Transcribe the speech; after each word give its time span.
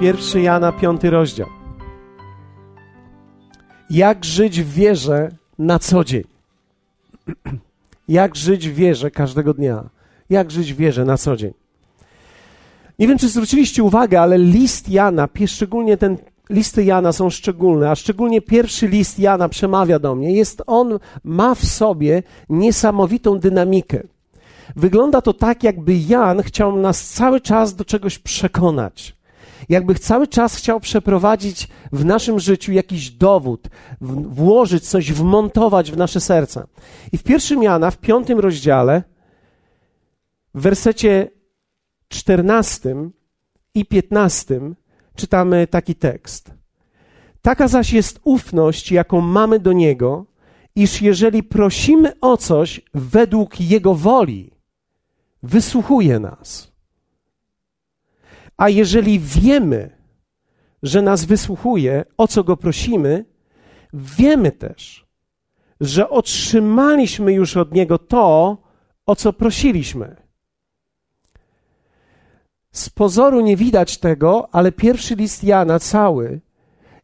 Pierwszy 0.00 0.40
Jana, 0.40 0.72
piąty 0.72 1.10
rozdział. 1.10 1.46
Jak 3.90 4.24
żyć 4.24 4.62
w 4.62 4.72
wierze 4.72 5.30
na 5.58 5.78
co 5.78 6.04
dzień? 6.04 6.22
Jak 8.08 8.36
żyć 8.36 8.68
w 8.68 8.74
wierze 8.74 9.10
każdego 9.10 9.54
dnia? 9.54 9.84
Jak 10.30 10.50
żyć 10.50 10.72
w 10.72 10.76
wierze 10.76 11.04
na 11.04 11.16
co 11.16 11.36
dzień? 11.36 11.52
Nie 12.98 13.08
wiem, 13.08 13.18
czy 13.18 13.28
zwróciliście 13.28 13.82
uwagę, 13.82 14.20
ale 14.20 14.38
list 14.38 14.88
Jana, 14.88 15.28
szczególnie 15.46 15.96
ten 15.96 16.16
listy 16.50 16.84
Jana 16.84 17.12
są 17.12 17.30
szczególne, 17.30 17.90
a 17.90 17.94
szczególnie 17.94 18.42
pierwszy 18.42 18.88
list 18.88 19.18
Jana 19.18 19.48
przemawia 19.48 19.98
do 19.98 20.14
mnie. 20.14 20.32
Jest 20.32 20.62
on 20.66 20.98
ma 21.24 21.54
w 21.54 21.64
sobie 21.64 22.22
niesamowitą 22.48 23.38
dynamikę. 23.38 24.02
Wygląda 24.76 25.20
to 25.20 25.32
tak, 25.32 25.62
jakby 25.64 25.94
Jan 25.96 26.42
chciał 26.42 26.76
nas 26.76 27.10
cały 27.10 27.40
czas 27.40 27.74
do 27.74 27.84
czegoś 27.84 28.18
przekonać 28.18 29.17
jakby 29.68 29.94
cały 29.94 30.26
czas 30.26 30.56
chciał 30.56 30.80
przeprowadzić 30.80 31.68
w 31.92 32.04
naszym 32.04 32.40
życiu 32.40 32.72
jakiś 32.72 33.10
dowód, 33.10 33.68
włożyć 34.00 34.88
coś, 34.88 35.12
wmontować 35.12 35.92
w 35.92 35.96
nasze 35.96 36.20
serca. 36.20 36.66
I 37.12 37.18
w 37.18 37.22
pierwszym 37.22 37.62
Jana, 37.62 37.90
w 37.90 37.98
piątym 37.98 38.38
rozdziale, 38.38 39.02
w 40.54 40.60
wersecie 40.60 41.30
czternastym 42.08 43.12
i 43.74 43.86
piętnastym 43.86 44.76
czytamy 45.16 45.66
taki 45.66 45.94
tekst. 45.94 46.50
Taka 47.42 47.68
zaś 47.68 47.92
jest 47.92 48.20
ufność, 48.24 48.92
jaką 48.92 49.20
mamy 49.20 49.60
do 49.60 49.72
Niego, 49.72 50.26
iż 50.76 51.02
jeżeli 51.02 51.42
prosimy 51.42 52.20
o 52.20 52.36
coś 52.36 52.80
według 52.94 53.60
Jego 53.60 53.94
woli, 53.94 54.50
wysłuchuje 55.42 56.18
nas. 56.18 56.67
A 58.58 58.68
jeżeli 58.68 59.20
wiemy, 59.20 59.90
że 60.82 61.02
nas 61.02 61.24
wysłuchuje, 61.24 62.04
o 62.16 62.28
co 62.28 62.44
go 62.44 62.56
prosimy, 62.56 63.24
wiemy 63.92 64.52
też, 64.52 65.06
że 65.80 66.10
otrzymaliśmy 66.10 67.32
już 67.32 67.56
od 67.56 67.72
niego 67.72 67.98
to, 67.98 68.56
o 69.06 69.16
co 69.16 69.32
prosiliśmy. 69.32 70.16
Z 72.72 72.90
pozoru 72.90 73.40
nie 73.40 73.56
widać 73.56 73.98
tego, 73.98 74.48
ale 74.52 74.72
pierwszy 74.72 75.14
list 75.14 75.44
Jana 75.44 75.78
cały 75.78 76.40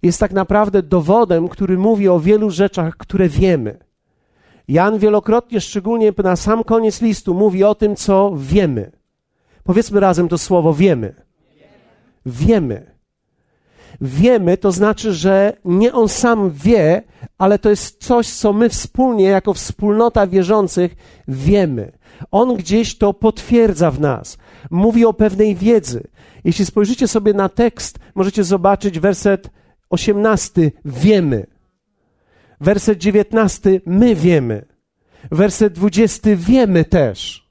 jest 0.02 0.20
tak 0.20 0.32
naprawdę 0.32 0.82
dowodem, 0.82 1.48
który 1.48 1.78
mówi 1.78 2.08
o 2.08 2.20
wielu 2.20 2.50
rzeczach, 2.50 2.97
które 2.97 3.28
wiemy. 3.28 3.78
Jan 4.69 4.98
wielokrotnie, 4.98 5.60
szczególnie 5.60 6.12
na 6.25 6.36
sam 6.36 6.64
koniec 6.64 7.02
listu, 7.02 7.34
mówi 7.34 7.64
o 7.64 7.75
tym, 7.75 7.97
co 7.97 8.32
wiemy. 8.36 8.92
Powiedzmy 9.64 10.00
razem 10.00 10.28
to 10.28 10.38
słowo 10.38 10.75
wiemy 10.75 11.25
wiemy. 12.27 12.94
Wiemy 14.00 14.56
to 14.56 14.72
znaczy, 14.72 15.12
że 15.12 15.53
nie 15.64 15.92
on 15.92 16.08
sam 16.08 16.50
wie, 16.50 17.03
ale 17.39 17.58
to 17.58 17.70
jest 17.70 18.05
coś, 18.05 18.28
co 18.28 18.53
my 18.53 18.69
wspólnie, 18.69 19.25
jako 19.25 19.55
wspólnota 19.55 20.27
wierzących, 20.27 20.97
wiemy. 21.28 21.92
On 22.31 22.55
gdzieś 22.55 22.98
to 22.98 23.14
potwierdza 23.14 23.91
w 23.91 24.00
nas. 24.00 24.39
Mówi 24.70 25.05
o 25.05 25.12
pewnej 25.12 25.55
wiedzy. 25.55 26.03
Jeśli 26.44 26.66
spojrzycie 26.66 27.08
sobie 27.08 27.34
na 27.34 27.48
tekst, 27.48 27.98
możecie 28.14 28.44
zobaczyć 28.44 28.98
werset 28.98 29.50
18. 29.91 30.70
Wiemy. 30.84 31.47
Werset 32.61 32.98
19. 32.98 33.81
My 33.86 34.14
wiemy. 34.14 34.64
Werset 35.31 35.72
20. 35.72 36.31
Wiemy 36.36 36.84
też. 36.84 37.48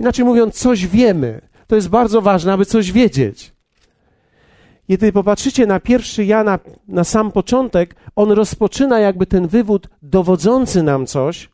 Inaczej 0.00 0.24
mówiąc, 0.24 0.54
coś 0.54 0.86
wiemy. 0.86 1.40
To 1.66 1.76
jest 1.76 1.88
bardzo 1.88 2.22
ważne, 2.22 2.52
aby 2.52 2.66
coś 2.66 2.92
wiedzieć. 2.92 3.52
Kiedy 4.90 5.12
popatrzycie 5.12 5.66
na 5.66 5.80
pierwszy 5.80 6.24
Jana, 6.24 6.58
na 6.88 7.04
sam 7.04 7.32
początek, 7.32 7.94
on 8.16 8.30
rozpoczyna 8.30 8.98
jakby 9.00 9.26
ten 9.26 9.48
wywód 9.48 9.88
dowodzący 10.02 10.82
nam 10.82 11.06
coś, 11.06 11.48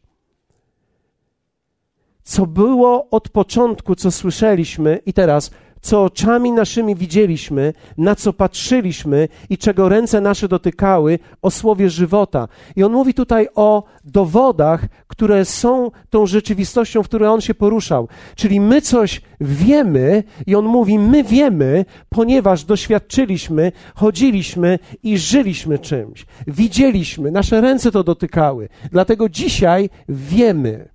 co 2.22 2.46
było 2.46 3.10
od 3.10 3.28
początku, 3.28 3.94
co 3.94 4.10
słyszeliśmy, 4.10 5.00
i 5.06 5.12
teraz 5.12 5.50
co 5.80 6.04
oczami 6.04 6.52
naszymi 6.52 6.94
widzieliśmy, 6.94 7.72
na 7.98 8.14
co 8.14 8.32
patrzyliśmy 8.32 9.28
i 9.50 9.58
czego 9.58 9.88
ręce 9.88 10.20
nasze 10.20 10.48
dotykały, 10.48 11.18
o 11.42 11.50
słowie 11.50 11.90
żywota. 11.90 12.48
I 12.76 12.84
on 12.84 12.92
mówi 12.92 13.14
tutaj 13.14 13.48
o 13.54 13.84
dowodach, 14.04 14.86
które 15.16 15.44
są 15.44 15.90
tą 16.10 16.26
rzeczywistością, 16.26 17.02
w 17.02 17.08
której 17.08 17.28
on 17.28 17.40
się 17.40 17.54
poruszał. 17.54 18.08
Czyli 18.34 18.60
my 18.60 18.80
coś 18.82 19.20
wiemy, 19.40 20.24
i 20.46 20.54
on 20.54 20.64
mówi: 20.64 20.98
My 20.98 21.24
wiemy, 21.24 21.84
ponieważ 22.08 22.64
doświadczyliśmy, 22.64 23.72
chodziliśmy 23.94 24.78
i 25.02 25.18
żyliśmy 25.18 25.78
czymś. 25.78 26.26
Widzieliśmy, 26.46 27.30
nasze 27.30 27.60
ręce 27.60 27.90
to 27.90 28.04
dotykały. 28.04 28.68
Dlatego 28.92 29.28
dzisiaj 29.28 29.90
wiemy 30.08 30.88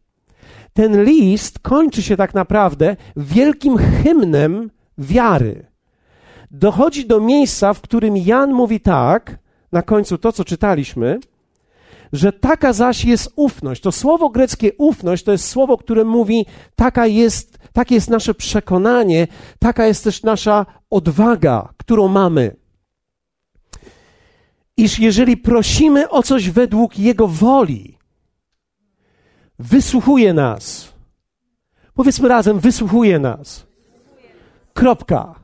ten 0.73 1.03
list 1.03 1.59
kończy 1.59 2.01
się 2.01 2.17
tak 2.17 2.33
naprawdę 2.33 2.95
wielkim 3.17 3.77
hymnem 3.77 4.71
wiary. 4.97 5.65
Dochodzi 6.51 7.05
do 7.05 7.19
miejsca, 7.19 7.73
w 7.73 7.81
którym 7.81 8.17
Jan 8.17 8.53
mówi 8.53 8.79
tak, 8.79 9.37
na 9.71 9.81
końcu 9.81 10.17
to, 10.17 10.31
co 10.31 10.45
czytaliśmy, 10.45 11.19
że 12.13 12.33
taka 12.33 12.73
zaś 12.73 13.05
jest 13.05 13.33
ufność. 13.35 13.81
To 13.81 13.91
słowo 13.91 14.29
greckie 14.29 14.71
ufność 14.77 15.23
to 15.23 15.31
jest 15.31 15.47
słowo, 15.49 15.77
które 15.77 16.03
mówi, 16.03 16.45
taka 16.75 17.07
jest, 17.07 17.57
takie 17.73 17.95
jest 17.95 18.09
nasze 18.09 18.33
przekonanie, 18.33 19.27
taka 19.59 19.85
jest 19.85 20.03
też 20.03 20.23
nasza 20.23 20.65
odwaga, 20.89 21.73
którą 21.77 22.07
mamy. 22.07 22.55
Iż 24.77 24.99
jeżeli 24.99 25.37
prosimy 25.37 26.09
o 26.09 26.23
coś 26.23 26.49
według 26.49 26.99
Jego 26.99 27.27
woli, 27.27 27.97
wysłuchuje 29.59 30.33
nas. 30.33 30.93
Powiedzmy 31.93 32.27
razem, 32.27 32.59
wysłuchuje 32.59 33.19
nas. 33.19 33.65
Kropka. 34.73 35.35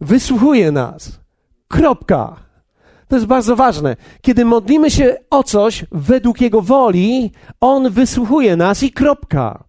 Wysłuchuje 0.00 0.72
nas. 0.72 1.20
Kropka. 1.68 2.47
To 3.08 3.16
jest 3.16 3.26
bardzo 3.26 3.56
ważne. 3.56 3.96
Kiedy 4.22 4.44
modlimy 4.44 4.90
się 4.90 5.16
o 5.30 5.42
coś 5.42 5.84
według 5.92 6.40
Jego 6.40 6.62
woli, 6.62 7.30
On 7.60 7.90
wysłuchuje 7.90 8.56
nas 8.56 8.82
i 8.82 8.92
kropka. 8.92 9.64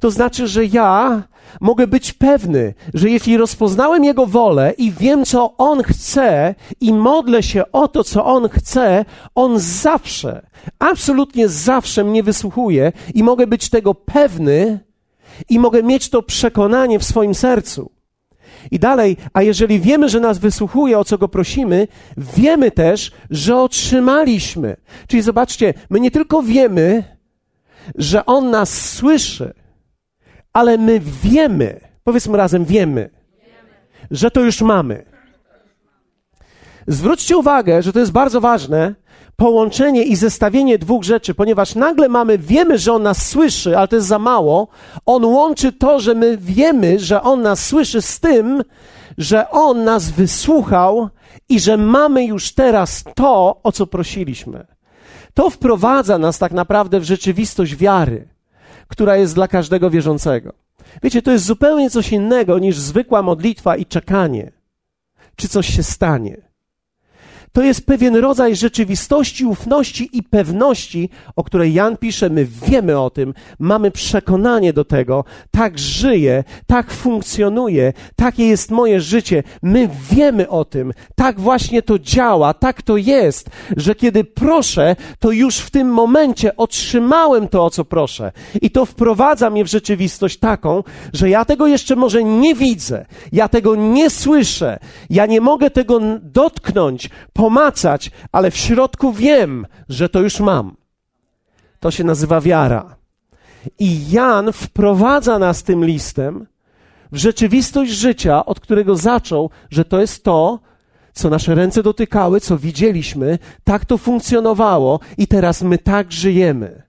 To 0.00 0.10
znaczy, 0.10 0.48
że 0.48 0.64
ja 0.64 1.22
mogę 1.60 1.86
być 1.86 2.12
pewny, 2.12 2.74
że 2.94 3.10
jeśli 3.10 3.36
rozpoznałem 3.36 4.04
Jego 4.04 4.26
wolę 4.26 4.72
i 4.78 4.92
wiem, 4.92 5.24
co 5.24 5.56
On 5.56 5.82
chce 5.82 6.54
i 6.80 6.92
modlę 6.92 7.42
się 7.42 7.72
o 7.72 7.88
to, 7.88 8.04
co 8.04 8.24
On 8.24 8.48
chce, 8.48 9.04
On 9.34 9.58
zawsze, 9.58 10.46
absolutnie 10.78 11.48
zawsze 11.48 12.04
mnie 12.04 12.22
wysłuchuje 12.22 12.92
i 13.14 13.22
mogę 13.22 13.46
być 13.46 13.70
tego 13.70 13.94
pewny 13.94 14.80
i 15.48 15.58
mogę 15.58 15.82
mieć 15.82 16.10
to 16.10 16.22
przekonanie 16.22 16.98
w 16.98 17.04
swoim 17.04 17.34
sercu. 17.34 17.97
I 18.70 18.78
dalej, 18.78 19.16
a 19.32 19.42
jeżeli 19.42 19.80
wiemy, 19.80 20.08
że 20.08 20.20
nas 20.20 20.38
wysłuchuje, 20.38 20.98
o 20.98 21.04
co 21.04 21.18
go 21.18 21.28
prosimy, 21.28 21.88
wiemy 22.16 22.70
też, 22.70 23.12
że 23.30 23.56
otrzymaliśmy. 23.56 24.76
Czyli 25.06 25.22
zobaczcie, 25.22 25.74
my 25.90 26.00
nie 26.00 26.10
tylko 26.10 26.42
wiemy, 26.42 27.04
że 27.94 28.26
On 28.26 28.50
nas 28.50 28.92
słyszy, 28.92 29.54
ale 30.52 30.78
my 30.78 31.00
wiemy, 31.22 31.80
powiedzmy 32.04 32.36
razem, 32.36 32.64
wiemy, 32.64 33.10
że 34.10 34.30
to 34.30 34.40
już 34.40 34.60
mamy. 34.60 35.04
Zwróćcie 36.86 37.36
uwagę, 37.36 37.82
że 37.82 37.92
to 37.92 38.00
jest 38.00 38.12
bardzo 38.12 38.40
ważne, 38.40 38.94
połączenie 39.38 40.02
i 40.02 40.16
zestawienie 40.16 40.78
dwóch 40.78 41.04
rzeczy, 41.04 41.34
ponieważ 41.34 41.74
nagle 41.74 42.08
mamy, 42.08 42.38
wiemy, 42.38 42.78
że 42.78 42.92
On 42.92 43.02
nas 43.02 43.26
słyszy, 43.26 43.78
ale 43.78 43.88
to 43.88 43.96
jest 43.96 44.08
za 44.08 44.18
mało. 44.18 44.68
On 45.06 45.24
łączy 45.24 45.72
to, 45.72 46.00
że 46.00 46.14
my 46.14 46.38
wiemy, 46.40 46.98
że 46.98 47.22
On 47.22 47.42
nas 47.42 47.66
słyszy 47.66 48.02
z 48.02 48.20
tym, 48.20 48.62
że 49.18 49.50
On 49.50 49.84
nas 49.84 50.10
wysłuchał 50.10 51.08
i 51.48 51.60
że 51.60 51.76
mamy 51.76 52.24
już 52.24 52.52
teraz 52.52 53.04
to, 53.14 53.60
o 53.62 53.72
co 53.72 53.86
prosiliśmy. 53.86 54.66
To 55.34 55.50
wprowadza 55.50 56.18
nas 56.18 56.38
tak 56.38 56.52
naprawdę 56.52 57.00
w 57.00 57.04
rzeczywistość 57.04 57.76
wiary, 57.76 58.28
która 58.88 59.16
jest 59.16 59.34
dla 59.34 59.48
każdego 59.48 59.90
wierzącego. 59.90 60.52
Wiecie, 61.02 61.22
to 61.22 61.30
jest 61.30 61.44
zupełnie 61.44 61.90
coś 61.90 62.12
innego 62.12 62.58
niż 62.58 62.78
zwykła 62.78 63.22
modlitwa 63.22 63.76
i 63.76 63.86
czekanie, 63.86 64.52
czy 65.36 65.48
coś 65.48 65.76
się 65.76 65.82
stanie. 65.82 66.47
To 67.58 67.62
jest 67.62 67.86
pewien 67.86 68.16
rodzaj 68.16 68.56
rzeczywistości, 68.56 69.44
ufności 69.44 70.08
i 70.12 70.22
pewności, 70.22 71.10
o 71.36 71.44
której 71.44 71.74
Jan 71.74 71.96
pisze. 71.96 72.30
My 72.30 72.44
wiemy 72.66 73.00
o 73.00 73.10
tym, 73.10 73.34
mamy 73.58 73.90
przekonanie 73.90 74.72
do 74.72 74.84
tego. 74.84 75.24
Tak 75.50 75.78
żyję, 75.78 76.44
tak 76.66 76.90
funkcjonuje, 76.90 77.92
takie 78.16 78.46
jest 78.46 78.70
moje 78.70 79.00
życie. 79.00 79.42
My 79.62 79.88
wiemy 80.10 80.48
o 80.48 80.64
tym, 80.64 80.92
tak 81.14 81.40
właśnie 81.40 81.82
to 81.82 81.98
działa, 81.98 82.54
tak 82.54 82.82
to 82.82 82.96
jest, 82.96 83.50
że 83.76 83.94
kiedy 83.94 84.24
proszę, 84.24 84.96
to 85.18 85.30
już 85.30 85.58
w 85.58 85.70
tym 85.70 85.88
momencie 85.88 86.56
otrzymałem 86.56 87.48
to, 87.48 87.64
o 87.64 87.70
co 87.70 87.84
proszę. 87.84 88.32
I 88.62 88.70
to 88.70 88.86
wprowadza 88.86 89.50
mnie 89.50 89.64
w 89.64 89.68
rzeczywistość 89.68 90.38
taką, 90.38 90.82
że 91.12 91.30
ja 91.30 91.44
tego 91.44 91.66
jeszcze 91.66 91.96
może 91.96 92.24
nie 92.24 92.54
widzę, 92.54 93.06
ja 93.32 93.48
tego 93.48 93.74
nie 93.74 94.10
słyszę, 94.10 94.78
ja 95.10 95.26
nie 95.26 95.40
mogę 95.40 95.70
tego 95.70 96.00
dotknąć, 96.22 97.10
pomacać, 97.48 98.10
ale 98.32 98.50
w 98.50 98.56
środku 98.56 99.12
wiem, 99.12 99.66
że 99.88 100.08
to 100.08 100.20
już 100.20 100.40
mam. 100.40 100.76
To 101.80 101.90
się 101.90 102.04
nazywa 102.04 102.40
wiara. 102.40 102.96
I 103.78 104.10
Jan 104.10 104.52
wprowadza 104.52 105.38
nas 105.38 105.62
tym 105.62 105.84
listem 105.84 106.46
w 107.12 107.16
rzeczywistość 107.16 107.92
życia, 107.92 108.44
od 108.46 108.60
którego 108.60 108.96
zaczął, 108.96 109.50
że 109.70 109.84
to 109.84 110.00
jest 110.00 110.24
to, 110.24 110.58
co 111.12 111.30
nasze 111.30 111.54
ręce 111.54 111.82
dotykały, 111.82 112.40
co 112.40 112.58
widzieliśmy, 112.58 113.38
tak 113.64 113.84
to 113.84 113.98
funkcjonowało 113.98 115.00
i 115.18 115.26
teraz 115.26 115.62
my 115.62 115.78
tak 115.78 116.12
żyjemy. 116.12 116.82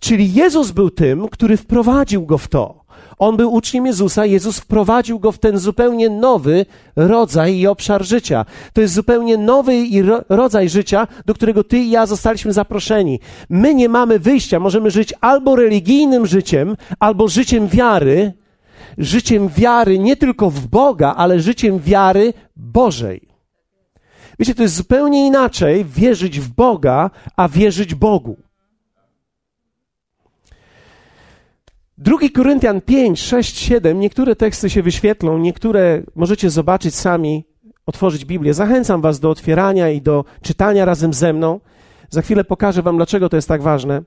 Czyli 0.00 0.34
Jezus 0.34 0.70
był 0.70 0.90
tym, 0.90 1.28
który 1.28 1.56
wprowadził 1.56 2.26
go 2.26 2.38
w 2.38 2.48
to. 2.48 2.85
On 3.18 3.36
był 3.36 3.54
uczniem 3.54 3.86
Jezusa, 3.86 4.26
Jezus 4.26 4.58
wprowadził 4.58 5.18
go 5.18 5.32
w 5.32 5.38
ten 5.38 5.58
zupełnie 5.58 6.10
nowy 6.10 6.66
rodzaj 6.96 7.56
i 7.56 7.66
obszar 7.66 8.04
życia. 8.04 8.44
To 8.72 8.80
jest 8.80 8.94
zupełnie 8.94 9.36
nowy 9.36 9.72
rodzaj 10.28 10.68
życia, 10.68 11.06
do 11.26 11.34
którego 11.34 11.64
ty 11.64 11.78
i 11.78 11.90
ja 11.90 12.06
zostaliśmy 12.06 12.52
zaproszeni. 12.52 13.20
My 13.48 13.74
nie 13.74 13.88
mamy 13.88 14.18
wyjścia, 14.18 14.60
możemy 14.60 14.90
żyć 14.90 15.14
albo 15.20 15.56
religijnym 15.56 16.26
życiem, 16.26 16.76
albo 16.98 17.28
życiem 17.28 17.68
wiary, 17.68 18.32
życiem 18.98 19.48
wiary 19.48 19.98
nie 19.98 20.16
tylko 20.16 20.50
w 20.50 20.66
Boga, 20.66 21.14
ale 21.16 21.40
życiem 21.40 21.78
wiary 21.78 22.32
Bożej. 22.56 23.28
Wiecie, 24.38 24.54
to 24.54 24.62
jest 24.62 24.74
zupełnie 24.74 25.26
inaczej 25.26 25.84
wierzyć 25.84 26.40
w 26.40 26.48
Boga, 26.48 27.10
a 27.36 27.48
wierzyć 27.48 27.94
Bogu. 27.94 28.45
2 31.98 32.28
Koryntian 32.34 32.80
5, 32.80 33.20
6, 33.20 33.58
7, 33.58 34.00
niektóre 34.00 34.36
teksty 34.36 34.70
się 34.70 34.82
wyświetlą, 34.82 35.38
niektóre 35.38 36.02
możecie 36.14 36.50
zobaczyć 36.50 36.94
sami, 36.94 37.44
otworzyć 37.86 38.24
Biblię. 38.24 38.54
Zachęcam 38.54 39.00
Was 39.00 39.20
do 39.20 39.30
otwierania 39.30 39.90
i 39.90 40.02
do 40.02 40.24
czytania 40.42 40.84
razem 40.84 41.12
ze 41.12 41.32
mną. 41.32 41.60
Za 42.10 42.22
chwilę 42.22 42.44
pokażę 42.44 42.82
Wam, 42.82 42.96
dlaczego 42.96 43.28
to 43.28 43.36
jest 43.36 43.48
tak 43.48 43.62
ważne. 43.62 44.02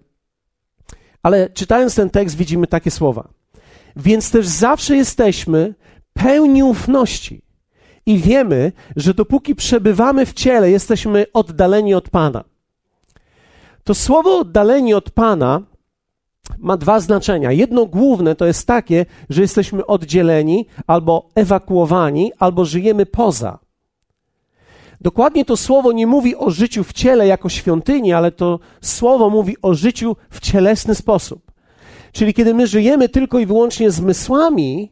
Ale 1.23 1.49
czytając 1.49 1.95
ten 1.95 2.09
tekst, 2.09 2.37
widzimy 2.37 2.67
takie 2.67 2.91
słowa. 2.91 3.29
Więc 3.95 4.31
też 4.31 4.47
zawsze 4.47 4.95
jesteśmy 4.95 5.75
pełni 6.13 6.63
ufności 6.63 7.41
i 8.05 8.17
wiemy, 8.17 8.71
że 8.95 9.13
dopóki 9.13 9.55
przebywamy 9.55 10.25
w 10.25 10.33
ciele, 10.33 10.71
jesteśmy 10.71 11.25
oddaleni 11.33 11.93
od 11.93 12.09
Pana. 12.09 12.43
To 13.83 13.95
słowo 13.95 14.39
oddaleni 14.39 14.93
od 14.93 15.11
Pana 15.11 15.61
ma 16.57 16.77
dwa 16.77 16.99
znaczenia. 16.99 17.51
Jedno 17.51 17.85
główne 17.85 18.35
to 18.35 18.45
jest 18.45 18.67
takie, 18.67 19.05
że 19.29 19.41
jesteśmy 19.41 19.85
oddzieleni 19.85 20.65
albo 20.87 21.29
ewakuowani, 21.35 22.31
albo 22.39 22.65
żyjemy 22.65 23.05
poza. 23.05 23.59
Dokładnie 25.01 25.45
to 25.45 25.57
słowo 25.57 25.91
nie 25.91 26.07
mówi 26.07 26.35
o 26.35 26.49
życiu 26.49 26.83
w 26.83 26.93
ciele 26.93 27.27
jako 27.27 27.49
świątyni, 27.49 28.13
ale 28.13 28.31
to 28.31 28.59
słowo 28.81 29.29
mówi 29.29 29.55
o 29.61 29.73
życiu 29.73 30.15
w 30.29 30.39
cielesny 30.39 30.95
sposób. 30.95 31.51
Czyli 32.11 32.33
kiedy 32.33 32.53
my 32.53 32.67
żyjemy 32.67 33.09
tylko 33.09 33.39
i 33.39 33.45
wyłącznie 33.45 33.91
zmysłami, 33.91 34.91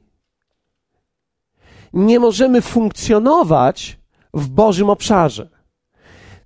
nie 1.93 2.19
możemy 2.19 2.61
funkcjonować 2.61 3.99
w 4.33 4.49
Bożym 4.49 4.89
obszarze. 4.89 5.49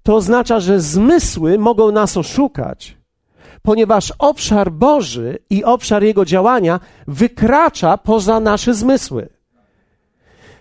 To 0.03 0.15
oznacza, 0.15 0.59
że 0.59 0.79
zmysły 0.79 1.57
mogą 1.57 1.91
nas 1.91 2.17
oszukać, 2.17 2.97
ponieważ 3.61 4.13
obszar 4.19 4.71
Boży 4.71 5.37
i 5.49 5.63
obszar 5.63 6.03
Jego 6.03 6.25
działania 6.25 6.79
wykracza 7.07 7.97
poza 7.97 8.39
nasze 8.39 8.73
zmysły. 8.73 9.29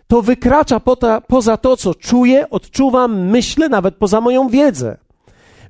To 0.07 0.23
wykracza 0.23 0.81
poza 1.29 1.57
to, 1.57 1.77
co 1.77 1.95
czuję, 1.95 2.51
odczuwam, 2.51 3.27
myślę, 3.27 3.69
nawet 3.69 3.97
poza 3.97 4.21
moją 4.21 4.49
wiedzę. 4.49 4.97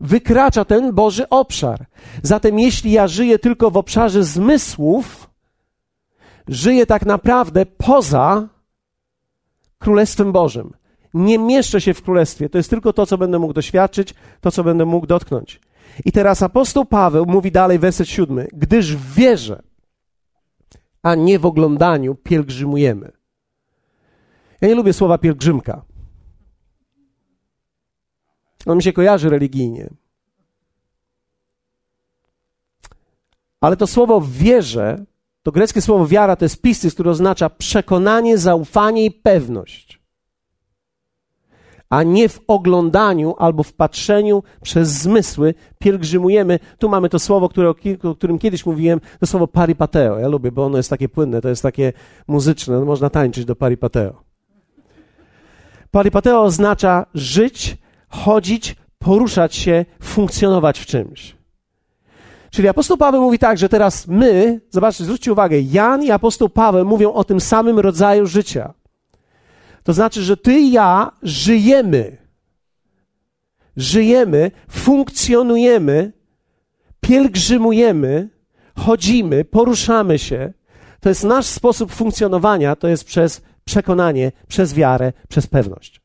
Wykracza 0.01 0.65
ten 0.65 0.93
Boży 0.93 1.29
obszar. 1.29 1.87
Zatem, 2.23 2.59
jeśli 2.59 2.93
ja 2.93 3.09
żyję 3.09 3.39
tylko 3.39 3.71
w 3.71 3.77
obszarze 3.77 4.25
zmysłów, 4.25 5.31
żyję 6.49 6.87
tak 6.87 7.07
naprawdę 7.07 7.67
poza 7.67 8.49
Królestwem 9.79 10.33
Bożym. 10.33 10.73
Nie 11.15 11.39
mieszczę 11.39 11.81
się 11.81 11.95
w 11.95 12.03
Królestwie. 12.03 12.49
To 12.49 12.59
jest 12.59 12.71
tylko 12.71 12.93
to, 12.93 13.07
co 13.07 13.19
będę 13.19 13.39
mógł 13.39 13.53
doświadczyć, 13.53 14.15
to, 14.41 14.51
co 14.51 14.65
będę 14.65 14.85
mógł 14.85 15.07
dotknąć. 15.07 15.61
I 16.05 16.13
teraz 16.13 16.43
apostoł 16.43 16.85
Paweł 16.85 17.27
mówi 17.27 17.53
dalej, 17.53 17.79
werset 17.79 18.09
siódmy. 18.09 18.49
Gdyż 18.53 18.97
w 18.97 19.15
wierze, 19.15 19.63
a 21.03 21.15
nie 21.15 21.39
w 21.39 21.47
oglądaniu, 21.47 22.15
pielgrzymujemy. 22.15 23.13
Ja 24.61 24.69
nie 24.69 24.75
lubię 24.75 24.93
słowa 24.93 25.19
pielgrzymka. 25.19 25.83
On 28.67 28.77
mi 28.77 28.83
się 28.83 28.93
kojarzy 28.93 29.31
religijnie. 29.31 29.91
Ale 33.61 33.77
to 33.77 33.87
słowo 33.87 34.21
wierze, 34.21 35.05
to 35.43 35.53
greckie 35.53 35.81
słowo 35.81 36.07
wiara, 36.07 36.37
to 36.37 36.45
jest 36.45 36.63
pisty, 36.63 36.91
który 36.91 37.11
oznacza 37.11 37.51
przekonanie, 37.51 38.39
zaufanie 38.39 39.05
i 39.05 39.11
pewność 39.11 40.00
a 41.91 42.03
nie 42.03 42.29
w 42.29 42.41
oglądaniu 42.47 43.35
albo 43.39 43.63
w 43.63 43.73
patrzeniu 43.73 44.43
przez 44.63 44.89
zmysły 44.89 45.55
pielgrzymujemy. 45.79 46.59
Tu 46.79 46.89
mamy 46.89 47.09
to 47.09 47.19
słowo, 47.19 47.49
które, 47.49 47.69
o 48.03 48.15
którym 48.15 48.39
kiedyś 48.39 48.67
mówiłem, 48.67 49.01
to 49.21 49.27
słowo 49.27 49.47
paripateo. 49.47 50.19
Ja 50.19 50.29
lubię, 50.29 50.53
bo 50.53 50.65
ono 50.65 50.77
jest 50.77 50.91
takie 50.91 51.09
płynne, 51.09 51.41
to 51.41 51.49
jest 51.49 51.63
takie 51.63 51.93
muzyczne, 52.29 52.79
no, 52.79 52.85
można 52.85 53.11
tańczyć 53.11 53.45
do 53.45 53.57
paripateo. 53.57 54.23
Paripateo 55.91 56.43
oznacza 56.43 57.07
żyć, 57.15 57.77
chodzić, 58.09 58.77
poruszać 58.99 59.55
się, 59.55 59.85
funkcjonować 60.03 60.79
w 60.79 60.87
czymś. 60.87 61.37
Czyli 62.51 62.69
apostoł 62.69 62.97
Paweł 62.97 63.23
mówi 63.23 63.39
tak, 63.39 63.59
że 63.59 63.69
teraz 63.69 64.09
my, 64.09 64.61
zobaczcie, 64.71 65.05
zwróćcie 65.05 65.33
uwagę, 65.33 65.61
Jan 65.61 66.03
i 66.03 66.11
apostoł 66.11 66.49
Paweł 66.49 66.87
mówią 66.87 67.13
o 67.13 67.25
tym 67.25 67.41
samym 67.41 67.79
rodzaju 67.79 68.27
życia. 68.27 68.75
To 69.83 69.93
znaczy, 69.93 70.23
że 70.23 70.37
ty 70.37 70.59
i 70.59 70.73
ja 70.73 71.13
żyjemy. 71.23 72.17
Żyjemy, 73.77 74.51
funkcjonujemy, 74.71 76.13
pielgrzymujemy, 77.01 78.29
chodzimy, 78.77 79.45
poruszamy 79.45 80.19
się. 80.19 80.53
To 81.01 81.09
jest 81.09 81.25
nasz 81.25 81.47
sposób 81.47 81.93
funkcjonowania, 81.93 82.77
to 82.77 82.89
jest 82.89 83.05
przez 83.05 83.43
przekonanie, 83.65 84.33
przez 84.49 84.75
wiarę, 84.75 85.13
przez 85.29 85.47
pewność. 85.47 86.01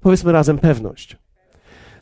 Powiedzmy 0.00 0.32
razem 0.32 0.58
pewność. 0.58 1.16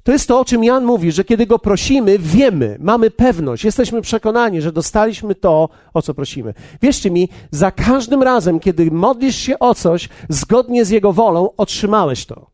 To 0.03 0.13
jest 0.13 0.29
to, 0.29 0.41
o 0.41 0.45
czym 0.45 0.65
Jan 0.65 0.85
mówi, 0.85 1.13
że 1.13 1.25
kiedy 1.25 1.47
go 1.47 1.59
prosimy, 1.59 2.19
wiemy, 2.19 2.77
mamy 2.81 3.11
pewność, 3.11 3.65
jesteśmy 3.65 4.03
przekonani, 4.03 4.61
że 4.61 4.73
dostaliśmy 4.73 5.35
to, 5.35 5.69
o 5.95 6.03
co 6.03 6.15
prosimy. 6.15 6.55
Wierzcie 6.83 7.11
mi, 7.11 7.29
za 7.51 7.71
każdym 7.71 8.23
razem, 8.23 8.61
kiedy 8.61 8.91
modlisz 8.91 9.37
się 9.37 9.59
o 9.59 9.75
coś 9.75 10.09
zgodnie 10.29 10.85
z 10.85 10.91
Jego 10.91 11.13
wolą, 11.13 11.51
otrzymałeś 11.57 12.27
to. 12.27 12.51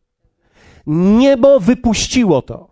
Niebo 0.87 1.59
wypuściło 1.59 2.41
to. 2.41 2.69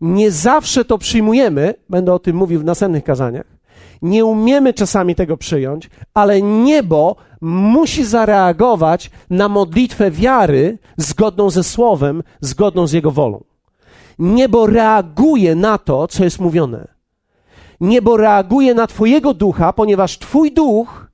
Nie 0.00 0.30
zawsze 0.30 0.84
to 0.84 0.98
przyjmujemy, 0.98 1.74
będę 1.88 2.12
o 2.12 2.18
tym 2.18 2.36
mówił 2.36 2.60
w 2.60 2.64
następnych 2.64 3.04
kazaniach. 3.04 3.46
Nie 4.02 4.24
umiemy 4.24 4.74
czasami 4.74 5.14
tego 5.14 5.36
przyjąć, 5.36 5.90
ale 6.14 6.42
niebo 6.42 7.16
musi 7.40 8.04
zareagować 8.04 9.10
na 9.30 9.48
modlitwę 9.48 10.10
wiary 10.10 10.78
zgodną 10.96 11.50
ze 11.50 11.64
Słowem, 11.64 12.22
zgodną 12.40 12.86
z 12.86 12.92
Jego 12.92 13.10
wolą. 13.10 13.44
Niebo 14.18 14.66
reaguje 14.66 15.54
na 15.54 15.78
to, 15.78 16.08
co 16.08 16.24
jest 16.24 16.40
mówione. 16.40 16.88
Niebo 17.80 18.16
reaguje 18.16 18.74
na 18.74 18.86
Twojego 18.86 19.34
ducha, 19.34 19.72
ponieważ 19.72 20.18
Twój 20.18 20.52
duch 20.52 21.06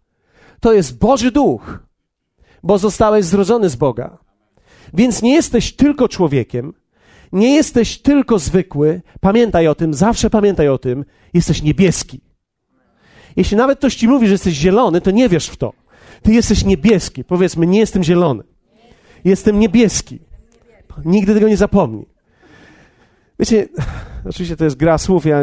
to 0.61 0.73
jest 0.73 0.99
Boży 0.99 1.31
duch, 1.31 1.79
bo 2.63 2.79
zostałeś 2.79 3.25
zrodzony 3.25 3.69
z 3.69 3.77
Boga. 3.77 4.19
Więc 4.95 5.23
nie 5.23 5.35
jesteś 5.35 5.77
tylko 5.77 6.09
człowiekiem, 6.09 6.73
nie 7.33 7.55
jesteś 7.55 7.99
tylko 7.99 8.39
zwykły. 8.39 9.03
Pamiętaj 9.21 9.69
o 9.69 9.75
tym, 9.75 9.95
zawsze 9.95 10.31
pamiętaj 10.31 10.69
o 10.69 10.79
tym, 10.79 11.05
jesteś 11.35 11.63
niebieski. 11.63 12.21
Jeśli 13.37 13.57
nawet 13.57 13.79
ktoś 13.79 13.97
ci 13.97 14.09
mówi, 14.09 14.27
że 14.27 14.33
jesteś 14.33 14.55
zielony, 14.55 15.01
to 15.01 15.11
nie 15.11 15.29
wiesz 15.29 15.49
w 15.49 15.57
to. 15.57 15.73
Ty 16.23 16.33
jesteś 16.33 16.65
niebieski. 16.65 17.25
Powiedzmy, 17.25 17.67
nie 17.67 17.79
jestem 17.79 18.05
zielony. 18.05 18.43
Jestem 19.25 19.59
niebieski. 19.59 20.19
Nigdy 21.05 21.35
tego 21.35 21.49
nie 21.49 21.57
zapomni. 21.57 22.07
Wiecie, 23.41 23.69
oczywiście 24.29 24.57
to 24.57 24.65
jest 24.65 24.77
gra 24.77 24.99
słów, 24.99 25.27
ja 25.27 25.41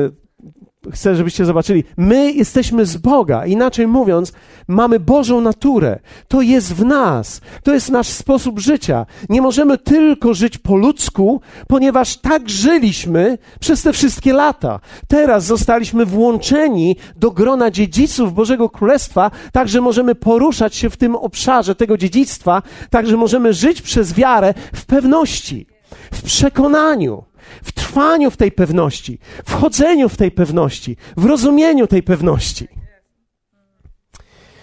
chcę, 0.93 1.15
żebyście 1.15 1.45
zobaczyli. 1.45 1.83
My 1.97 2.31
jesteśmy 2.31 2.85
z 2.85 2.97
Boga. 2.97 3.45
Inaczej 3.45 3.87
mówiąc, 3.87 4.33
mamy 4.67 4.99
Bożą 4.99 5.41
naturę. 5.41 5.99
To 6.27 6.41
jest 6.41 6.73
w 6.73 6.85
nas. 6.85 7.41
To 7.63 7.73
jest 7.73 7.89
nasz 7.89 8.07
sposób 8.07 8.59
życia. 8.59 9.05
Nie 9.29 9.41
możemy 9.41 9.77
tylko 9.77 10.33
żyć 10.33 10.57
po 10.57 10.75
ludzku, 10.75 11.41
ponieważ 11.67 12.17
tak 12.17 12.49
żyliśmy 12.49 13.37
przez 13.59 13.83
te 13.83 13.93
wszystkie 13.93 14.33
lata. 14.33 14.79
Teraz 15.07 15.45
zostaliśmy 15.45 16.05
włączeni 16.05 16.95
do 17.15 17.31
grona 17.31 17.71
dziedziców 17.71 18.33
Bożego 18.33 18.69
Królestwa, 18.69 19.31
tak 19.51 19.67
że 19.67 19.81
możemy 19.81 20.15
poruszać 20.15 20.75
się 20.75 20.89
w 20.89 20.97
tym 20.97 21.15
obszarze 21.15 21.75
tego 21.75 21.97
dziedzictwa, 21.97 22.61
tak 22.89 23.07
że 23.07 23.17
możemy 23.17 23.53
żyć 23.53 23.81
przez 23.81 24.13
wiarę 24.13 24.53
w 24.73 24.85
pewności, 24.85 25.67
w 26.11 26.21
przekonaniu 26.21 27.23
w 27.63 27.71
trwaniu 27.97 28.31
w 28.31 28.37
tej 28.37 28.51
pewności, 28.51 29.19
w 29.45 29.53
chodzeniu 29.53 30.09
w 30.09 30.17
tej 30.17 30.31
pewności, 30.31 30.97
w 31.17 31.25
rozumieniu 31.25 31.87
tej 31.87 32.03
pewności. 32.03 32.67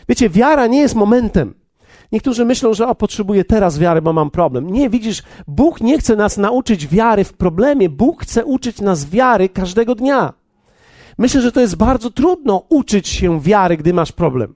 Wiecie, 0.09 0.31
wiara 0.31 0.67
nie 0.67 0.81
jest 0.81 0.95
momentem. 0.95 1.55
Niektórzy 2.13 2.45
myślą, 2.45 2.75
że 2.75 2.89
o, 2.89 2.95
potrzebuję 2.95 3.45
teraz 3.45 3.79
wiary, 3.79 4.03
bo 4.03 4.13
mam 4.13 4.31
problem. 4.31 4.71
Nie, 4.71 4.91
widzisz, 4.91 5.23
Bóg 5.49 5.81
nie 5.81 5.99
chce 5.99 6.17
nas 6.17 6.37
nauczyć 6.37 6.89
wiary 6.89 7.25
w 7.25 7.33
problemie, 7.33 7.89
Bóg 7.89 8.23
chce 8.23 8.45
uczyć 8.45 8.81
nas 8.81 9.11
wiary 9.11 9.49
każdego 9.49 9.95
dnia. 9.95 10.33
Myślę, 11.19 11.41
że 11.41 11.53
to 11.53 11.61
jest 11.61 11.77
bardzo 11.77 12.11
trudno 12.11 12.63
uczyć 12.69 13.09
się 13.09 13.41
wiary, 13.41 13.77
gdy 13.77 13.93
masz 13.95 14.13
problem. 14.13 14.55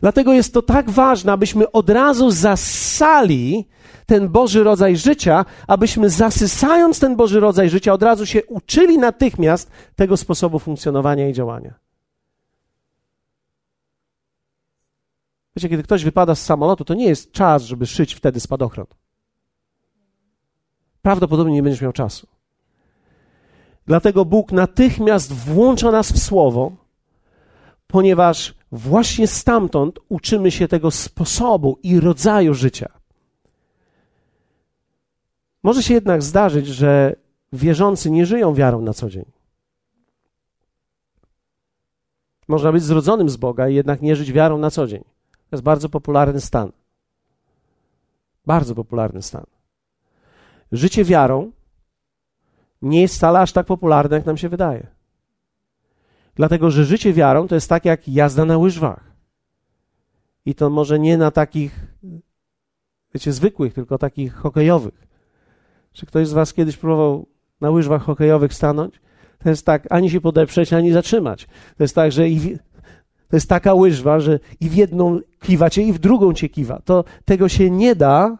Dlatego 0.00 0.32
jest 0.32 0.54
to 0.54 0.62
tak 0.62 0.90
ważne, 0.90 1.32
abyśmy 1.32 1.72
od 1.72 1.90
razu 1.90 2.30
zasali 2.30 3.68
ten 4.12 4.28
Boży 4.28 4.64
rodzaj 4.64 4.96
życia, 4.96 5.44
abyśmy 5.66 6.10
zasysając 6.10 7.00
ten 7.00 7.16
Boży 7.16 7.40
rodzaj 7.40 7.70
życia 7.70 7.92
od 7.92 8.02
razu 8.02 8.26
się 8.26 8.44
uczyli 8.44 8.98
natychmiast 8.98 9.70
tego 9.96 10.16
sposobu 10.16 10.58
funkcjonowania 10.58 11.28
i 11.28 11.32
działania. 11.32 11.74
Wiecie, 15.56 15.68
kiedy 15.68 15.82
ktoś 15.82 16.04
wypada 16.04 16.34
z 16.34 16.44
samolotu, 16.44 16.84
to 16.84 16.94
nie 16.94 17.04
jest 17.04 17.32
czas, 17.32 17.62
żeby 17.62 17.86
szyć 17.86 18.14
wtedy 18.14 18.40
spadochron. 18.40 18.86
Prawdopodobnie 21.02 21.54
nie 21.54 21.62
będziesz 21.62 21.82
miał 21.82 21.92
czasu. 21.92 22.26
Dlatego 23.86 24.24
Bóg 24.24 24.52
natychmiast 24.52 25.32
włącza 25.32 25.90
nas 25.90 26.12
w 26.12 26.22
Słowo, 26.22 26.72
ponieważ 27.86 28.54
właśnie 28.72 29.26
stamtąd 29.26 29.98
uczymy 30.08 30.50
się 30.50 30.68
tego 30.68 30.90
sposobu 30.90 31.78
i 31.82 32.00
rodzaju 32.00 32.54
życia. 32.54 33.01
Może 35.62 35.82
się 35.82 35.94
jednak 35.94 36.22
zdarzyć, 36.22 36.66
że 36.66 37.16
wierzący 37.52 38.10
nie 38.10 38.26
żyją 38.26 38.54
wiarą 38.54 38.80
na 38.80 38.92
co 38.92 39.10
dzień. 39.10 39.24
Można 42.48 42.72
być 42.72 42.82
zrodzonym 42.82 43.28
z 43.30 43.36
Boga 43.36 43.68
i 43.68 43.74
jednak 43.74 44.02
nie 44.02 44.16
żyć 44.16 44.32
wiarą 44.32 44.58
na 44.58 44.70
co 44.70 44.86
dzień. 44.86 45.04
To 45.32 45.56
jest 45.56 45.64
bardzo 45.64 45.88
popularny 45.88 46.40
stan. 46.40 46.72
Bardzo 48.46 48.74
popularny 48.74 49.22
stan. 49.22 49.46
Życie 50.72 51.04
wiarą 51.04 51.52
nie 52.82 53.00
jest 53.00 53.14
wcale 53.14 53.40
aż 53.40 53.52
tak 53.52 53.66
popularne, 53.66 54.16
jak 54.16 54.26
nam 54.26 54.36
się 54.36 54.48
wydaje. 54.48 54.86
Dlatego, 56.34 56.70
że 56.70 56.84
życie 56.84 57.12
wiarą 57.12 57.48
to 57.48 57.54
jest 57.54 57.68
tak 57.68 57.84
jak 57.84 58.08
jazda 58.08 58.44
na 58.44 58.58
łyżwach. 58.58 59.12
I 60.46 60.54
to 60.54 60.70
może 60.70 60.98
nie 60.98 61.18
na 61.18 61.30
takich, 61.30 61.86
wiecie, 63.14 63.32
zwykłych, 63.32 63.74
tylko 63.74 63.98
takich 63.98 64.34
hokejowych. 64.34 65.11
Czy 65.92 66.06
ktoś 66.06 66.28
z 66.28 66.32
Was 66.32 66.54
kiedyś 66.54 66.76
próbował 66.76 67.26
na 67.60 67.70
łyżwach 67.70 68.02
hokejowych 68.02 68.54
stanąć? 68.54 69.00
To 69.38 69.48
jest 69.48 69.66
tak, 69.66 69.86
ani 69.90 70.10
się 70.10 70.20
podeprzeć, 70.20 70.72
ani 70.72 70.92
zatrzymać. 70.92 71.46
To 71.76 71.84
jest 71.84 71.94
tak, 71.94 72.12
że 72.12 72.28
i, 72.28 72.58
to 73.28 73.36
jest 73.36 73.48
taka 73.48 73.74
łyżwa, 73.74 74.20
że 74.20 74.38
i 74.60 74.68
w 74.68 74.74
jedną 74.74 75.20
kiwacie, 75.40 75.82
i 75.82 75.92
w 75.92 75.98
drugą 75.98 76.32
cię 76.32 76.48
kiwa. 76.48 76.80
To 76.84 77.04
tego 77.24 77.48
się 77.48 77.70
nie 77.70 77.94
da 77.94 78.38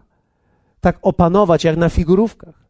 tak 0.81 0.99
opanować 1.03 1.65
jak 1.65 1.77
na 1.77 1.89
figurówkach 1.89 2.62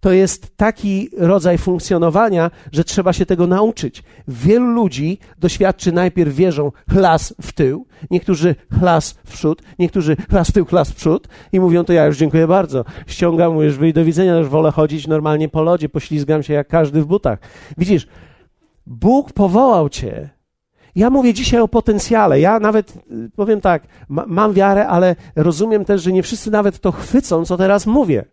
to 0.00 0.12
jest 0.12 0.56
taki 0.56 1.08
rodzaj 1.18 1.58
funkcjonowania, 1.58 2.50
że 2.72 2.84
trzeba 2.84 3.12
się 3.12 3.26
tego 3.26 3.46
nauczyć. 3.46 4.02
Wielu 4.28 4.66
ludzi 4.66 5.18
doświadczy 5.38 5.92
najpierw 5.92 6.34
wierzą 6.34 6.72
chlas 6.90 7.34
w 7.42 7.52
tył, 7.52 7.86
niektórzy 8.10 8.54
chlas 8.78 9.10
w 9.24 9.32
przód, 9.32 9.62
niektórzy 9.78 10.16
chlas 10.30 10.48
w 10.48 10.52
tył, 10.52 10.64
chlas 10.64 10.90
w 10.90 10.94
przód 10.94 11.28
i 11.52 11.60
mówią 11.60 11.84
to 11.84 11.92
ja 11.92 12.06
już 12.06 12.16
dziękuję 12.16 12.46
bardzo. 12.46 12.84
Ściągam 13.06 13.56
łyżwy 13.56 13.88
i 13.88 13.92
do 13.92 14.04
widzenia, 14.04 14.36
już 14.36 14.48
wolę 14.48 14.70
chodzić 14.70 15.06
normalnie 15.06 15.48
po 15.48 15.62
lodzie, 15.62 15.88
poślizgam 15.88 16.42
się 16.42 16.54
jak 16.54 16.68
każdy 16.68 17.02
w 17.02 17.06
butach. 17.06 17.38
Widzisz, 17.78 18.06
Bóg 18.86 19.32
powołał 19.32 19.88
cię 19.88 20.38
ja 20.98 21.10
mówię 21.10 21.34
dzisiaj 21.34 21.60
o 21.60 21.68
potencjale. 21.68 22.40
Ja 22.40 22.60
nawet 22.60 22.94
powiem 23.36 23.60
tak, 23.60 23.82
ma, 24.08 24.24
mam 24.26 24.52
wiarę, 24.52 24.88
ale 24.88 25.16
rozumiem 25.36 25.84
też, 25.84 26.02
że 26.02 26.12
nie 26.12 26.22
wszyscy 26.22 26.50
nawet 26.50 26.78
to 26.78 26.92
chwycą, 26.92 27.44
co 27.44 27.56
teraz 27.56 27.86
mówię. 27.86 28.24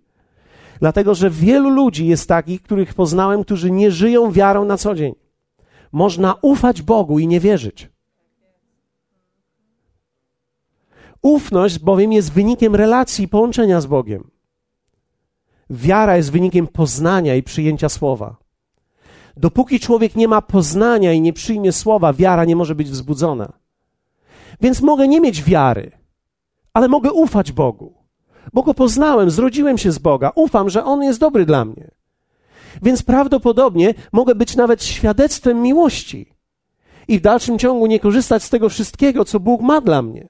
Dlatego, 0.80 1.16
że 1.16 1.30
wielu 1.30 1.70
ludzi 1.70 2.08
jest 2.08 2.30
takich, 2.30 2.62
których 2.62 2.94
poznałem, 2.94 3.44
którzy 3.44 3.72
nie 3.72 3.92
żyją 3.92 4.32
wiarą 4.32 4.66
na 4.66 4.78
co 4.78 4.96
dzień. 4.96 5.16
Można 5.92 6.36
ufać 6.42 6.82
Bogu 6.82 7.20
i 7.20 7.28
nie 7.28 7.40
wierzyć. 7.40 7.90
Ufność 11.22 11.80
bowiem 11.80 12.14
jest 12.14 12.32
wynikiem 12.32 12.76
relacji 12.76 13.26
i 13.26 13.28
połączenia 13.28 13.82
z 13.82 13.86
Bogiem. 13.86 14.32
Wiara 15.70 16.18
jest 16.18 16.32
wynikiem 16.32 16.68
poznania 16.68 17.36
i 17.36 17.44
przyjęcia 17.44 17.90
słowa. 17.90 18.36
Dopóki 19.38 19.80
człowiek 19.80 20.16
nie 20.16 20.28
ma 20.28 20.42
poznania 20.42 21.14
i 21.14 21.22
nie 21.22 21.34
przyjmie 21.34 21.72
słowa, 21.72 22.14
wiara 22.14 22.46
nie 22.46 22.56
może 22.56 22.76
być 22.76 22.90
wzbudzona. 22.90 23.54
Więc 24.62 24.82
mogę 24.82 25.08
nie 25.08 25.22
mieć 25.22 25.44
wiary, 25.44 25.92
ale 26.74 26.88
mogę 26.88 27.12
ufać 27.12 27.52
Bogu 27.52 28.05
bo 28.54 28.64
go 28.64 28.74
poznałem, 28.74 29.30
zrodziłem 29.30 29.78
się 29.78 29.92
z 29.92 30.00
Boga, 30.00 30.32
ufam, 30.36 30.70
że 30.70 30.84
On 30.84 31.04
jest 31.04 31.20
dobry 31.20 31.46
dla 31.46 31.66
mnie. 31.66 31.92
Więc 32.82 33.04
prawdopodobnie 33.04 33.94
mogę 34.12 34.36
być 34.36 34.56
nawet 34.56 34.84
świadectwem 34.84 35.62
miłości 35.62 36.36
i 37.08 37.20
w 37.20 37.22
dalszym 37.22 37.60
ciągu 37.60 37.86
nie 37.86 38.00
korzystać 38.00 38.44
z 38.44 38.50
tego 38.50 38.70
wszystkiego, 38.70 39.26
co 39.26 39.40
Bóg 39.40 39.62
ma 39.62 39.82
dla 39.82 40.02
mnie. 40.02 40.28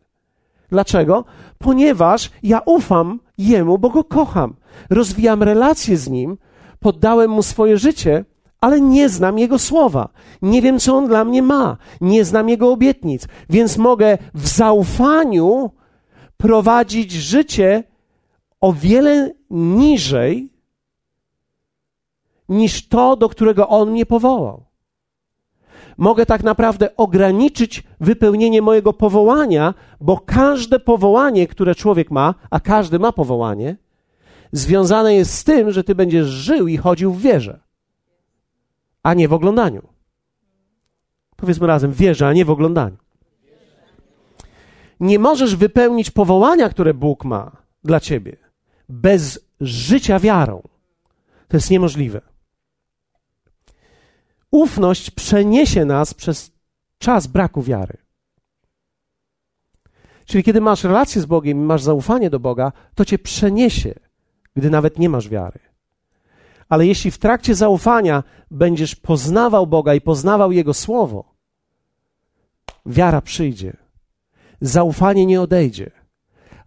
Dlaczego? 0.70 1.26
Ponieważ 1.58 2.32
ja 2.44 2.62
ufam 2.66 3.20
Jemu, 3.38 3.78
bo 3.78 3.90
Go 3.90 4.04
kocham. 4.04 4.56
Rozwijam 4.90 5.44
relacje 5.44 5.98
z 5.98 6.10
Nim, 6.10 6.38
poddałem 6.80 7.32
Mu 7.32 7.44
swoje 7.44 7.78
życie, 7.78 8.26
ale 8.62 8.82
nie 8.82 9.10
znam 9.10 9.40
Jego 9.40 9.60
słowa. 9.60 10.10
Nie 10.42 10.62
wiem, 10.62 10.80
co 10.80 10.96
On 10.96 11.08
dla 11.08 11.26
mnie 11.26 11.42
ma. 11.42 11.78
Nie 12.02 12.26
znam 12.26 12.50
Jego 12.50 12.72
obietnic. 12.72 13.28
Więc 13.50 13.78
mogę 13.78 14.18
w 14.34 14.48
zaufaniu 14.48 15.72
prowadzić 16.38 17.12
życie 17.12 17.84
o 18.62 18.74
wiele 18.74 19.34
niżej 19.50 20.50
niż 22.50 22.88
to, 22.88 23.16
do 23.16 23.30
którego 23.30 23.70
On 23.70 23.92
mnie 23.92 24.06
powołał. 24.06 24.66
Mogę 25.98 26.26
tak 26.26 26.44
naprawdę 26.44 26.96
ograniczyć 26.96 27.84
wypełnienie 28.00 28.62
mojego 28.62 28.94
powołania, 28.94 29.74
bo 30.02 30.18
każde 30.18 30.80
powołanie, 30.80 31.48
które 31.48 31.76
człowiek 31.76 32.12
ma, 32.12 32.36
a 32.50 32.60
każdy 32.60 33.00
ma 33.00 33.12
powołanie, 33.12 33.78
związane 34.52 35.16
jest 35.16 35.34
z 35.34 35.44
tym, 35.44 35.72
że 35.72 35.84
ty 35.84 35.96
będziesz 35.96 36.28
żył 36.28 36.68
i 36.68 36.78
chodził 36.78 37.14
w 37.14 37.22
wierze, 37.22 37.60
a 39.04 39.14
nie 39.14 39.28
w 39.28 39.34
oglądaniu. 39.34 39.82
Powiedzmy 41.36 41.68
razem, 41.68 41.92
wierze, 41.92 42.28
a 42.28 42.34
nie 42.34 42.46
w 42.46 42.50
oglądaniu. 42.50 42.98
Nie 45.00 45.20
możesz 45.20 45.56
wypełnić 45.56 46.12
powołania, 46.12 46.70
które 46.70 46.94
Bóg 46.94 47.26
ma 47.26 47.52
dla 47.84 48.00
ciebie, 48.00 48.38
bez 48.90 49.40
życia 49.62 50.20
wiarą. 50.20 50.62
To 51.48 51.58
jest 51.58 51.72
niemożliwe. 51.72 52.22
Ufność 54.52 55.12
przeniesie 55.12 55.86
nas 55.86 56.14
przez 56.14 56.52
czas 56.98 57.28
braku 57.28 57.62
wiary. 57.62 57.98
Czyli 60.26 60.44
kiedy 60.44 60.62
masz 60.62 60.84
relację 60.84 61.22
z 61.22 61.26
Bogiem 61.26 61.62
i 61.62 61.66
masz 61.66 61.84
zaufanie 61.84 62.30
do 62.30 62.40
Boga, 62.40 62.72
to 62.96 63.06
cię 63.06 63.20
przeniesie, 63.20 63.94
gdy 64.56 64.70
nawet 64.70 65.00
nie 65.00 65.10
masz 65.10 65.30
wiary. 65.30 65.60
Ale 66.70 66.88
jeśli 66.88 67.12
w 67.12 67.18
trakcie 67.18 67.56
zaufania 67.56 68.24
będziesz 68.52 68.96
poznawał 68.96 69.68
Boga 69.68 69.94
i 69.94 70.02
poznawał 70.02 70.52
Jego 70.52 70.74
Słowo, 70.74 71.36
wiara 72.86 73.22
przyjdzie. 73.22 73.78
Zaufanie 74.62 75.26
nie 75.26 75.42
odejdzie 75.42 75.92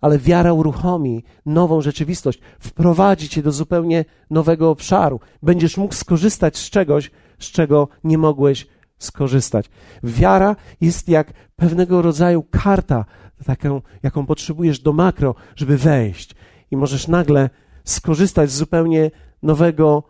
ale 0.00 0.18
wiara 0.18 0.52
uruchomi 0.52 1.24
nową 1.46 1.80
rzeczywistość, 1.80 2.40
wprowadzi 2.58 3.28
cię 3.28 3.42
do 3.42 3.52
zupełnie 3.52 4.04
nowego 4.30 4.70
obszaru. 4.70 5.20
Będziesz 5.42 5.76
mógł 5.76 5.94
skorzystać 5.94 6.56
z 6.56 6.70
czegoś, 6.70 7.10
z 7.38 7.46
czego 7.46 7.88
nie 8.04 8.18
mogłeś 8.18 8.66
skorzystać. 8.98 9.70
Wiara 10.02 10.56
jest 10.80 11.08
jak 11.08 11.32
pewnego 11.56 12.02
rodzaju 12.02 12.42
karta, 12.50 13.04
taką, 13.44 13.82
jaką 14.02 14.26
potrzebujesz 14.26 14.80
do 14.80 14.92
makro, 14.92 15.34
żeby 15.56 15.76
wejść. 15.76 16.34
I 16.70 16.76
możesz 16.76 17.08
nagle 17.08 17.50
skorzystać 17.84 18.50
z 18.50 18.56
zupełnie 18.56 19.10
nowego 19.42 20.02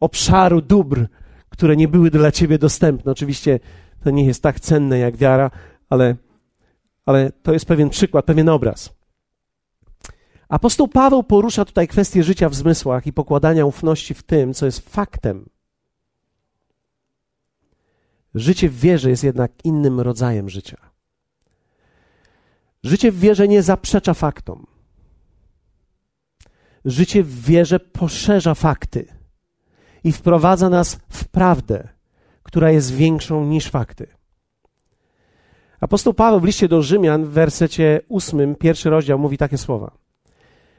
obszaru 0.00 0.60
dóbr, 0.60 1.06
które 1.48 1.76
nie 1.76 1.88
były 1.88 2.10
dla 2.10 2.32
ciebie 2.32 2.58
dostępne. 2.58 3.12
Oczywiście 3.12 3.60
to 4.04 4.10
nie 4.10 4.24
jest 4.24 4.42
tak 4.42 4.60
cenne 4.60 4.98
jak 4.98 5.16
wiara, 5.16 5.50
ale, 5.90 6.16
ale 7.06 7.32
to 7.32 7.52
jest 7.52 7.66
pewien 7.66 7.90
przykład, 7.90 8.24
pewien 8.24 8.48
obraz. 8.48 8.94
Apostoł 10.48 10.88
Paweł 10.88 11.22
porusza 11.22 11.64
tutaj 11.64 11.88
kwestię 11.88 12.22
życia 12.22 12.48
w 12.48 12.54
zmysłach 12.54 13.06
i 13.06 13.12
pokładania 13.12 13.66
ufności 13.66 14.14
w 14.14 14.22
tym, 14.22 14.54
co 14.54 14.66
jest 14.66 14.90
faktem. 14.90 15.48
Życie 18.34 18.68
w 18.68 18.80
wierze 18.80 19.10
jest 19.10 19.24
jednak 19.24 19.52
innym 19.64 20.00
rodzajem 20.00 20.50
życia. 20.50 20.76
Życie 22.82 23.12
w 23.12 23.18
wierze 23.18 23.48
nie 23.48 23.62
zaprzecza 23.62 24.14
faktom. 24.14 24.66
Życie 26.84 27.22
w 27.22 27.42
wierze 27.44 27.80
poszerza 27.80 28.54
fakty 28.54 29.06
i 30.04 30.12
wprowadza 30.12 30.68
nas 30.68 30.98
w 31.08 31.28
prawdę, 31.28 31.88
która 32.42 32.70
jest 32.70 32.94
większą 32.94 33.44
niż 33.44 33.70
fakty. 33.70 34.06
Apostoł 35.82 36.14
Paweł 36.14 36.40
w 36.40 36.44
liście 36.44 36.68
do 36.68 36.82
Rzymian 36.82 37.24
w 37.24 37.28
wersecie 37.28 38.00
ósmym, 38.08 38.54
pierwszy 38.54 38.90
rozdział 38.90 39.18
mówi 39.18 39.38
takie 39.38 39.58
słowa. 39.58 39.90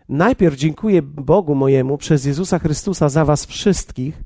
Najpierw 0.10 0.56
dziękuję 0.56 1.02
Bogu 1.02 1.56
mojemu 1.56 1.98
przez 1.98 2.26
Jezusa 2.26 2.60
Chrystusa 2.60 3.10
za 3.10 3.26
was 3.26 3.46
wszystkich, 3.46 4.24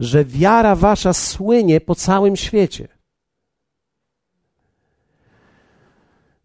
że 0.00 0.24
wiara 0.24 0.76
wasza 0.76 1.12
słynie 1.12 1.80
po 1.80 1.94
całym 1.94 2.36
świecie. 2.36 2.88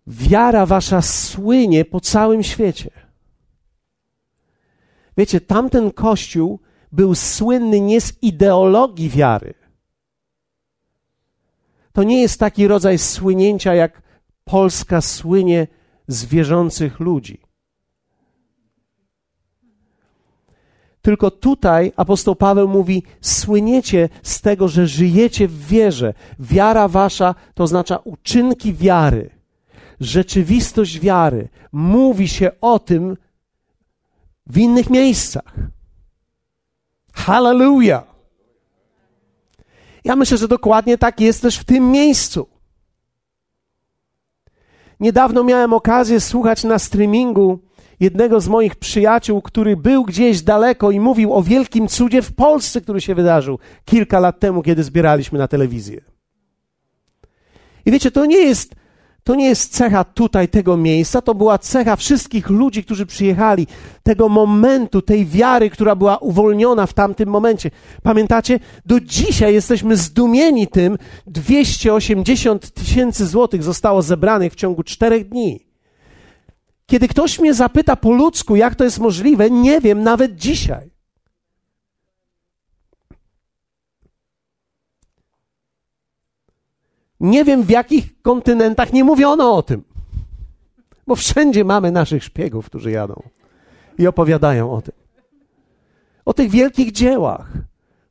Wiara 0.08 0.66
wasza 0.66 1.02
słynie 1.02 1.86
po 1.86 2.00
całym 2.00 2.44
świecie. 2.44 2.92
Wiecie, 5.18 5.42
tamten 5.42 5.92
kościół 5.92 6.60
był 6.92 7.16
słynny 7.16 7.80
nie 7.80 8.02
z 8.02 8.24
ideologii 8.24 9.10
wiary. 9.10 9.65
To 11.96 12.04
nie 12.04 12.22
jest 12.22 12.40
taki 12.40 12.68
rodzaj 12.68 12.98
słynięcia, 12.98 13.74
jak 13.74 14.02
Polska 14.44 15.02
słynie 15.02 15.68
z 16.08 16.26
wierzących 16.26 17.00
ludzi. 17.00 17.42
Tylko 21.02 21.32
tutaj 21.32 21.92
apostoł 21.96 22.36
Paweł 22.36 22.68
mówi: 22.68 23.04
słyniecie 23.22 24.10
z 24.24 24.42
tego, 24.42 24.68
że 24.68 24.88
żyjecie 24.88 25.48
w 25.48 25.68
wierze. 25.68 26.14
Wiara 26.40 26.88
wasza 26.88 27.36
to 27.54 27.64
oznacza 27.64 27.98
uczynki 27.98 28.74
wiary, 28.74 29.30
rzeczywistość 30.00 31.00
wiary. 31.00 31.50
Mówi 31.72 32.28
się 32.28 32.52
o 32.62 32.80
tym 32.80 33.18
w 34.48 34.58
innych 34.58 34.90
miejscach. 34.90 35.56
Hallelujah! 37.14 38.15
Ja 40.06 40.16
myślę, 40.16 40.38
że 40.38 40.48
dokładnie 40.48 40.98
tak 40.98 41.20
jest 41.20 41.42
też 41.42 41.58
w 41.58 41.64
tym 41.64 41.92
miejscu. 41.92 42.48
Niedawno 45.00 45.44
miałem 45.44 45.74
okazję 45.74 46.20
słuchać 46.20 46.64
na 46.64 46.80
streamingu 46.80 47.60
jednego 48.00 48.42
z 48.42 48.48
moich 48.48 48.76
przyjaciół, 48.76 49.42
który 49.42 49.78
był 49.78 50.04
gdzieś 50.04 50.42
daleko 50.42 50.92
i 50.92 51.00
mówił 51.00 51.34
o 51.34 51.44
wielkim 51.44 51.88
cudzie 51.88 52.22
w 52.22 52.36
Polsce, 52.36 52.82
który 52.82 53.02
się 53.02 53.16
wydarzył 53.16 53.60
kilka 53.86 54.20
lat 54.20 54.40
temu, 54.40 54.64
kiedy 54.64 54.84
zbieraliśmy 54.84 55.40
na 55.40 55.48
telewizję. 55.48 56.02
I 57.86 57.92
wiecie, 57.92 58.12
to 58.12 58.26
nie 58.26 58.38
jest 58.38 58.76
to 59.26 59.36
nie 59.36 59.46
jest 59.46 59.74
cecha 59.74 60.04
tutaj 60.04 60.48
tego 60.48 60.78
miejsca, 60.78 61.22
to 61.22 61.36
była 61.36 61.58
cecha 61.58 61.96
wszystkich 61.96 62.50
ludzi, 62.50 62.84
którzy 62.84 63.06
przyjechali, 63.06 63.68
tego 64.04 64.30
momentu, 64.30 65.02
tej 65.02 65.26
wiary, 65.26 65.70
która 65.70 65.96
była 65.96 66.18
uwolniona 66.18 66.86
w 66.86 66.94
tamtym 66.94 67.30
momencie. 67.30 67.72
Pamiętacie? 68.04 68.60
Do 68.86 69.00
dzisiaj 69.00 69.54
jesteśmy 69.54 69.98
zdumieni 69.98 70.68
tym, 70.68 70.98
280 71.28 72.72
tysięcy 72.72 73.28
złotych 73.28 73.64
zostało 73.64 74.02
zebranych 74.02 74.54
w 74.54 74.56
ciągu 74.56 74.84
czterech 74.84 75.30
dni. 75.30 75.66
Kiedy 76.86 77.08
ktoś 77.08 77.40
mnie 77.40 77.54
zapyta 77.54 77.96
po 77.96 78.12
ludzku, 78.12 78.56
jak 78.56 78.76
to 78.76 78.84
jest 78.84 79.00
możliwe, 79.00 79.50
nie 79.50 79.82
wiem 79.82 80.04
nawet 80.04 80.36
dzisiaj. 80.36 80.95
Nie 87.26 87.46
wiem, 87.46 87.64
w 87.64 87.70
jakich 87.70 88.22
kontynentach 88.22 88.94
nie 88.94 89.04
mówiono 89.04 89.56
o 89.56 89.64
tym. 89.64 89.84
Bo 91.08 91.16
wszędzie 91.16 91.64
mamy 91.64 91.92
naszych 91.92 92.24
szpiegów, 92.24 92.66
którzy 92.66 92.92
jadą 92.92 93.24
i 93.98 94.08
opowiadają 94.08 94.72
o 94.72 94.82
tym. 94.82 94.94
O 96.26 96.34
tych 96.34 96.50
wielkich 96.50 96.92
dziełach, 96.92 97.52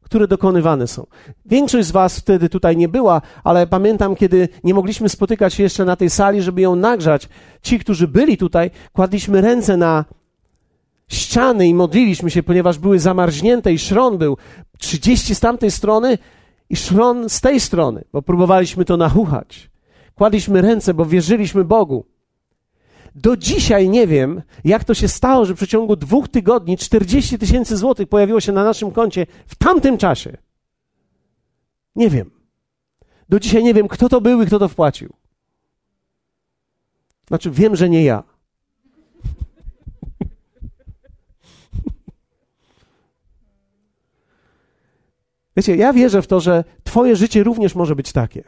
które 0.02 0.28
dokonywane 0.28 0.86
są. 0.86 1.06
Większość 1.46 1.88
z 1.88 1.90
Was 1.90 2.18
wtedy 2.18 2.48
tutaj 2.48 2.76
nie 2.76 2.88
była, 2.88 3.22
ale 3.44 3.66
pamiętam, 3.66 4.16
kiedy 4.16 4.48
nie 4.64 4.74
mogliśmy 4.74 5.08
spotykać 5.08 5.54
się 5.54 5.62
jeszcze 5.62 5.84
na 5.84 5.96
tej 5.96 6.10
sali, 6.10 6.42
żeby 6.42 6.60
ją 6.60 6.76
nagrzać. 6.76 7.28
Ci, 7.62 7.78
którzy 7.78 8.08
byli 8.08 8.36
tutaj, 8.36 8.70
kładliśmy 8.92 9.40
ręce 9.40 9.76
na 9.76 10.04
ściany 11.08 11.68
i 11.68 11.74
modliliśmy 11.74 12.30
się, 12.30 12.42
ponieważ 12.42 12.78
były 12.78 12.98
zamarznięte 12.98 13.72
i 13.72 13.78
szron 13.78 14.18
był 14.18 14.36
30 14.78 15.34
z 15.34 15.40
tamtej 15.40 15.70
strony 15.70 16.18
i 16.70 16.76
szron 16.76 17.28
z 17.28 17.40
tej 17.40 17.60
strony, 17.60 18.04
bo 18.12 18.22
próbowaliśmy 18.22 18.84
to 18.84 18.96
nachuchać. 18.96 19.70
Kładliśmy 20.14 20.62
ręce, 20.62 20.94
bo 20.94 21.06
wierzyliśmy 21.06 21.64
Bogu. 21.64 22.06
Do 23.14 23.36
dzisiaj 23.36 23.88
nie 23.88 24.06
wiem, 24.06 24.42
jak 24.64 24.84
to 24.84 24.94
się 24.94 25.08
stało, 25.08 25.44
że 25.44 25.54
w 25.54 25.56
przeciągu 25.56 25.96
dwóch 25.96 26.28
tygodni 26.28 26.76
40 26.76 27.38
tysięcy 27.38 27.76
złotych 27.76 28.08
pojawiło 28.08 28.40
się 28.40 28.52
na 28.52 28.64
naszym 28.64 28.90
koncie 28.90 29.26
w 29.46 29.54
tamtym 29.54 29.98
czasie. 29.98 30.36
Nie 31.96 32.10
wiem. 32.10 32.30
Do 33.28 33.40
dzisiaj 33.40 33.64
nie 33.64 33.74
wiem, 33.74 33.88
kto 33.88 34.08
to 34.08 34.20
był 34.20 34.42
i 34.42 34.46
kto 34.46 34.58
to 34.58 34.68
wpłacił. 34.68 35.12
Znaczy, 37.28 37.50
wiem, 37.50 37.76
że 37.76 37.88
nie 37.88 38.04
ja. 38.04 38.22
Wiecie, 45.56 45.76
ja 45.76 45.92
wierzę 45.92 46.22
w 46.22 46.26
to, 46.26 46.40
że 46.40 46.64
Twoje 46.84 47.16
życie 47.16 47.42
również 47.42 47.74
może 47.74 47.96
być 47.96 48.12
takie. 48.12 48.44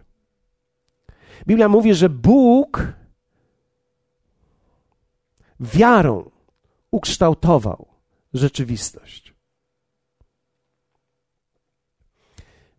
Biblia 1.47 1.69
mówi, 1.69 1.95
że 1.95 2.09
Bóg 2.09 2.93
wiarą 5.61 6.31
ukształtował 6.91 7.87
rzeczywistość. 8.35 9.35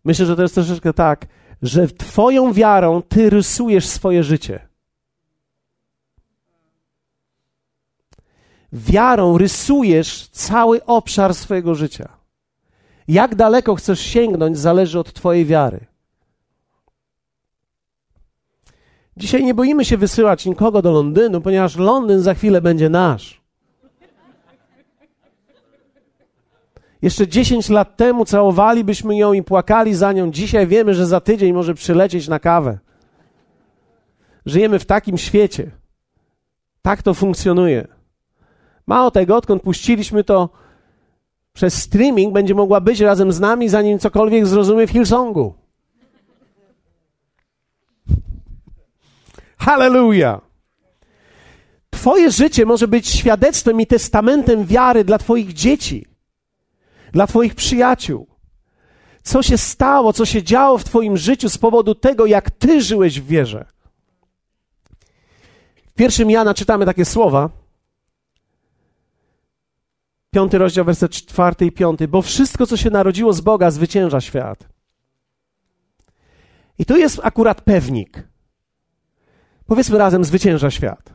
Myślę, 0.04 0.26
że 0.26 0.36
to 0.36 0.42
jest 0.42 0.54
troszeczkę 0.54 0.92
tak, 0.92 1.26
że 1.62 1.88
Twoją 1.88 2.52
wiarą 2.52 3.02
Ty 3.02 3.30
rysujesz 3.30 3.88
swoje 3.88 4.22
życie. 4.22 4.68
Wiarą 8.72 9.38
rysujesz 9.38 10.28
cały 10.28 10.84
obszar 10.84 11.34
swojego 11.34 11.74
życia. 11.74 12.17
Jak 13.08 13.34
daleko 13.34 13.74
chcesz 13.74 14.00
sięgnąć, 14.00 14.58
zależy 14.58 14.98
od 14.98 15.12
Twojej 15.12 15.44
wiary. 15.44 15.86
Dzisiaj 19.16 19.44
nie 19.44 19.54
boimy 19.54 19.84
się 19.84 19.96
wysyłać 19.96 20.46
nikogo 20.46 20.82
do 20.82 20.90
Londynu, 20.92 21.40
ponieważ 21.40 21.76
Londyn 21.76 22.20
za 22.20 22.34
chwilę 22.34 22.60
będzie 22.60 22.88
nasz. 22.88 23.42
Jeszcze 27.02 27.28
10 27.28 27.68
lat 27.68 27.96
temu 27.96 28.24
całowalibyśmy 28.24 29.16
ją 29.16 29.32
i 29.32 29.42
płakali 29.42 29.94
za 29.94 30.12
nią. 30.12 30.30
Dzisiaj 30.30 30.66
wiemy, 30.66 30.94
że 30.94 31.06
za 31.06 31.20
tydzień 31.20 31.52
może 31.52 31.74
przylecieć 31.74 32.28
na 32.28 32.38
kawę. 32.38 32.78
Żyjemy 34.46 34.78
w 34.78 34.86
takim 34.86 35.18
świecie. 35.18 35.70
Tak 36.82 37.02
to 37.02 37.14
funkcjonuje. 37.14 37.88
Mało 38.86 39.10
tego, 39.10 39.36
odkąd 39.36 39.62
puściliśmy 39.62 40.24
to 40.24 40.48
przez 41.58 41.74
streaming, 41.74 42.34
będzie 42.34 42.54
mogła 42.54 42.80
być 42.80 43.00
razem 43.00 43.32
z 43.32 43.40
nami, 43.40 43.68
zanim 43.68 43.98
cokolwiek 43.98 44.46
zrozumie 44.46 44.86
w 44.86 44.90
Hillsongu. 44.90 45.54
Hallelujah! 49.58 50.40
Twoje 51.90 52.30
życie 52.30 52.66
może 52.66 52.88
być 52.88 53.08
świadectwem 53.08 53.80
i 53.80 53.86
testamentem 53.86 54.66
wiary 54.66 55.04
dla 55.04 55.18
Twoich 55.18 55.52
dzieci, 55.52 56.06
dla 57.12 57.26
Twoich 57.26 57.54
przyjaciół. 57.54 58.26
Co 59.22 59.42
się 59.42 59.58
stało, 59.58 60.12
co 60.12 60.24
się 60.24 60.42
działo 60.42 60.78
w 60.78 60.84
Twoim 60.84 61.16
życiu 61.16 61.48
z 61.48 61.58
powodu 61.58 61.94
tego, 61.94 62.26
jak 62.26 62.50
Ty 62.50 62.82
żyłeś 62.82 63.20
w 63.20 63.26
wierze. 63.26 63.64
W 65.86 65.92
pierwszym 65.94 66.30
Jana 66.30 66.54
czytamy 66.54 66.86
takie 66.86 67.04
słowa. 67.04 67.50
Piąty 70.30 70.58
rozdział, 70.58 70.84
werset 70.84 71.12
czwarty 71.12 71.66
i 71.66 71.72
piąty. 71.72 72.08
Bo 72.08 72.22
wszystko, 72.22 72.66
co 72.66 72.76
się 72.76 72.90
narodziło 72.90 73.32
z 73.32 73.40
Boga, 73.40 73.70
zwycięża 73.70 74.20
świat. 74.20 74.68
I 76.78 76.84
tu 76.84 76.96
jest 76.96 77.20
akurat 77.22 77.60
pewnik. 77.60 78.28
Powiedzmy 79.66 79.98
razem, 79.98 80.24
zwycięża 80.24 80.70
świat. 80.70 81.12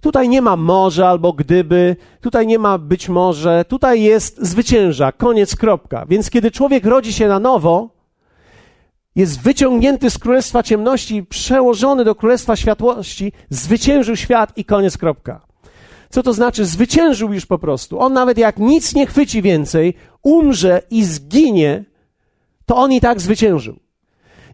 Tutaj 0.00 0.28
nie 0.28 0.42
ma 0.42 0.56
może 0.56 1.08
albo 1.08 1.32
gdyby, 1.32 1.96
tutaj 2.20 2.46
nie 2.46 2.58
ma 2.58 2.78
być 2.78 3.08
może, 3.08 3.64
tutaj 3.64 4.02
jest 4.02 4.46
zwycięża, 4.46 5.12
koniec, 5.12 5.56
kropka. 5.56 6.06
Więc 6.06 6.30
kiedy 6.30 6.50
człowiek 6.50 6.84
rodzi 6.84 7.12
się 7.12 7.28
na 7.28 7.38
nowo, 7.38 7.88
jest 9.16 9.40
wyciągnięty 9.40 10.10
z 10.10 10.18
królestwa 10.18 10.62
ciemności, 10.62 11.22
przełożony 11.22 12.04
do 12.04 12.14
królestwa 12.14 12.56
światłości, 12.56 13.32
zwyciężył 13.50 14.16
świat 14.16 14.58
i 14.58 14.64
koniec, 14.64 14.98
kropka. 14.98 15.53
Co 16.10 16.22
to 16.22 16.32
znaczy? 16.32 16.64
Zwyciężył 16.64 17.32
już 17.32 17.46
po 17.46 17.58
prostu. 17.58 18.00
On 18.00 18.12
nawet 18.12 18.38
jak 18.38 18.58
nic 18.58 18.94
nie 18.94 19.06
chwyci 19.06 19.42
więcej, 19.42 19.94
umrze 20.22 20.82
i 20.90 21.04
zginie, 21.04 21.84
to 22.66 22.76
on 22.76 22.92
i 22.92 23.00
tak 23.00 23.20
zwyciężył. 23.20 23.76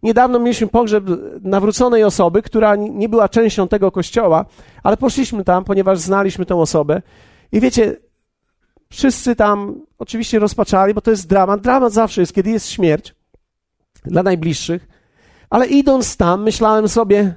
Niedawno 0.02 0.38
mieliśmy 0.38 0.66
pogrzeb 0.66 1.04
nawróconej 1.42 2.04
osoby, 2.04 2.42
która 2.42 2.76
nie 2.76 3.08
była 3.08 3.28
częścią 3.28 3.68
tego 3.68 3.90
kościoła, 3.90 4.44
ale 4.82 4.96
poszliśmy 4.96 5.44
tam, 5.44 5.64
ponieważ 5.64 5.98
znaliśmy 5.98 6.46
tę 6.46 6.56
osobę. 6.56 7.02
I 7.52 7.60
wiecie, 7.60 7.96
wszyscy 8.90 9.36
tam 9.36 9.82
oczywiście 9.98 10.38
rozpaczali, 10.38 10.94
bo 10.94 11.00
to 11.00 11.10
jest 11.10 11.28
dramat. 11.28 11.60
Dramat 11.60 11.92
zawsze 11.92 12.20
jest, 12.20 12.32
kiedy 12.32 12.50
jest 12.50 12.68
śmierć 12.68 13.14
dla 14.04 14.22
najbliższych. 14.22 14.88
Ale 15.50 15.66
idąc 15.66 16.16
tam, 16.16 16.42
myślałem 16.42 16.88
sobie, 16.88 17.34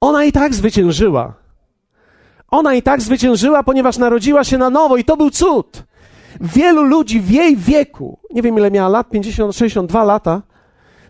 ona 0.00 0.24
i 0.24 0.32
tak 0.32 0.54
zwyciężyła. 0.54 1.43
Ona 2.54 2.74
i 2.74 2.82
tak 2.82 3.02
zwyciężyła, 3.02 3.62
ponieważ 3.62 3.98
narodziła 3.98 4.44
się 4.44 4.58
na 4.58 4.70
nowo 4.70 4.96
i 4.96 5.04
to 5.04 5.16
był 5.16 5.30
cud. 5.30 5.84
Wielu 6.40 6.82
ludzi 6.82 7.20
w 7.20 7.30
jej 7.30 7.56
wieku, 7.56 8.18
nie 8.30 8.42
wiem 8.42 8.58
ile 8.58 8.70
miała 8.70 8.88
lat, 8.88 9.10
50, 9.10 9.56
62 9.56 10.04
lata, 10.04 10.42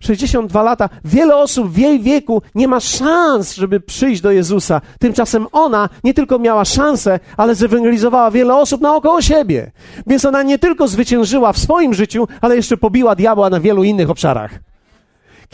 62 0.00 0.62
lata, 0.62 0.88
wiele 1.04 1.36
osób 1.36 1.70
w 1.70 1.78
jej 1.78 2.00
wieku 2.00 2.42
nie 2.54 2.68
ma 2.68 2.80
szans, 2.80 3.54
żeby 3.54 3.80
przyjść 3.80 4.20
do 4.20 4.30
Jezusa. 4.30 4.80
Tymczasem 5.00 5.46
ona 5.52 5.88
nie 6.04 6.14
tylko 6.14 6.38
miała 6.38 6.64
szansę, 6.64 7.20
ale 7.36 7.54
zewangelizowała 7.54 8.30
wiele 8.30 8.56
osób 8.56 8.80
naokoło 8.80 9.22
siebie. 9.22 9.72
Więc 10.06 10.24
ona 10.24 10.42
nie 10.42 10.58
tylko 10.58 10.88
zwyciężyła 10.88 11.52
w 11.52 11.58
swoim 11.58 11.94
życiu, 11.94 12.28
ale 12.40 12.56
jeszcze 12.56 12.76
pobiła 12.76 13.14
diabła 13.14 13.50
na 13.50 13.60
wielu 13.60 13.84
innych 13.84 14.10
obszarach. 14.10 14.73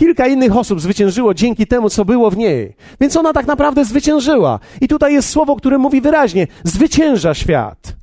Kilka 0.00 0.26
innych 0.26 0.56
osób 0.56 0.80
zwyciężyło 0.80 1.34
dzięki 1.34 1.66
temu, 1.66 1.90
co 1.90 2.04
było 2.04 2.30
w 2.30 2.36
niej. 2.36 2.76
Więc 3.00 3.16
ona 3.16 3.32
tak 3.32 3.46
naprawdę 3.46 3.84
zwyciężyła. 3.84 4.58
I 4.80 4.88
tutaj 4.88 5.12
jest 5.12 5.28
słowo, 5.28 5.56
które 5.56 5.78
mówi 5.78 6.00
wyraźnie: 6.00 6.46
zwycięża 6.64 7.34
świat. 7.34 7.96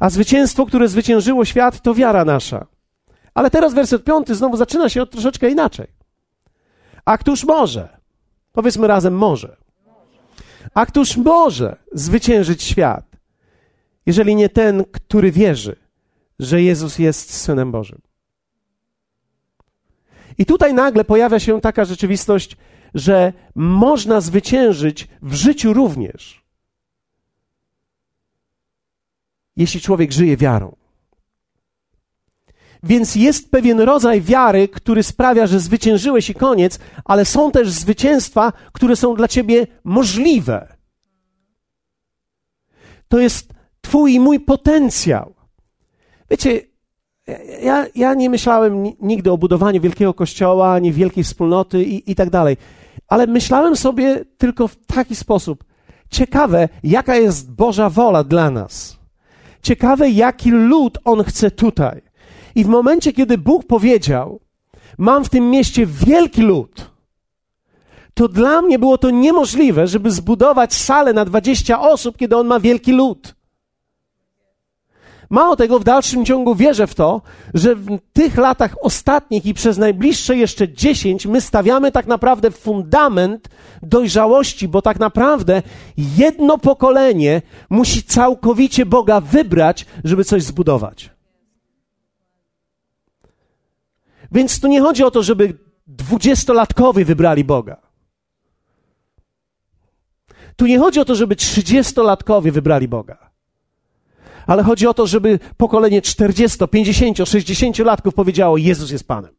A 0.00 0.10
zwycięstwo, 0.10 0.66
które 0.66 0.88
zwyciężyło 0.88 1.44
świat, 1.44 1.80
to 1.80 1.94
wiara 1.94 2.24
nasza. 2.24 2.66
Ale 3.34 3.50
teraz 3.50 3.74
werset 3.74 4.04
piąty 4.04 4.34
znowu 4.34 4.56
zaczyna 4.56 4.88
się 4.88 5.02
od 5.02 5.10
troszeczkę 5.10 5.50
inaczej. 5.50 5.86
A 7.04 7.18
któż 7.18 7.44
może? 7.44 7.88
Powiedzmy 8.52 8.86
razem 8.86 9.14
może. 9.14 9.56
A 10.74 10.86
któż 10.86 11.16
może 11.16 11.76
zwyciężyć 11.92 12.62
świat, 12.62 13.04
jeżeli 14.06 14.36
nie 14.36 14.48
ten, 14.48 14.84
który 14.92 15.32
wierzy, 15.32 15.76
że 16.38 16.62
Jezus 16.62 16.98
jest 16.98 17.34
Synem 17.34 17.72
Bożym? 17.72 18.07
I 20.38 20.46
tutaj 20.46 20.74
nagle 20.74 21.04
pojawia 21.04 21.40
się 21.40 21.60
taka 21.60 21.84
rzeczywistość, 21.84 22.56
że 22.94 23.32
można 23.54 24.20
zwyciężyć 24.20 25.08
w 25.22 25.34
życiu 25.34 25.72
również, 25.72 26.44
jeśli 29.56 29.80
człowiek 29.80 30.12
żyje 30.12 30.36
wiarą. 30.36 30.76
Więc 32.82 33.14
jest 33.14 33.50
pewien 33.50 33.80
rodzaj 33.80 34.20
wiary, 34.20 34.68
który 34.68 35.02
sprawia, 35.02 35.46
że 35.46 35.60
zwyciężyłeś 35.60 36.30
i 36.30 36.34
koniec, 36.34 36.78
ale 37.04 37.24
są 37.24 37.50
też 37.50 37.70
zwycięstwa, 37.70 38.52
które 38.72 38.96
są 38.96 39.14
dla 39.14 39.28
ciebie 39.28 39.66
możliwe. 39.84 40.76
To 43.08 43.18
jest 43.18 43.52
Twój 43.80 44.14
i 44.14 44.20
mój 44.20 44.40
potencjał. 44.40 45.34
Wiecie, 46.30 46.60
ja, 47.62 47.86
ja 47.94 48.14
nie 48.14 48.30
myślałem 48.30 48.84
nigdy 49.00 49.32
o 49.32 49.38
budowaniu 49.38 49.80
wielkiego 49.80 50.14
kościoła, 50.14 50.72
ani 50.72 50.92
wielkiej 50.92 51.24
wspólnoty 51.24 51.84
i, 51.84 52.10
i 52.10 52.14
tak 52.14 52.30
dalej, 52.30 52.56
ale 53.08 53.26
myślałem 53.26 53.76
sobie 53.76 54.24
tylko 54.38 54.68
w 54.68 54.76
taki 54.86 55.16
sposób. 55.16 55.64
Ciekawe, 56.10 56.68
jaka 56.82 57.16
jest 57.16 57.52
Boża 57.52 57.90
wola 57.90 58.24
dla 58.24 58.50
nas. 58.50 58.98
Ciekawe, 59.62 60.10
jaki 60.10 60.50
lud 60.50 60.98
On 61.04 61.24
chce 61.24 61.50
tutaj. 61.50 62.02
I 62.54 62.64
w 62.64 62.68
momencie, 62.68 63.12
kiedy 63.12 63.38
Bóg 63.38 63.66
powiedział, 63.66 64.40
mam 64.98 65.24
w 65.24 65.28
tym 65.28 65.50
mieście 65.50 65.86
wielki 65.86 66.42
lud, 66.42 66.90
to 68.14 68.28
dla 68.28 68.62
mnie 68.62 68.78
było 68.78 68.98
to 68.98 69.10
niemożliwe, 69.10 69.86
żeby 69.86 70.10
zbudować 70.10 70.74
salę 70.74 71.12
na 71.12 71.24
20 71.24 71.80
osób, 71.80 72.16
kiedy 72.16 72.36
on 72.36 72.46
ma 72.46 72.60
wielki 72.60 72.92
lud. 72.92 73.34
Mało 75.30 75.56
tego, 75.56 75.78
w 75.78 75.84
dalszym 75.84 76.24
ciągu 76.24 76.54
wierzę 76.54 76.86
w 76.86 76.94
to, 76.94 77.22
że 77.54 77.74
w 77.74 77.98
tych 78.12 78.36
latach 78.36 78.76
ostatnich 78.80 79.46
i 79.46 79.54
przez 79.54 79.78
najbliższe 79.78 80.36
jeszcze 80.36 80.72
10 80.72 81.26
my 81.26 81.40
stawiamy 81.40 81.92
tak 81.92 82.06
naprawdę 82.06 82.50
fundament 82.50 83.48
dojrzałości, 83.82 84.68
bo 84.68 84.82
tak 84.82 84.98
naprawdę 84.98 85.62
jedno 85.96 86.58
pokolenie 86.58 87.42
musi 87.70 88.02
całkowicie 88.02 88.86
Boga 88.86 89.20
wybrać, 89.20 89.86
żeby 90.04 90.24
coś 90.24 90.42
zbudować. 90.42 91.10
Więc 94.32 94.60
tu 94.60 94.68
nie 94.68 94.80
chodzi 94.80 95.04
o 95.04 95.10
to, 95.10 95.22
żeby 95.22 95.58
dwudziestolatkowie 95.86 97.04
wybrali 97.04 97.44
Boga. 97.44 97.76
Tu 100.56 100.66
nie 100.66 100.78
chodzi 100.78 101.00
o 101.00 101.04
to, 101.04 101.14
żeby 101.14 101.36
trzydziestolatkowie 101.36 102.52
wybrali 102.52 102.88
Boga. 102.88 103.27
Ale 104.48 104.62
chodzi 104.62 104.86
o 104.86 104.94
to, 104.94 105.06
żeby 105.06 105.38
pokolenie 105.56 106.02
40, 106.02 106.58
50, 106.70 107.18
60 107.28 107.78
latków 107.78 108.14
powiedziało: 108.14 108.56
Jezus 108.56 108.90
jest 108.90 109.08
Panem. 109.08 109.30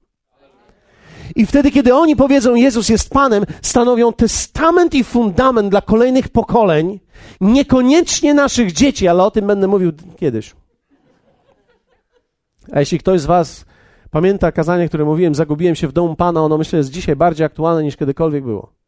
I 1.36 1.46
wtedy, 1.46 1.72
kiedy 1.72 1.96
oni 1.96 2.16
powiedzą, 2.16 2.56
Jezus 2.56 2.90
jest 2.90 3.10
Panem, 3.10 3.44
stanowią 3.62 4.14
testament 4.14 4.94
i 4.94 5.04
fundament 5.04 5.70
dla 5.70 5.82
kolejnych 5.82 6.28
pokoleń, 6.28 7.00
niekoniecznie 7.42 8.34
naszych 8.34 8.72
dzieci, 8.72 9.08
ale 9.08 9.24
o 9.24 9.32
tym 9.32 9.48
będę 9.48 9.68
mówił 9.68 9.92
kiedyś. 10.20 10.56
A 12.72 12.80
jeśli 12.80 13.00
ktoś 13.00 13.22
z 13.22 13.26
Was 13.26 13.66
Pamięta 14.12 14.52
kazanie, 14.52 14.88
które 14.88 15.06
mówiłem, 15.06 15.36
zagubiłem 15.36 15.76
się 15.76 15.88
w 15.88 15.92
domu 15.92 16.16
Pana, 16.16 16.42
ono 16.42 16.58
myślę 16.58 16.78
jest 16.78 16.90
dzisiaj 16.90 17.16
bardziej 17.16 17.46
aktualne 17.46 17.84
niż 17.84 17.98
kiedykolwiek 17.98 18.44
było. 18.44 18.79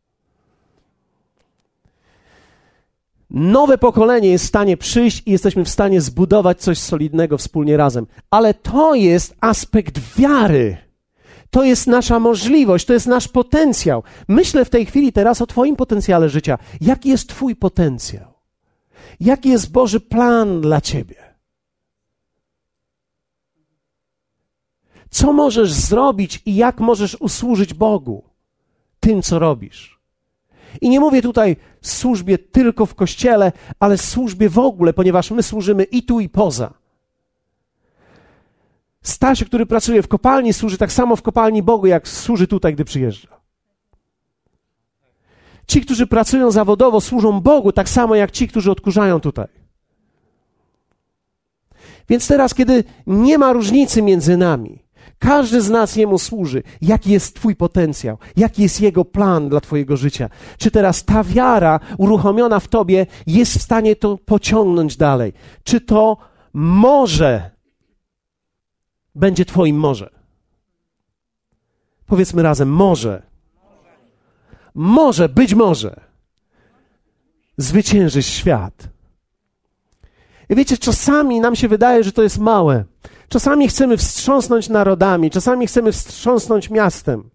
Nowe 3.33 3.77
pokolenie 3.77 4.29
jest 4.29 4.45
w 4.45 4.47
stanie 4.47 4.77
przyjść 4.77 5.23
i 5.25 5.31
jesteśmy 5.31 5.65
w 5.65 5.69
stanie 5.69 6.01
zbudować 6.01 6.61
coś 6.61 6.77
solidnego 6.77 7.37
wspólnie 7.37 7.77
razem. 7.77 8.07
Ale 8.29 8.53
to 8.53 8.95
jest 8.95 9.35
aspekt 9.41 9.99
wiary. 10.17 10.77
To 11.49 11.63
jest 11.63 11.87
nasza 11.87 12.19
możliwość, 12.19 12.85
to 12.85 12.93
jest 12.93 13.07
nasz 13.07 13.27
potencjał. 13.27 14.03
Myślę 14.27 14.65
w 14.65 14.69
tej 14.69 14.85
chwili 14.85 15.13
teraz 15.13 15.41
o 15.41 15.47
Twoim 15.47 15.75
potencjale 15.75 16.29
życia. 16.29 16.57
Jaki 16.81 17.09
jest 17.09 17.29
Twój 17.29 17.55
potencjał? 17.55 18.33
Jaki 19.19 19.49
jest 19.49 19.71
Boży 19.71 19.99
plan 19.99 20.61
dla 20.61 20.81
Ciebie? 20.81 21.15
Co 25.09 25.33
możesz 25.33 25.73
zrobić 25.73 26.41
i 26.45 26.55
jak 26.55 26.79
możesz 26.79 27.15
usłużyć 27.15 27.73
Bogu 27.73 28.23
tym, 28.99 29.21
co 29.21 29.39
robisz? 29.39 30.00
I 30.81 30.89
nie 30.89 30.99
mówię 30.99 31.21
tutaj 31.21 31.55
służbie 31.81 32.37
tylko 32.37 32.85
w 32.85 32.95
kościele, 32.95 33.51
ale 33.79 33.97
służbie 33.97 34.49
w 34.49 34.59
ogóle, 34.59 34.93
ponieważ 34.93 35.31
my 35.31 35.43
służymy 35.43 35.83
i 35.83 36.03
tu, 36.03 36.19
i 36.19 36.29
poza. 36.29 36.73
Stasiu, 39.03 39.45
który 39.45 39.65
pracuje 39.65 40.01
w 40.01 40.07
kopalni, 40.07 40.53
służy 40.53 40.77
tak 40.77 40.91
samo 40.91 41.15
w 41.15 41.21
kopalni 41.21 41.63
Bogu, 41.63 41.87
jak 41.87 42.07
służy 42.07 42.47
tutaj, 42.47 42.73
gdy 42.73 42.85
przyjeżdża. 42.85 43.41
Ci, 45.67 45.81
którzy 45.81 46.07
pracują 46.07 46.51
zawodowo, 46.51 47.01
służą 47.01 47.41
Bogu 47.41 47.71
tak 47.71 47.89
samo 47.89 48.15
jak 48.15 48.31
ci, 48.31 48.47
którzy 48.47 48.71
odkurzają 48.71 49.19
tutaj. 49.19 49.47
Więc 52.09 52.27
teraz, 52.27 52.53
kiedy 52.53 52.83
nie 53.07 53.37
ma 53.37 53.53
różnicy 53.53 54.01
między 54.01 54.37
nami, 54.37 54.83
każdy 55.19 55.61
z 55.61 55.69
nas 55.69 55.95
Jemu 55.95 56.19
służy. 56.19 56.63
Jaki 56.81 57.11
jest 57.11 57.35
Twój 57.35 57.55
potencjał? 57.55 58.17
Jaki 58.37 58.61
jest 58.61 58.81
Jego 58.81 59.05
plan 59.05 59.49
dla 59.49 59.61
Twojego 59.61 59.97
życia? 59.97 60.29
Czy 60.57 60.71
teraz 60.71 61.05
ta 61.05 61.23
wiara 61.23 61.79
uruchomiona 61.97 62.59
w 62.59 62.67
Tobie 62.67 63.05
jest 63.27 63.57
w 63.57 63.61
stanie 63.61 63.95
to 63.95 64.17
pociągnąć 64.17 64.97
dalej? 64.97 65.33
Czy 65.63 65.81
to 65.81 66.17
może 66.53 67.51
będzie 69.15 69.45
Twoim 69.45 69.75
może? 69.75 70.09
Powiedzmy 72.05 72.43
razem, 72.43 72.69
może. 72.69 73.21
Może, 74.73 75.29
być 75.29 75.53
może. 75.53 76.01
Zwyciężyć 77.57 78.25
świat. 78.25 78.87
Wiecie, 80.51 80.77
czasami 80.77 81.39
nam 81.39 81.55
się 81.55 81.67
wydaje, 81.67 82.03
że 82.03 82.11
to 82.11 82.23
jest 82.23 82.39
małe. 82.39 82.83
Czasami 83.29 83.67
chcemy 83.67 83.97
wstrząsnąć 83.97 84.69
narodami, 84.69 85.31
czasami 85.31 85.67
chcemy 85.67 85.91
wstrząsnąć 85.91 86.69
miastem. 86.69 87.29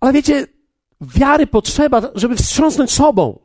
Ale 0.00 0.12
wiecie, 0.12 0.46
Wiary 1.02 1.46
potrzeba, 1.46 2.02
żeby 2.14 2.36
wstrząsnąć 2.36 2.92
sobą. 2.92 3.38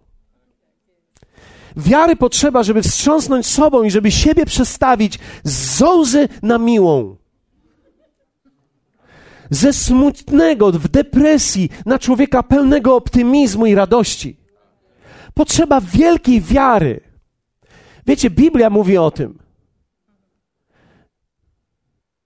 Wiary 1.77 2.15
potrzeba, 2.15 2.63
żeby 2.63 2.81
wstrząsnąć 2.81 3.45
sobą 3.45 3.83
i 3.83 3.91
żeby 3.91 4.11
siebie 4.11 4.45
przestawić 4.45 5.19
z 5.43 5.77
zołzy 5.77 6.29
na 6.41 6.57
miłą. 6.57 7.15
Ze 9.49 9.73
smutnego 9.73 10.71
w 10.71 10.87
depresji 10.87 11.69
na 11.85 11.99
człowieka 11.99 12.43
pełnego 12.43 12.95
optymizmu 12.95 13.65
i 13.65 13.75
radości. 13.75 14.37
Potrzeba 15.33 15.81
wielkiej 15.81 16.41
wiary. 16.41 17.06
Wiecie, 18.07 18.29
Biblia 18.29 18.69
mówi 18.69 18.97
o 18.97 19.11
tym, 19.11 19.39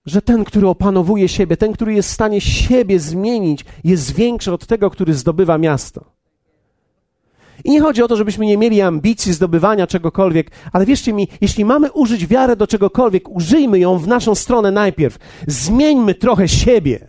że 0.05 0.21
ten, 0.21 0.43
który 0.43 0.67
opanowuje 0.67 1.27
siebie, 1.27 1.57
ten, 1.57 1.73
który 1.73 1.93
jest 1.93 2.09
w 2.09 2.13
stanie 2.13 2.41
siebie 2.41 2.99
zmienić, 2.99 3.65
jest 3.83 4.15
większy 4.15 4.53
od 4.53 4.67
tego, 4.67 4.89
który 4.89 5.13
zdobywa 5.13 5.57
miasto. 5.57 6.05
I 7.63 7.71
nie 7.71 7.81
chodzi 7.81 8.03
o 8.03 8.07
to, 8.07 8.15
żebyśmy 8.15 8.45
nie 8.45 8.57
mieli 8.57 8.81
ambicji 8.81 9.33
zdobywania 9.33 9.87
czegokolwiek, 9.87 10.51
ale 10.73 10.85
wierzcie 10.85 11.13
mi, 11.13 11.27
jeśli 11.41 11.65
mamy 11.65 11.91
użyć 11.91 12.27
wiarę 12.27 12.55
do 12.55 12.67
czegokolwiek, 12.67 13.29
użyjmy 13.29 13.79
ją 13.79 13.97
w 13.97 14.07
naszą 14.07 14.35
stronę 14.35 14.71
najpierw. 14.71 15.17
Zmieńmy 15.47 16.15
trochę 16.15 16.47
siebie. 16.47 17.07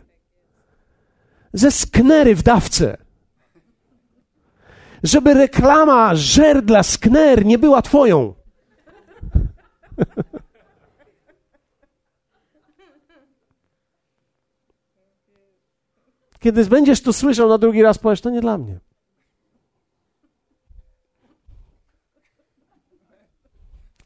Ze 1.53 1.71
sknery 1.71 2.35
w 2.35 2.43
dawce. 2.43 2.97
Żeby 5.03 5.35
reklama 5.35 6.15
żerdla 6.15 6.83
skner 6.83 7.47
nie 7.47 7.59
była 7.59 7.83
twoją. 7.83 8.42
Kiedy 16.43 16.65
będziesz 16.65 17.03
to 17.03 17.13
słyszał 17.13 17.49
na 17.49 17.59
drugi 17.59 17.83
raz, 17.83 17.99
powiesz, 17.99 18.21
to 18.21 18.31
nie 18.31 18.41
dla 18.41 18.59
mnie. 18.59 18.81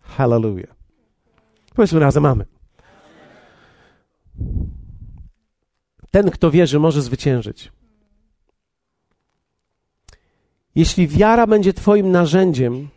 Hallelujah. 0.01 0.75
Powiedzmy 1.75 2.01
razem 2.01 2.23
mamy. 2.23 2.47
Ten, 6.11 6.31
kto 6.31 6.51
wierzy, 6.51 6.79
może 6.79 7.03
zwyciężyć. 7.03 7.73
Jeśli 10.75 11.09
wiara 11.09 11.47
będzie 11.47 11.73
Twoim 11.73 12.11
narzędziem, 12.11 12.89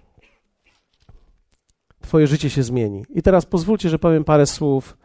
Twoje 2.09 2.27
życie 2.27 2.49
się 2.49 2.63
zmieni. 2.63 3.05
I 3.09 3.21
teraz 3.21 3.45
pozwólcie, 3.45 3.89
że 3.89 3.99
powiem 3.99 4.23
parę 4.23 4.45
słów 4.45 4.97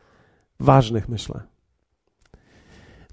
ważnych, 0.61 1.09
myślę. 1.09 1.41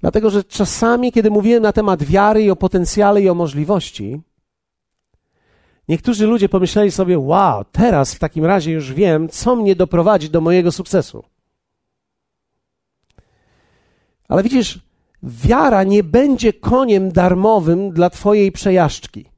Dlatego, 0.00 0.30
że 0.30 0.44
czasami, 0.44 1.12
kiedy 1.12 1.30
mówiłem 1.30 1.62
na 1.62 1.72
temat 1.72 2.02
wiary 2.02 2.42
i 2.42 2.50
o 2.50 2.56
potencjale 2.56 3.22
i 3.22 3.28
o 3.28 3.34
możliwości, 3.34 4.20
niektórzy 5.88 6.26
ludzie 6.26 6.48
pomyśleli 6.48 6.90
sobie: 6.90 7.18
Wow, 7.18 7.64
teraz 7.72 8.14
w 8.14 8.18
takim 8.18 8.44
razie 8.44 8.72
już 8.72 8.92
wiem, 8.92 9.28
co 9.28 9.56
mnie 9.56 9.76
doprowadzi 9.76 10.30
do 10.30 10.40
mojego 10.40 10.72
sukcesu. 10.72 11.24
Ale 14.28 14.42
widzisz, 14.42 14.80
wiara 15.22 15.84
nie 15.84 16.04
będzie 16.04 16.52
koniem 16.52 17.12
darmowym 17.12 17.90
dla 17.90 18.10
Twojej 18.10 18.52
przejażdżki. 18.52 19.30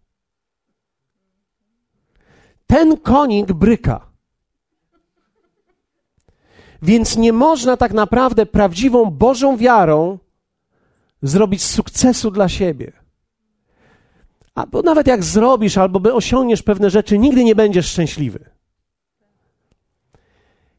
Ten 2.67 2.97
konik 2.97 3.53
bryka. 3.53 4.14
Więc 6.85 7.17
nie 7.17 7.33
można 7.33 7.77
tak 7.77 7.93
naprawdę 7.93 8.47
prawdziwą 8.47 9.11
Bożą 9.11 9.57
wiarą 9.57 10.19
zrobić 11.23 11.65
sukcesu 11.65 12.31
dla 12.31 12.49
siebie. 12.49 12.93
Albo 14.55 14.83
nawet 14.83 15.07
jak 15.07 15.25
zrobisz, 15.25 15.79
albo 15.79 16.01
by 16.01 16.15
osiągniesz 16.15 16.63
pewne 16.63 16.91
rzeczy, 16.91 17.19
nigdy 17.19 17.45
nie 17.45 17.55
będziesz 17.55 17.87
szczęśliwy. 17.87 18.45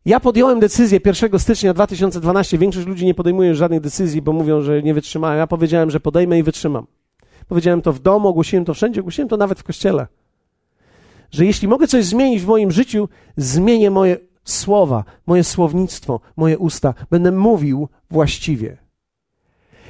Ja 0.06 0.20
podjąłem 0.20 0.60
decyzję 0.60 1.00
1 1.06 1.39
stycznia 1.39 1.74
2012. 1.74 2.58
Większość 2.58 2.88
ludzi 2.88 3.06
nie 3.06 3.13
podejmuje 3.13 3.56
żadnych 3.56 3.82
decyzji, 3.82 4.22
bo 4.22 4.34
mówią, 4.34 4.62
że 4.62 4.84
nie 4.84 4.94
wytrzymają. 4.94 5.38
Ja 5.38 5.48
powiedziałem, 5.48 5.91
że 5.91 6.00
podejmę 6.00 6.39
i 6.39 6.44
wytrzymam. 6.44 6.88
Powiedziałem 7.48 7.82
to 7.82 7.94
w 7.94 8.00
domu, 8.00 8.28
ogłosiłem 8.28 8.65
to 8.65 8.74
wszędzie, 8.74 9.00
ogłosiłem 9.02 9.30
to 9.30 9.38
nawet 9.38 9.60
w 9.60 9.63
kościele. 9.63 10.08
Że 11.32 11.46
jeśli 11.46 11.68
mogę 11.68 11.88
coś 11.88 12.06
zmienić 12.06 12.41
w 12.41 12.48
moim 12.48 12.72
życiu, 12.72 13.10
zmienię 13.38 13.91
moje 13.91 14.18
słowa, 14.45 15.03
moje 15.25 15.43
słownictwo, 15.43 16.19
moje 16.36 16.58
usta. 16.58 16.93
Będę 17.10 17.31
mówił 17.31 17.89
właściwie. 18.10 18.77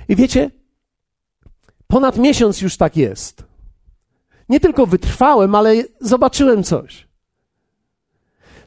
I 0.09 0.15
wiecie, 0.15 0.51
ponad 1.87 2.17
miesiąc 2.17 2.61
już 2.61 2.77
tak 2.77 2.97
jest. 2.97 3.43
Nie 4.49 4.59
tylko 4.59 4.85
wytrwałem, 4.85 5.55
ale 5.55 5.75
zobaczyłem 6.01 6.63
coś. 6.63 7.07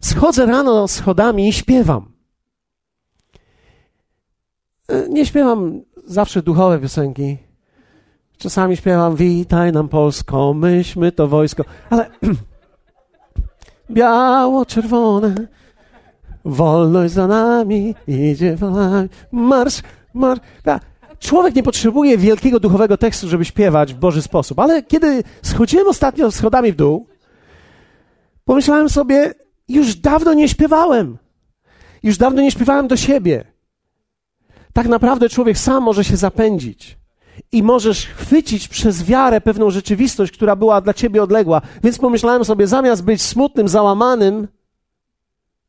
Schodzę 0.00 0.46
rano 0.46 0.88
schodami 0.88 1.48
i 1.48 1.52
śpiewam. 1.52 2.12
E, 4.88 5.08
nie 5.08 5.26
śpiewam 5.26 5.82
zawsze 6.06 6.42
duchowe 6.42 6.78
piosenki. 6.78 7.36
Czasami 8.38 8.76
śpiewam 8.76 9.16
Witaj 9.16 9.72
nam 9.72 9.88
Polsko, 9.88 10.54
myśmy 10.54 11.12
to 11.12 11.28
wojsko, 11.28 11.64
ale 11.90 12.10
biało-czerwone, 13.90 15.34
wolność 16.48 17.14
za 17.14 17.26
nami, 17.26 17.94
idzie 18.06 18.56
wolność, 18.56 19.12
marsz, 19.32 19.82
marsz. 20.14 20.40
Człowiek 21.18 21.54
nie 21.54 21.62
potrzebuje 21.62 22.18
wielkiego 22.18 22.60
duchowego 22.60 22.96
tekstu, 22.96 23.28
żeby 23.28 23.44
śpiewać 23.44 23.94
w 23.94 23.98
Boży 23.98 24.22
sposób, 24.22 24.58
ale 24.58 24.82
kiedy 24.82 25.22
schodziłem 25.42 25.88
ostatnio 25.88 26.30
schodami 26.30 26.72
w 26.72 26.76
dół, 26.76 27.06
pomyślałem 28.44 28.88
sobie, 28.88 29.34
już 29.68 29.94
dawno 29.94 30.34
nie 30.34 30.48
śpiewałem. 30.48 31.18
Już 32.02 32.16
dawno 32.16 32.42
nie 32.42 32.50
śpiewałem 32.50 32.88
do 32.88 32.96
siebie. 32.96 33.44
Tak 34.72 34.88
naprawdę 34.88 35.28
człowiek 35.28 35.58
sam 35.58 35.82
może 35.82 36.04
się 36.04 36.16
zapędzić 36.16 36.98
i 37.52 37.62
możesz 37.62 38.06
chwycić 38.06 38.68
przez 38.68 39.04
wiarę 39.04 39.40
pewną 39.40 39.70
rzeczywistość, 39.70 40.32
która 40.32 40.56
była 40.56 40.80
dla 40.80 40.94
ciebie 40.94 41.22
odległa. 41.22 41.62
Więc 41.82 41.98
pomyślałem 41.98 42.44
sobie, 42.44 42.66
zamiast 42.66 43.04
być 43.04 43.22
smutnym, 43.22 43.68
załamanym, 43.68 44.48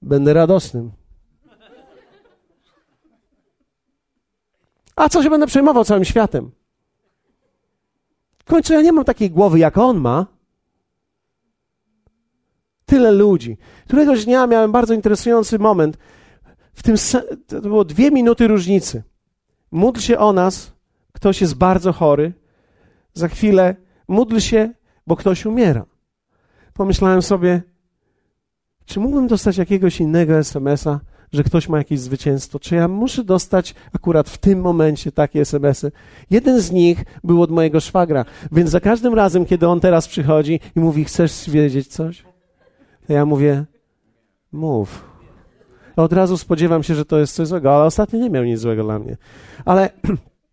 będę 0.01 0.33
radosnym. 0.33 0.91
A 4.95 5.09
co 5.09 5.23
się 5.23 5.29
będę 5.29 5.47
przejmował 5.47 5.85
całym 5.85 6.05
światem? 6.05 6.51
W 8.38 8.43
końcu 8.43 8.73
ja 8.73 8.81
nie 8.81 8.91
mam 8.91 9.05
takiej 9.05 9.31
głowy, 9.31 9.59
jak 9.59 9.77
on 9.77 9.97
ma. 9.97 10.25
Tyle 12.85 13.12
ludzi. 13.12 13.57
Któregoś 13.85 14.25
dnia 14.25 14.47
miałem 14.47 14.71
bardzo 14.71 14.93
interesujący 14.93 15.59
moment. 15.59 15.97
W 16.73 16.83
tym 16.83 16.95
to 17.47 17.62
było 17.62 17.85
dwie 17.85 18.12
minuty 18.12 18.47
różnicy. 18.47 19.03
Módl 19.71 19.99
się 19.99 20.17
o 20.17 20.33
nas, 20.33 20.73
ktoś 21.13 21.41
jest 21.41 21.55
bardzo 21.55 21.93
chory. 21.93 22.33
Za 23.13 23.27
chwilę 23.27 23.75
módl 24.07 24.39
się, 24.39 24.73
bo 25.07 25.15
ktoś 25.15 25.45
umiera. 25.45 25.85
Pomyślałem 26.73 27.21
sobie, 27.21 27.62
czy 28.89 28.99
mógłbym 28.99 29.28
dostać 29.28 29.58
jakiegoś 29.58 29.99
innego 29.99 30.38
SMS-a, 30.38 30.99
że 31.34 31.43
ktoś 31.43 31.69
ma 31.69 31.78
jakieś 31.78 31.99
zwycięstwo? 31.99 32.60
Czy 32.60 32.75
ja 32.75 32.88
muszę 32.88 33.23
dostać 33.23 33.75
akurat 33.93 34.30
w 34.30 34.38
tym 34.38 34.62
momencie 34.62 35.12
takie 35.12 35.41
SMS-y? 35.41 35.91
Jeden 36.30 36.62
z 36.62 36.71
nich 36.71 37.04
był 37.23 37.41
od 37.41 37.52
mojego 37.52 37.80
szwagra, 37.80 38.25
więc 38.52 38.69
za 38.69 38.80
każdym 38.80 39.13
razem, 39.13 39.45
kiedy 39.45 39.67
on 39.67 39.80
teraz 39.80 40.08
przychodzi 40.08 40.60
i 40.75 40.80
mówi, 40.80 41.06
chcesz 41.06 41.49
wiedzieć 41.49 41.88
coś? 41.88 42.23
To 43.08 43.13
ja 43.13 43.25
mówię, 43.25 43.65
mów. 44.52 45.06
Od 45.95 46.13
razu 46.13 46.38
spodziewam 46.38 46.84
się, 46.84 46.95
że 46.95 47.06
to 47.06 47.19
jest 47.19 47.36
coś 47.36 47.47
złego, 47.47 47.75
ale 47.75 47.86
ostatnio 47.86 48.19
nie 48.19 48.30
miał 48.30 48.43
nic 48.43 48.60
złego 48.60 48.84
dla 48.84 48.99
mnie. 48.99 49.17
Ale 49.65 49.89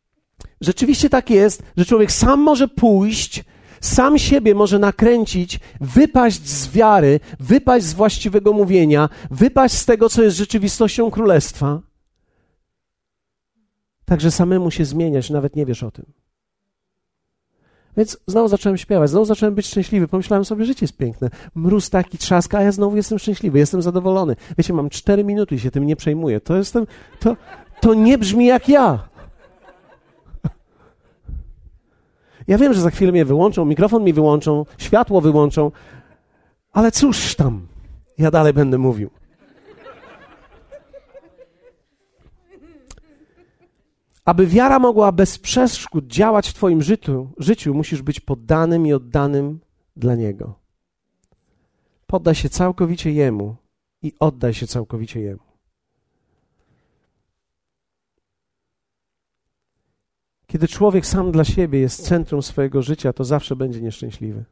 rzeczywiście 0.61 1.11
tak 1.11 1.31
jest, 1.31 1.62
że 1.77 1.85
człowiek 1.85 2.12
sam 2.12 2.40
może 2.40 2.68
pójść 2.68 3.44
sam 3.87 4.18
siebie 4.18 4.55
może 4.55 4.79
nakręcić, 4.79 5.61
wypaść 5.81 6.49
z 6.49 6.70
wiary, 6.70 7.20
wypaść 7.40 7.87
z 7.87 7.94
właściwego 7.94 8.53
mówienia, 8.53 9.09
wypaść 9.31 9.75
z 9.75 9.85
tego, 9.85 10.09
co 10.09 10.22
jest 10.22 10.37
rzeczywistością 10.37 11.11
królestwa. 11.11 11.81
Także 14.05 14.31
samemu 14.31 14.70
się 14.70 14.85
zmieniać, 14.85 15.31
nawet 15.31 15.57
nie 15.57 15.66
wiesz 15.66 15.83
o 15.83 15.90
tym. 15.90 16.05
Więc 17.96 18.18
znowu 18.27 18.49
zacząłem 18.49 18.79
śpiewać, 18.79 19.11
znowu 19.11 19.25
zacząłem 19.25 19.55
być 19.55 19.66
szczęśliwy. 19.66 20.09
Pomyślałem 20.09 20.44
sobie, 20.44 20.64
życie 20.64 20.85
jest 20.85 20.96
piękne. 20.96 21.31
Mróz 21.55 21.90
taki 21.90 22.18
trzaska, 22.18 22.59
a 22.59 22.62
ja 22.62 22.72
znowu 22.72 22.96
jestem 22.96 23.18
szczęśliwy, 23.18 23.59
jestem 23.59 23.83
zadowolony. 23.83 24.37
Wiecie, 24.59 24.72
mam 24.72 24.90
cztery 24.90 25.25
minuty 25.25 25.55
i 25.55 25.59
się 25.59 25.70
tym 25.70 25.87
nie 25.87 25.96
przejmuję. 25.96 26.40
To 26.40 26.57
jestem, 26.57 26.87
to, 27.20 27.37
to 27.81 27.94
nie 27.94 28.18
brzmi 28.18 28.46
jak 28.46 28.68
ja. 28.68 29.09
Ja 32.46 32.59
wiem, 32.59 32.74
że 32.74 32.80
za 32.80 32.90
chwilę 32.90 33.12
mnie 33.12 33.24
wyłączą, 33.24 33.64
mikrofon 33.64 34.04
mi 34.04 34.12
wyłączą, 34.12 34.64
światło 34.78 35.20
wyłączą, 35.20 35.72
ale 36.72 36.92
cóż 36.92 37.35
tam, 37.35 37.66
ja 38.18 38.30
dalej 38.30 38.52
będę 38.52 38.78
mówił. 38.78 39.11
Aby 44.24 44.46
wiara 44.46 44.78
mogła 44.78 45.12
bez 45.12 45.38
przeszkód 45.38 46.06
działać 46.06 46.48
w 46.48 46.54
Twoim 46.54 46.82
życiu, 46.82 47.28
życiu, 47.38 47.74
musisz 47.74 48.02
być 48.02 48.20
poddanym 48.20 48.87
i 48.87 48.92
oddanym 48.92 49.61
dla 49.96 50.14
Niego. 50.14 50.54
Poddaj 52.06 52.35
się 52.35 52.48
całkowicie 52.48 53.12
Jemu 53.12 53.56
i 54.02 54.12
oddaj 54.20 54.54
się 54.54 54.66
całkowicie 54.66 55.20
Jemu. 55.20 55.45
Kiedy 60.57 60.69
człowiek 60.69 61.07
sam 61.07 61.33
dla 61.33 61.45
siebie 61.45 61.81
jest 61.81 62.09
centrum 62.09 62.42
swojego 62.42 62.83
życia, 62.83 63.12
to 63.12 63.25
zawsze 63.25 63.57
będzie 63.57 63.81
nieszczęśliwy. 63.81 64.45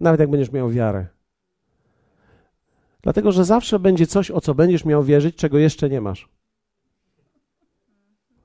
Nawet 0.00 0.20
jak 0.20 0.30
będziesz 0.30 0.52
miał 0.52 0.70
wiarę. 0.70 1.06
Dlatego, 3.02 3.32
że 3.32 3.44
zawsze 3.44 3.78
będzie 3.78 4.06
coś, 4.06 4.30
o 4.30 4.40
co 4.40 4.54
będziesz 4.54 4.84
miał 4.84 5.04
wierzyć, 5.04 5.36
czego 5.36 5.58
jeszcze 5.58 5.88
nie 5.88 6.00
masz. 6.00 6.28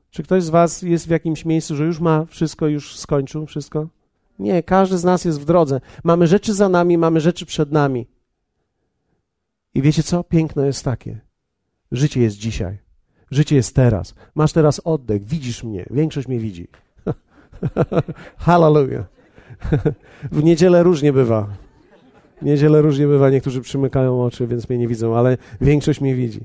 Czy 0.10 0.24
ktoś 0.24 0.44
z 0.44 0.50
Was 0.50 0.82
jest 0.82 1.08
w 1.08 1.10
jakimś 1.10 1.46
miejscu, 1.46 1.76
że 1.76 1.86
już 1.86 2.00
ma 2.00 2.26
wszystko, 2.26 2.68
już 2.68 2.98
skończył 2.98 3.46
wszystko? 3.46 3.88
Nie, 4.40 4.64
każdy 4.64 4.98
z 4.98 5.04
nas 5.04 5.26
jest 5.26 5.42
w 5.42 5.46
drodze. 5.46 5.82
Mamy 6.04 6.28
rzeczy 6.28 6.54
za 6.54 6.70
nami, 6.70 6.98
mamy 6.98 7.22
rzeczy 7.22 7.46
przed 7.46 7.72
nami. 7.72 8.08
I 9.74 9.82
wiecie 9.82 10.04
co? 10.04 10.24
Piękno 10.24 10.66
jest 10.66 10.86
takie. 10.86 11.22
Życie 11.92 12.22
jest 12.22 12.38
dzisiaj. 12.38 12.91
Życie 13.32 13.56
jest 13.56 13.76
teraz. 13.76 14.16
Masz 14.36 14.54
teraz 14.54 14.82
oddech, 14.84 15.24
widzisz 15.24 15.64
mnie. 15.64 15.86
Większość 15.90 16.28
mnie 16.28 16.40
widzi. 16.40 16.68
Hallelujah. 18.38 19.06
w 20.32 20.44
niedzielę 20.44 20.84
różnie 20.84 21.14
bywa. 21.14 21.48
W 22.42 22.46
niedzielę 22.46 22.82
różnie 22.82 23.08
bywa. 23.08 23.30
Niektórzy 23.30 23.62
przymykają 23.62 24.24
oczy, 24.24 24.48
więc 24.48 24.70
mnie 24.70 24.78
nie 24.78 24.88
widzą, 24.88 25.18
ale 25.18 25.38
większość 25.62 26.02
mnie 26.02 26.16
widzi. 26.16 26.40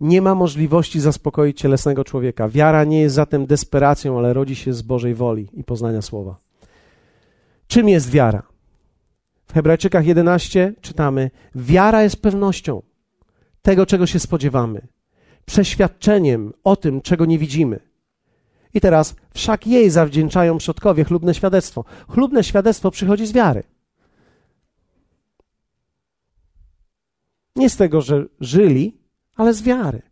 Nie 0.00 0.22
ma 0.22 0.34
możliwości 0.34 1.00
zaspokoić 1.00 1.60
cielesnego 1.60 2.04
człowieka. 2.04 2.48
Wiara 2.48 2.84
nie 2.84 3.00
jest 3.00 3.14
zatem 3.14 3.46
desperacją, 3.46 4.18
ale 4.18 4.32
rodzi 4.32 4.56
się 4.56 4.72
z 4.72 4.82
Bożej 4.82 5.14
woli 5.14 5.48
i 5.52 5.64
poznania 5.64 6.02
słowa. 6.02 6.36
Czym 7.66 7.88
jest 7.88 8.10
wiara? 8.10 8.42
W 9.46 9.52
Hebrajczykach 9.52 10.06
11 10.06 10.74
czytamy: 10.80 11.30
Wiara 11.54 12.02
jest 12.02 12.22
pewnością 12.22 12.82
tego, 13.62 13.86
czego 13.86 14.06
się 14.06 14.18
spodziewamy, 14.18 14.86
przeświadczeniem 15.44 16.52
o 16.64 16.76
tym, 16.76 17.00
czego 17.00 17.26
nie 17.26 17.38
widzimy. 17.38 17.80
I 18.74 18.80
teraz, 18.80 19.14
wszak 19.34 19.66
jej 19.66 19.90
zawdzięczają 19.90 20.58
przodkowie 20.58 21.04
chlubne 21.04 21.34
świadectwo. 21.34 21.84
Chlubne 22.08 22.44
świadectwo 22.44 22.90
przychodzi 22.90 23.26
z 23.26 23.32
wiary. 23.32 23.62
Nie 27.56 27.70
z 27.70 27.76
tego, 27.76 28.00
że 28.00 28.26
żyli, 28.40 29.00
ale 29.36 29.54
z 29.54 29.62
wiary. 29.62 30.02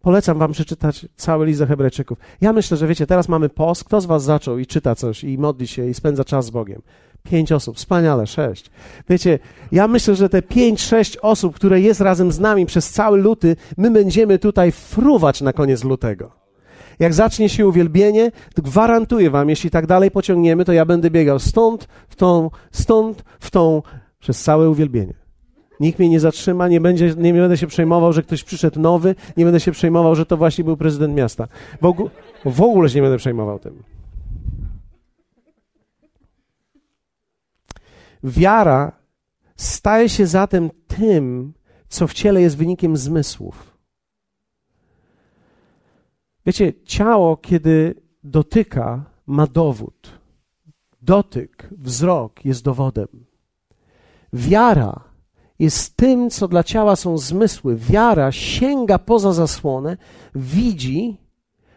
Polecam 0.00 0.38
wam 0.38 0.52
przeczytać 0.52 1.06
cały 1.16 1.46
list 1.46 1.60
do 1.60 1.66
Hebrajczyków. 1.66 2.18
Ja 2.40 2.52
myślę, 2.52 2.76
że 2.76 2.86
wiecie, 2.86 3.06
teraz 3.06 3.28
mamy 3.28 3.48
post. 3.48 3.84
Kto 3.84 4.00
z 4.00 4.06
was 4.06 4.24
zaczął 4.24 4.58
i 4.58 4.66
czyta 4.66 4.94
coś 4.94 5.24
i 5.24 5.38
modli 5.38 5.66
się 5.66 5.88
i 5.88 5.94
spędza 5.94 6.24
czas 6.24 6.46
z 6.46 6.50
Bogiem? 6.50 6.82
Pięć 7.30 7.52
osób, 7.52 7.76
wspaniale, 7.76 8.26
sześć. 8.26 8.70
Wiecie, 9.08 9.38
ja 9.72 9.88
myślę, 9.88 10.14
że 10.14 10.28
te 10.28 10.42
pięć, 10.42 10.82
sześć 10.82 11.16
osób, 11.16 11.54
które 11.54 11.80
jest 11.80 12.00
razem 12.00 12.32
z 12.32 12.40
nami 12.40 12.66
przez 12.66 12.90
cały 12.90 13.18
luty, 13.18 13.56
my 13.76 13.90
będziemy 13.90 14.38
tutaj 14.38 14.72
fruwać 14.72 15.40
na 15.40 15.52
koniec 15.52 15.84
lutego. 15.84 16.30
Jak 16.98 17.14
zacznie 17.14 17.48
się 17.48 17.66
uwielbienie, 17.66 18.32
to 18.54 18.62
gwarantuję 18.62 19.30
wam, 19.30 19.50
jeśli 19.50 19.70
tak 19.70 19.86
dalej 19.86 20.10
pociągniemy, 20.10 20.64
to 20.64 20.72
ja 20.72 20.84
będę 20.84 21.10
biegał 21.10 21.38
stąd, 21.38 21.88
w 22.08 22.16
tą, 22.16 22.50
stąd, 22.72 23.24
w 23.40 23.50
tą, 23.50 23.82
przez 24.18 24.42
całe 24.42 24.70
uwielbienie. 24.70 25.14
Nikt 25.80 25.98
mnie 25.98 26.08
nie 26.08 26.20
zatrzyma, 26.20 26.68
nie, 26.68 26.80
będzie, 26.80 27.14
nie 27.16 27.32
będę 27.32 27.56
się 27.56 27.66
przejmował, 27.66 28.12
że 28.12 28.22
ktoś 28.22 28.44
przyszedł 28.44 28.80
nowy, 28.80 29.14
nie 29.36 29.44
będę 29.44 29.60
się 29.60 29.72
przejmował, 29.72 30.14
że 30.14 30.26
to 30.26 30.36
właśnie 30.36 30.64
był 30.64 30.76
prezydent 30.76 31.14
miasta. 31.14 31.48
W, 31.82 32.10
w 32.44 32.62
ogóle 32.62 32.88
się 32.88 32.96
nie 32.96 33.02
będę 33.02 33.18
przejmował 33.18 33.58
tym. 33.58 33.95
Wiara 38.24 38.92
staje 39.56 40.08
się 40.08 40.26
zatem 40.26 40.70
tym, 40.86 41.52
co 41.88 42.06
w 42.06 42.12
ciele 42.12 42.40
jest 42.42 42.56
wynikiem 42.56 42.96
zmysłów. 42.96 43.76
Wiecie, 46.46 46.72
ciało, 46.84 47.36
kiedy 47.36 47.94
dotyka, 48.24 49.04
ma 49.26 49.46
dowód. 49.46 50.12
Dotyk, 51.02 51.68
wzrok 51.78 52.44
jest 52.44 52.64
dowodem. 52.64 53.08
Wiara 54.32 55.04
jest 55.58 55.96
tym, 55.96 56.30
co 56.30 56.48
dla 56.48 56.62
ciała 56.62 56.96
są 56.96 57.18
zmysły. 57.18 57.76
Wiara 57.76 58.32
sięga 58.32 58.98
poza 58.98 59.32
zasłonę, 59.32 59.96
widzi, 60.34 61.16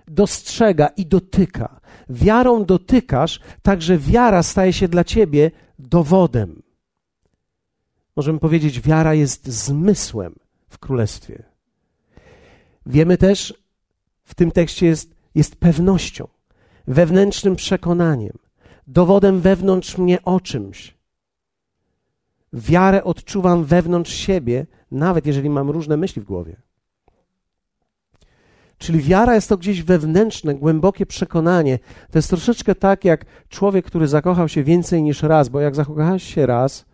dostrzega 0.08 0.88
i 0.88 1.06
dotyka. 1.06 1.80
Wiarą 2.10 2.66
dotykasz, 2.66 3.40
także 3.62 3.98
wiara 3.98 4.44
staje 4.44 4.74
się 4.74 4.88
dla 4.88 5.04
ciebie 5.04 5.52
dowodem. 5.80 6.62
Możemy 8.16 8.40
powiedzieć, 8.40 8.82
wiara 8.82 9.14
jest 9.14 9.48
zmysłem 9.48 10.36
w 10.70 10.78
królestwie. 10.78 11.44
Wiemy 12.86 13.18
też, 13.18 13.54
w 14.24 14.36
tym 14.36 14.52
tekście 14.52 14.86
jest, 14.86 15.16
jest 15.36 15.56
pewnością, 15.56 16.28
wewnętrznym 16.88 17.56
przekonaniem, 17.56 18.38
dowodem 18.88 19.42
wewnątrz 19.42 19.98
mnie 19.98 20.24
o 20.24 20.40
czymś. 20.40 20.98
Wiarę 22.54 23.04
odczuwam 23.04 23.66
wewnątrz 23.66 24.14
siebie, 24.14 24.66
nawet 24.92 25.26
jeżeli 25.26 25.50
mam 25.50 25.70
różne 25.70 25.98
myśli 25.98 26.22
w 26.22 26.26
głowie. 26.26 26.62
Czyli 28.80 29.00
wiara 29.00 29.36
jest 29.36 29.50
to 29.50 29.58
gdzieś 29.58 29.84
wewnętrzne, 29.84 30.56
głębokie 30.56 31.06
przekonanie. 31.06 31.80
To 32.12 32.18
jest 32.18 32.30
troszeczkę 32.30 32.76
tak 32.76 33.06
jak 33.06 33.26
człowiek, 33.50 33.86
który 33.86 34.08
zakochał 34.08 34.48
się 34.50 34.64
więcej 34.64 35.04
niż 35.04 35.24
raz, 35.24 35.50
bo 35.50 35.60
jak 35.60 35.76
zakochałeś 35.76 36.24
się 36.24 36.46
raz, 36.46 36.86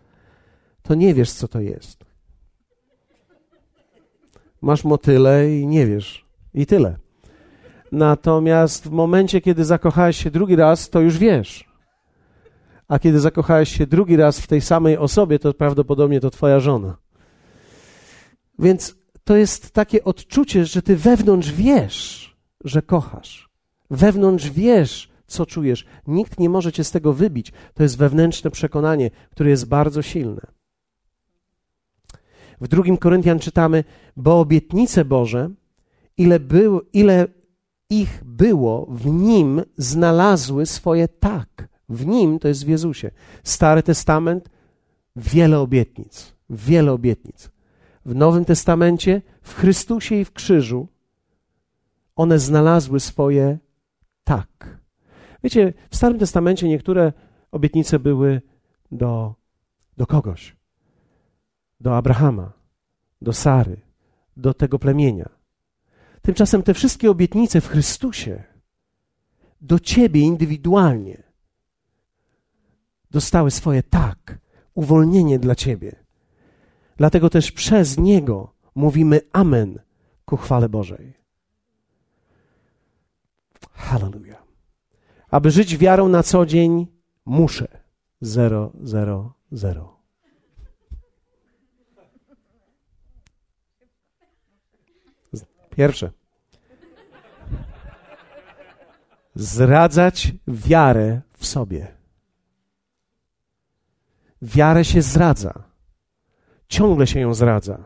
to 0.82 0.94
nie 0.94 1.14
wiesz, 1.14 1.32
co 1.32 1.48
to 1.48 1.60
jest. 1.60 2.04
Masz 4.62 4.84
motyle 4.84 5.50
i 5.50 5.66
nie 5.66 5.86
wiesz. 5.86 6.26
I 6.54 6.66
tyle. 6.66 6.96
Natomiast 7.92 8.88
w 8.88 8.90
momencie, 8.90 9.40
kiedy 9.40 9.64
zakochałeś 9.64 10.16
się 10.16 10.30
drugi 10.30 10.56
raz, 10.56 10.90
to 10.90 11.00
już 11.00 11.18
wiesz. 11.18 11.68
A 12.88 12.98
kiedy 12.98 13.20
zakochałeś 13.20 13.76
się 13.76 13.86
drugi 13.86 14.16
raz 14.16 14.40
w 14.40 14.46
tej 14.46 14.60
samej 14.60 14.98
osobie, 14.98 15.38
to 15.38 15.54
prawdopodobnie 15.54 16.20
to 16.20 16.30
twoja 16.30 16.60
żona. 16.60 16.96
Więc 18.58 18.96
to 19.26 19.36
jest 19.36 19.70
takie 19.70 20.04
odczucie, 20.04 20.64
że 20.64 20.82
ty 20.82 20.96
wewnątrz 20.96 21.52
wiesz, 21.52 22.36
że 22.64 22.82
kochasz. 22.82 23.48
Wewnątrz 23.90 24.50
wiesz, 24.50 25.10
co 25.26 25.46
czujesz. 25.46 25.86
Nikt 26.06 26.38
nie 26.40 26.48
może 26.48 26.72
cię 26.72 26.84
z 26.84 26.90
tego 26.90 27.12
wybić. 27.12 27.52
To 27.74 27.82
jest 27.82 27.98
wewnętrzne 27.98 28.50
przekonanie, 28.50 29.10
które 29.30 29.50
jest 29.50 29.68
bardzo 29.68 30.02
silne. 30.02 30.40
W 32.60 32.68
drugim 32.68 32.96
Koryntian 32.96 33.38
czytamy, 33.38 33.84
bo 34.16 34.40
obietnice 34.40 35.04
Boże, 35.04 35.50
ile, 36.16 36.40
był, 36.40 36.80
ile 36.92 37.26
ich 37.90 38.24
było, 38.24 38.86
w 38.90 39.06
nim 39.06 39.62
znalazły 39.76 40.66
swoje 40.66 41.08
tak. 41.08 41.68
W 41.88 42.06
nim 42.06 42.38
to 42.38 42.48
jest 42.48 42.64
w 42.64 42.68
Jezusie. 42.68 43.10
Stary 43.44 43.82
Testament, 43.82 44.50
wiele 45.16 45.58
obietnic, 45.60 46.34
wiele 46.50 46.92
obietnic 46.92 47.55
w 48.06 48.14
Nowym 48.14 48.44
Testamencie, 48.44 49.22
w 49.42 49.54
Chrystusie 49.54 50.14
i 50.14 50.24
w 50.24 50.32
krzyżu, 50.32 50.88
one 52.16 52.38
znalazły 52.38 53.00
swoje 53.00 53.58
tak. 54.24 54.80
Wiecie, 55.44 55.72
w 55.90 55.96
Starym 55.96 56.18
Testamencie 56.18 56.68
niektóre 56.68 57.12
obietnice 57.50 57.98
były 57.98 58.42
do, 58.92 59.34
do 59.96 60.06
kogoś, 60.06 60.56
do 61.80 61.96
Abrahama, 61.96 62.52
do 63.22 63.32
Sary, 63.32 63.80
do 64.36 64.54
tego 64.54 64.78
plemienia. 64.78 65.28
Tymczasem 66.22 66.62
te 66.62 66.74
wszystkie 66.74 67.10
obietnice 67.10 67.60
w 67.60 67.68
Chrystusie 67.68 68.44
do 69.60 69.78
ciebie 69.78 70.20
indywidualnie 70.20 71.22
dostały 73.10 73.50
swoje 73.50 73.82
tak, 73.82 74.38
uwolnienie 74.74 75.38
dla 75.38 75.54
ciebie. 75.54 76.05
Dlatego 76.96 77.30
też 77.30 77.52
przez 77.52 77.98
Niego 77.98 78.52
mówimy 78.74 79.20
Amen 79.32 79.78
ku 80.24 80.36
chwale 80.36 80.68
Bożej. 80.68 81.14
Hallelujah. 83.72 84.42
Aby 85.30 85.50
żyć 85.50 85.76
wiarą 85.76 86.08
na 86.08 86.22
co 86.22 86.46
dzień, 86.46 86.86
muszę. 87.26 87.68
Zero, 88.20 88.72
zero, 88.82 89.34
zero. 89.52 89.96
Pierwsze. 95.70 96.10
Zradzać 99.34 100.32
wiarę 100.48 101.20
w 101.32 101.46
sobie. 101.46 101.96
Wiarę 104.42 104.84
się 104.84 105.02
zradza 105.02 105.75
ciągle 106.68 107.06
się 107.06 107.20
ją 107.20 107.34
zradza. 107.34 107.78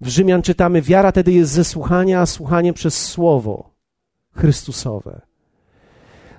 W 0.00 0.08
Rzymian 0.08 0.42
czytamy, 0.42 0.82
wiara 0.82 1.12
tedy 1.12 1.32
jest 1.32 1.52
ze 1.52 1.64
słuchania, 1.64 2.20
a 2.20 2.26
słuchanie 2.26 2.72
przez 2.72 3.06
słowo 3.06 3.70
Chrystusowe. 4.32 5.20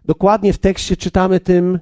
Dokładnie 0.06 0.54
w 0.54 0.58
tekście 0.58 0.98
czytamy 0.98 1.40
tym, 1.40 1.80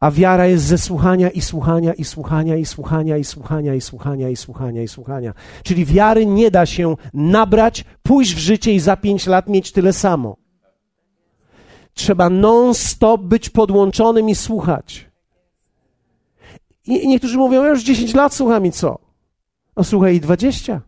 a 0.00 0.10
wiara 0.10 0.46
jest 0.46 0.64
ze 0.64 0.78
słuchania 0.78 1.30
i 1.30 1.40
słuchania 1.40 1.94
i 1.94 2.04
słuchania 2.04 2.56
i 2.56 2.64
słuchania 2.64 3.14
i 3.16 3.24
słuchania 3.24 3.74
i 3.74 3.80
słuchania 3.80 4.28
i 4.28 4.36
słuchania 4.36 4.82
i 4.82 4.88
słuchania. 4.88 5.34
Czyli 5.62 5.84
wiary 5.84 6.26
nie 6.26 6.50
da 6.50 6.66
się 6.66 6.96
nabrać, 7.14 7.84
pójść 8.02 8.34
w 8.34 8.38
życie 8.38 8.72
i 8.72 8.80
za 8.80 8.96
pięć 8.96 9.26
lat 9.26 9.48
mieć 9.48 9.72
tyle 9.72 9.92
samo. 9.92 10.36
Trzeba 11.94 12.30
non-stop 12.30 13.20
być 13.20 13.50
podłączonym 13.50 14.28
i 14.28 14.34
słuchać. 14.34 15.10
I 16.86 17.08
niektórzy 17.08 17.38
mówią, 17.38 17.62
ja 17.62 17.68
już 17.68 17.82
10 17.82 18.14
lat 18.14 18.34
słucham 18.34 18.66
i 18.66 18.72
co? 18.72 18.98
A 19.74 19.82
słuchaj, 19.82 20.16
i 20.16 20.20
20. 20.20 20.80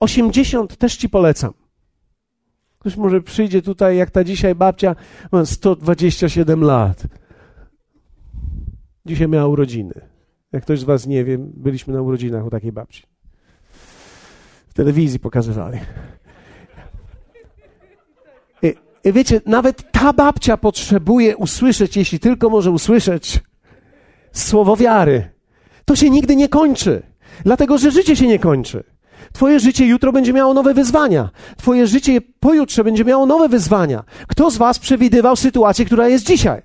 80 0.00 0.76
też 0.76 0.96
ci 0.96 1.08
polecam. 1.08 1.52
Ktoś 2.78 2.96
może 2.96 3.20
przyjdzie 3.20 3.62
tutaj, 3.62 3.96
jak 3.96 4.10
ta 4.10 4.24
dzisiaj 4.24 4.54
babcia, 4.54 4.96
ma 5.32 5.44
127 5.44 6.64
lat. 6.64 7.06
Dzisiaj 9.06 9.28
miała 9.28 9.46
urodziny. 9.46 9.94
Jak 10.52 10.62
ktoś 10.62 10.80
z 10.80 10.84
was 10.84 11.06
nie 11.06 11.24
wie, 11.24 11.38
byliśmy 11.38 11.94
na 11.94 12.02
urodzinach 12.02 12.46
u 12.46 12.50
takiej 12.50 12.72
babci. 12.72 13.02
W 14.68 14.74
telewizji 14.74 15.20
pokazywali. 15.20 15.78
Wiecie, 19.04 19.40
nawet 19.46 19.92
ta 19.92 20.12
babcia 20.12 20.56
potrzebuje 20.56 21.36
usłyszeć, 21.36 21.96
jeśli 21.96 22.18
tylko 22.18 22.50
może 22.50 22.70
usłyszeć, 22.70 23.40
słowo 24.32 24.76
wiary. 24.76 25.30
To 25.84 25.96
się 25.96 26.10
nigdy 26.10 26.36
nie 26.36 26.48
kończy, 26.48 27.02
dlatego 27.44 27.78
że 27.78 27.90
życie 27.90 28.16
się 28.16 28.26
nie 28.26 28.38
kończy. 28.38 28.84
Twoje 29.32 29.60
życie 29.60 29.86
jutro 29.86 30.12
będzie 30.12 30.32
miało 30.32 30.54
nowe 30.54 30.74
wyzwania. 30.74 31.30
Twoje 31.56 31.86
życie 31.86 32.20
pojutrze 32.40 32.84
będzie 32.84 33.04
miało 33.04 33.26
nowe 33.26 33.48
wyzwania. 33.48 34.04
Kto 34.28 34.50
z 34.50 34.56
Was 34.56 34.78
przewidywał 34.78 35.36
sytuację, 35.36 35.84
która 35.84 36.08
jest 36.08 36.26
dzisiaj? 36.26 36.62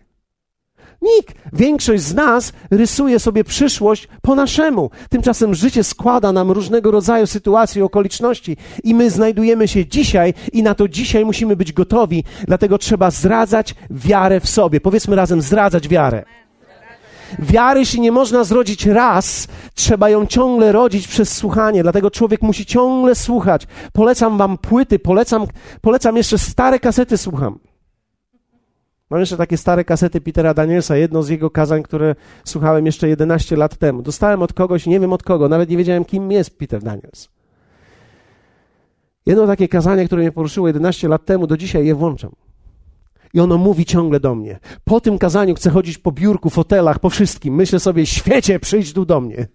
Nikt. 1.02 1.36
Większość 1.54 2.04
z 2.04 2.16
nas 2.16 2.54
rysuje 2.72 3.20
sobie 3.20 3.44
przyszłość 3.44 4.08
po 4.22 4.36
naszemu. 4.36 4.90
Tymczasem 5.10 5.54
życie 5.56 5.84
składa 5.84 6.32
nam 6.32 6.52
różnego 6.52 6.92
rodzaju 6.92 7.28
sytuacje, 7.28 7.86
okoliczności 7.86 8.58
i 8.84 8.96
my 8.96 9.10
znajdujemy 9.10 9.68
się 9.68 9.86
dzisiaj 9.86 10.34
i 10.54 10.64
na 10.64 10.76
to 10.76 10.88
dzisiaj 10.88 11.26
musimy 11.26 11.56
być 11.56 11.74
gotowi. 11.74 12.24
Dlatego 12.48 12.78
trzeba 12.78 13.12
zdradzać 13.12 13.76
wiarę 13.90 14.40
w 14.40 14.50
sobie. 14.50 14.82
Powiedzmy 14.82 15.16
razem, 15.16 15.42
zdradzać 15.42 15.88
wiarę. 15.88 16.24
Wiary 17.40 17.86
się 17.86 18.00
nie 18.00 18.12
można 18.12 18.44
zrodzić 18.44 18.86
raz, 18.86 19.48
trzeba 19.76 20.10
ją 20.10 20.26
ciągle 20.26 20.72
rodzić 20.72 21.08
przez 21.08 21.38
słuchanie, 21.38 21.84
dlatego 21.84 22.12
człowiek 22.12 22.42
musi 22.42 22.66
ciągle 22.66 23.16
słuchać. 23.16 23.68
Polecam 23.94 24.38
wam 24.38 24.58
płyty, 24.58 25.00
polecam, 25.00 25.46
polecam 25.82 26.18
jeszcze 26.18 26.38
stare 26.38 26.80
kasety 26.80 27.18
słucham. 27.18 27.60
Mam 29.10 29.20
jeszcze 29.20 29.38
takie 29.38 29.58
stare 29.58 29.84
kasety 29.84 30.22
Petera 30.22 30.54
Danielsa, 30.54 30.98
jedno 30.98 31.24
z 31.24 31.30
jego 31.30 31.50
kazań, 31.50 31.84
które 31.84 32.16
słuchałem 32.44 32.86
jeszcze 32.86 33.10
11 33.10 33.56
lat 33.56 33.78
temu. 33.78 34.02
Dostałem 34.02 34.42
od 34.42 34.54
kogoś, 34.54 34.86
nie 34.86 35.00
wiem 35.00 35.14
od 35.14 35.24
kogo, 35.24 35.50
nawet 35.50 35.70
nie 35.70 35.78
wiedziałem, 35.78 36.06
kim 36.06 36.32
jest 36.32 36.58
Peter 36.58 36.84
Daniels. 36.84 37.30
Jedno 39.26 39.48
takie 39.48 39.68
kazanie, 39.68 40.06
które 40.06 40.22
mnie 40.22 40.32
poruszyło 40.32 40.68
11 40.68 41.08
lat 41.08 41.26
temu, 41.26 41.48
do 41.48 41.58
dzisiaj 41.58 41.86
je 41.86 41.96
włączam. 41.96 42.32
I 43.34 43.40
ono 43.40 43.58
mówi 43.58 43.86
ciągle 43.86 44.20
do 44.20 44.36
mnie. 44.36 44.60
Po 44.84 45.02
tym 45.02 45.18
kazaniu 45.18 45.56
chcę 45.56 45.70
chodzić 45.70 45.98
po 45.98 46.12
biurku, 46.12 46.50
fotelach, 46.50 47.00
po 47.00 47.10
wszystkim. 47.10 47.56
Myślę 47.56 47.80
sobie, 47.80 48.06
świecie, 48.06 48.60
przyjdź 48.60 48.94
tu 48.94 49.06
do 49.06 49.22
mnie. 49.22 49.48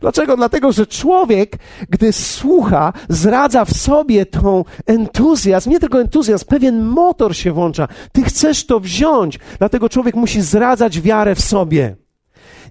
Dlaczego? 0.00 0.36
Dlatego, 0.36 0.72
że 0.72 0.86
człowiek, 0.86 1.56
gdy 1.88 2.12
słucha, 2.12 2.92
zradza 3.08 3.64
w 3.64 3.76
sobie 3.76 4.26
tą 4.26 4.64
entuzjazm, 4.86 5.70
nie 5.70 5.80
tylko 5.80 6.00
entuzjazm, 6.00 6.46
pewien 6.46 6.82
motor 6.82 7.36
się 7.36 7.52
włącza. 7.52 7.88
Ty 8.12 8.22
chcesz 8.22 8.66
to 8.66 8.80
wziąć, 8.80 9.38
dlatego 9.58 9.88
człowiek 9.88 10.14
musi 10.14 10.42
zradzać 10.42 11.00
wiarę 11.00 11.34
w 11.34 11.40
sobie. 11.40 11.96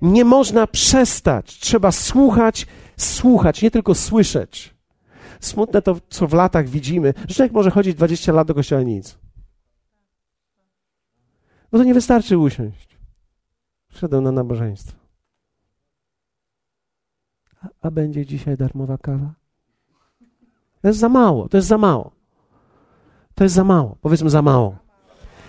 Nie 0.01 0.26
można 0.26 0.67
przestać, 0.67 1.59
trzeba 1.59 1.91
słuchać, 1.91 2.67
słuchać, 2.97 3.61
nie 3.61 3.71
tylko 3.71 3.95
słyszeć. 3.95 4.76
Smutne 5.39 5.82
to, 5.82 5.95
co 6.09 6.28
w 6.28 6.34
latach 6.34 6.69
widzimy, 6.69 7.13
że 7.28 7.49
może 7.51 7.71
chodzić 7.71 7.95
20 7.95 8.32
lat 8.34 8.47
do 8.47 8.53
kościoła 8.53 8.82
nic. 8.82 9.17
Bo 11.71 11.78
to 11.78 11.84
nie 11.84 11.93
wystarczy 11.93 12.38
usiąść. 12.38 12.97
Wszedłem 13.93 14.23
na 14.23 14.32
nabożeństwo. 14.32 15.05
A, 17.82 17.91
będzie 17.91 18.26
dzisiaj 18.26 18.57
darmowa 18.57 18.97
kawa? 18.97 19.34
To 20.82 20.88
jest 20.88 20.99
za 20.99 21.09
mało, 21.09 21.49
to 21.49 21.57
jest 21.57 21.68
za 21.68 21.78
mało. 21.78 22.11
To 23.36 23.43
jest 23.43 23.55
za 23.55 23.63
mało, 23.63 23.97
powiedzmy 24.01 24.30
za 24.30 24.41
mało. 24.41 24.76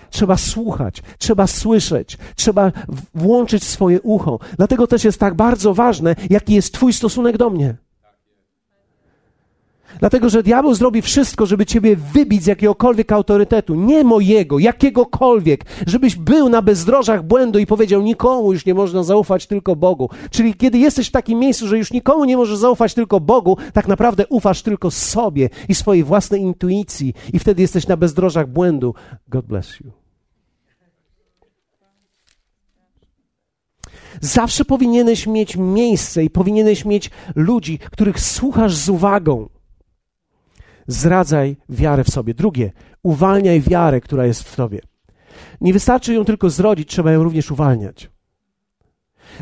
Trzeba 0.09 0.37
słuchać, 0.37 1.03
trzeba 1.17 1.47
słyszeć, 1.47 2.17
trzeba 2.35 2.71
włączyć 3.15 3.63
swoje 3.63 4.01
ucho. 4.01 4.39
Dlatego 4.57 4.87
też 4.87 5.03
jest 5.03 5.19
tak 5.19 5.35
bardzo 5.35 5.73
ważne, 5.73 6.15
jaki 6.29 6.53
jest 6.53 6.73
Twój 6.73 6.93
stosunek 6.93 7.37
do 7.37 7.49
mnie. 7.49 7.77
Dlatego, 9.99 10.29
że 10.29 10.43
diabeł 10.43 10.73
zrobi 10.73 11.01
wszystko, 11.01 11.45
żeby 11.45 11.65
ciebie 11.65 11.95
wybić 11.95 12.43
z 12.43 12.47
jakiegokolwiek 12.47 13.11
autorytetu, 13.11 13.75
nie 13.75 14.03
mojego, 14.03 14.59
jakiegokolwiek, 14.59 15.65
żebyś 15.87 16.15
był 16.15 16.49
na 16.49 16.61
bezdrożach 16.61 17.23
błędu 17.23 17.59
i 17.59 17.65
powiedział, 17.65 18.01
nikomu 18.01 18.53
już 18.53 18.65
nie 18.65 18.73
można 18.73 19.03
zaufać, 19.03 19.47
tylko 19.47 19.75
Bogu. 19.75 20.09
Czyli 20.31 20.53
kiedy 20.53 20.77
jesteś 20.77 21.07
w 21.07 21.11
takim 21.11 21.39
miejscu, 21.39 21.67
że 21.67 21.77
już 21.77 21.91
nikomu 21.91 22.25
nie 22.25 22.37
możesz 22.37 22.57
zaufać, 22.57 22.93
tylko 22.93 23.19
Bogu, 23.19 23.57
tak 23.73 23.87
naprawdę 23.87 24.27
ufasz 24.27 24.61
tylko 24.61 24.91
sobie 24.91 25.49
i 25.69 25.75
swojej 25.75 26.03
własnej 26.03 26.41
intuicji 26.41 27.13
i 27.33 27.39
wtedy 27.39 27.61
jesteś 27.61 27.87
na 27.87 27.97
bezdrożach 27.97 28.47
błędu. 28.47 28.93
God 29.27 29.45
bless 29.45 29.79
you. 29.79 29.91
Zawsze 34.21 34.65
powinieneś 34.65 35.27
mieć 35.27 35.57
miejsce 35.57 36.23
i 36.23 36.29
powinieneś 36.29 36.85
mieć 36.85 37.09
ludzi, 37.35 37.79
których 37.79 38.19
słuchasz 38.19 38.75
z 38.75 38.89
uwagą 38.89 39.49
zradzaj 40.87 41.57
wiarę 41.69 42.03
w 42.03 42.09
sobie. 42.09 42.33
Drugie, 42.33 42.71
uwalniaj 43.03 43.61
wiarę, 43.61 44.01
która 44.01 44.25
jest 44.25 44.43
w 44.43 44.55
tobie. 44.55 44.81
Nie 45.61 45.73
wystarczy 45.73 46.13
ją 46.13 46.25
tylko 46.25 46.49
zrodzić, 46.49 46.89
trzeba 46.89 47.11
ją 47.11 47.23
również 47.23 47.51
uwalniać. 47.51 48.09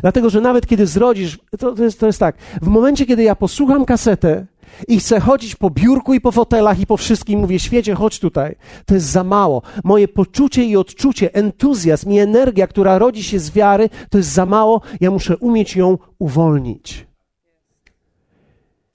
Dlatego, 0.00 0.30
że 0.30 0.40
nawet 0.40 0.66
kiedy 0.66 0.86
zrodzisz, 0.86 1.38
to, 1.58 1.72
to, 1.72 1.84
jest, 1.84 2.00
to 2.00 2.06
jest 2.06 2.18
tak, 2.18 2.36
w 2.62 2.66
momencie, 2.66 3.06
kiedy 3.06 3.22
ja 3.22 3.36
posłucham 3.36 3.84
kasetę 3.84 4.46
i 4.88 4.98
chcę 4.98 5.20
chodzić 5.20 5.54
po 5.54 5.70
biurku 5.70 6.14
i 6.14 6.20
po 6.20 6.32
fotelach 6.32 6.80
i 6.80 6.86
po 6.86 6.96
wszystkim, 6.96 7.40
mówię, 7.40 7.58
świecie, 7.58 7.94
chodź 7.94 8.20
tutaj, 8.20 8.56
to 8.86 8.94
jest 8.94 9.06
za 9.06 9.24
mało. 9.24 9.62
Moje 9.84 10.08
poczucie 10.08 10.64
i 10.64 10.76
odczucie, 10.76 11.34
entuzjazm 11.34 12.10
i 12.10 12.18
energia, 12.18 12.66
która 12.66 12.98
rodzi 12.98 13.22
się 13.22 13.38
z 13.38 13.50
wiary, 13.50 13.88
to 14.10 14.18
jest 14.18 14.30
za 14.30 14.46
mało, 14.46 14.80
ja 15.00 15.10
muszę 15.10 15.36
umieć 15.36 15.76
ją 15.76 15.98
uwolnić. 16.18 17.06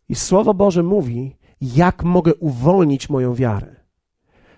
I 0.09 0.15
Słowo 0.15 0.53
Boże 0.53 0.83
mówi, 0.83 1.35
jak 1.61 2.03
mogę 2.03 2.35
uwolnić 2.35 3.09
moją 3.09 3.35
wiarę. 3.35 3.75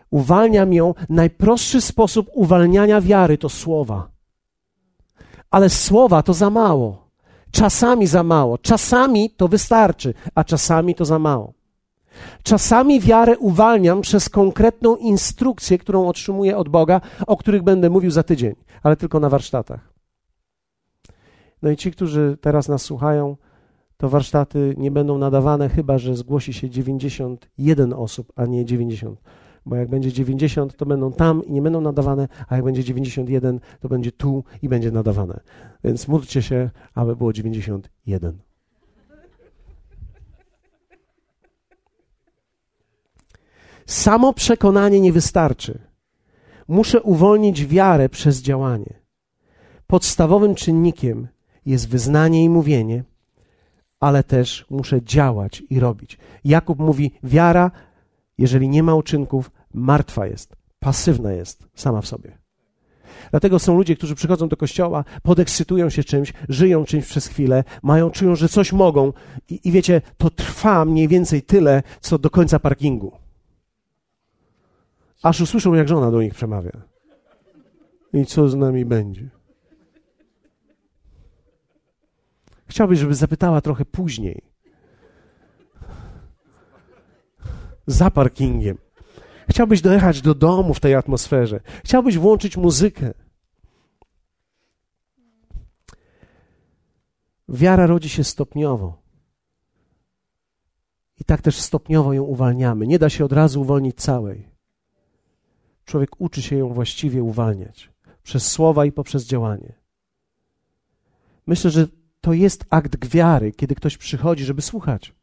Uwalniam 0.09 0.73
ją. 0.73 0.93
Najprostszy 1.09 1.81
sposób 1.81 2.29
uwalniania 2.33 3.01
wiary 3.01 3.37
to 3.37 3.49
słowa. 3.49 4.09
Ale 5.51 5.69
słowa 5.69 6.23
to 6.23 6.33
za 6.33 6.49
mało. 6.49 7.09
Czasami 7.51 8.07
za 8.07 8.23
mało. 8.23 8.57
Czasami 8.57 9.29
to 9.29 9.47
wystarczy, 9.47 10.13
a 10.35 10.43
czasami 10.43 10.95
to 10.95 11.05
za 11.05 11.19
mało. 11.19 11.53
Czasami 12.43 12.99
wiarę 12.99 13.37
uwalniam 13.37 14.01
przez 14.01 14.29
konkretną 14.29 14.95
instrukcję, 14.95 15.77
którą 15.77 16.07
otrzymuję 16.07 16.57
od 16.57 16.69
Boga, 16.69 17.01
o 17.27 17.37
których 17.37 17.63
będę 17.63 17.89
mówił 17.89 18.11
za 18.11 18.23
tydzień, 18.23 18.55
ale 18.83 18.95
tylko 18.95 19.19
na 19.19 19.29
warsztatach. 19.29 19.93
No 21.61 21.69
i 21.69 21.77
ci, 21.77 21.91
którzy 21.91 22.37
teraz 22.41 22.67
nas 22.67 22.81
słuchają, 22.81 23.37
to 24.03 24.09
warsztaty 24.09 24.73
nie 24.77 24.91
będą 24.91 25.17
nadawane, 25.17 25.69
chyba 25.69 25.97
że 25.97 26.15
zgłosi 26.15 26.53
się 26.53 26.69
91 26.69 27.93
osób, 27.93 28.33
a 28.35 28.45
nie 28.45 28.65
90. 28.65 29.21
Bo 29.65 29.75
jak 29.75 29.89
będzie 29.89 30.13
90, 30.13 30.77
to 30.77 30.85
będą 30.85 31.11
tam 31.11 31.45
i 31.45 31.51
nie 31.51 31.61
będą 31.61 31.81
nadawane, 31.81 32.27
a 32.47 32.55
jak 32.55 32.65
będzie 32.65 32.83
91, 32.83 33.59
to 33.79 33.89
będzie 33.89 34.11
tu 34.11 34.43
i 34.61 34.69
będzie 34.69 34.91
nadawane. 34.91 35.39
Więc 35.83 36.07
módlcie 36.07 36.41
się, 36.41 36.69
aby 36.95 37.15
było 37.15 37.33
91. 37.33 38.37
Samo 43.85 44.33
przekonanie 44.33 45.01
nie 45.01 45.11
wystarczy. 45.11 45.79
Muszę 46.67 47.01
uwolnić 47.01 47.65
wiarę 47.65 48.09
przez 48.09 48.41
działanie. 48.41 48.93
Podstawowym 49.87 50.55
czynnikiem 50.55 51.27
jest 51.65 51.89
wyznanie 51.89 52.43
i 52.43 52.49
mówienie, 52.49 53.03
ale 54.03 54.23
też 54.23 54.65
muszę 54.69 55.01
działać 55.01 55.63
i 55.69 55.79
robić. 55.79 56.17
Jakub 56.43 56.79
mówi: 56.79 57.11
wiara, 57.23 57.71
jeżeli 58.37 58.69
nie 58.69 58.83
ma 58.83 58.95
uczynków, 58.95 59.51
martwa 59.73 60.27
jest, 60.27 60.55
pasywna 60.79 61.31
jest 61.31 61.67
sama 61.75 62.01
w 62.01 62.07
sobie. 62.07 62.37
Dlatego 63.31 63.59
są 63.59 63.77
ludzie, 63.77 63.95
którzy 63.95 64.15
przychodzą 64.15 64.47
do 64.47 64.57
kościoła, 64.57 65.03
podekscytują 65.23 65.89
się 65.89 66.03
czymś, 66.03 66.33
żyją 66.49 66.85
czymś 66.85 67.05
przez 67.05 67.27
chwilę, 67.27 67.63
mają, 67.83 68.11
czują, 68.11 68.35
że 68.35 68.49
coś 68.49 68.73
mogą 68.73 69.13
i, 69.49 69.59
i 69.63 69.71
wiecie, 69.71 70.01
to 70.17 70.29
trwa 70.29 70.85
mniej 70.85 71.07
więcej 71.07 71.41
tyle, 71.41 71.83
co 72.01 72.17
do 72.17 72.29
końca 72.29 72.59
parkingu. 72.59 73.11
Aż 75.23 75.41
usłyszą, 75.41 75.73
jak 75.73 75.87
żona 75.87 76.11
do 76.11 76.21
nich 76.21 76.33
przemawia. 76.33 76.81
I 78.13 78.25
co 78.25 78.49
z 78.49 78.55
nami 78.55 78.85
będzie? 78.85 79.29
Chciałbyś, 82.67 82.99
żeby 82.99 83.15
zapytała 83.15 83.61
trochę 83.61 83.85
później. 83.85 84.41
Za 87.87 88.11
parkingiem. 88.11 88.77
Chciałbyś 89.49 89.81
dojechać 89.81 90.21
do 90.21 90.35
domu 90.35 90.73
w 90.73 90.79
tej 90.79 90.95
atmosferze. 90.95 91.59
Chciałbyś 91.83 92.17
włączyć 92.17 92.57
muzykę. 92.57 93.13
Wiara 97.49 97.87
rodzi 97.87 98.09
się 98.09 98.23
stopniowo. 98.23 99.03
I 101.19 101.23
tak 101.23 101.41
też 101.41 101.59
stopniowo 101.59 102.13
ją 102.13 102.23
uwalniamy. 102.23 102.87
Nie 102.87 102.99
da 102.99 103.09
się 103.09 103.25
od 103.25 103.33
razu 103.33 103.61
uwolnić 103.61 103.95
całej. 103.95 104.49
Człowiek 105.85 106.21
uczy 106.21 106.41
się 106.41 106.55
ją 106.55 106.73
właściwie 106.73 107.23
uwalniać 107.23 107.89
przez 108.23 108.51
słowa 108.51 108.85
i 108.85 108.91
poprzez 108.91 109.25
działanie. 109.25 109.73
Myślę, 111.47 111.71
że 111.71 111.87
to 112.23 112.33
jest 112.33 112.65
akt 112.69 112.95
gwiary, 112.95 113.51
kiedy 113.51 113.75
ktoś 113.75 113.97
przychodzi, 113.97 114.43
żeby 114.43 114.61
słuchać. 114.61 115.13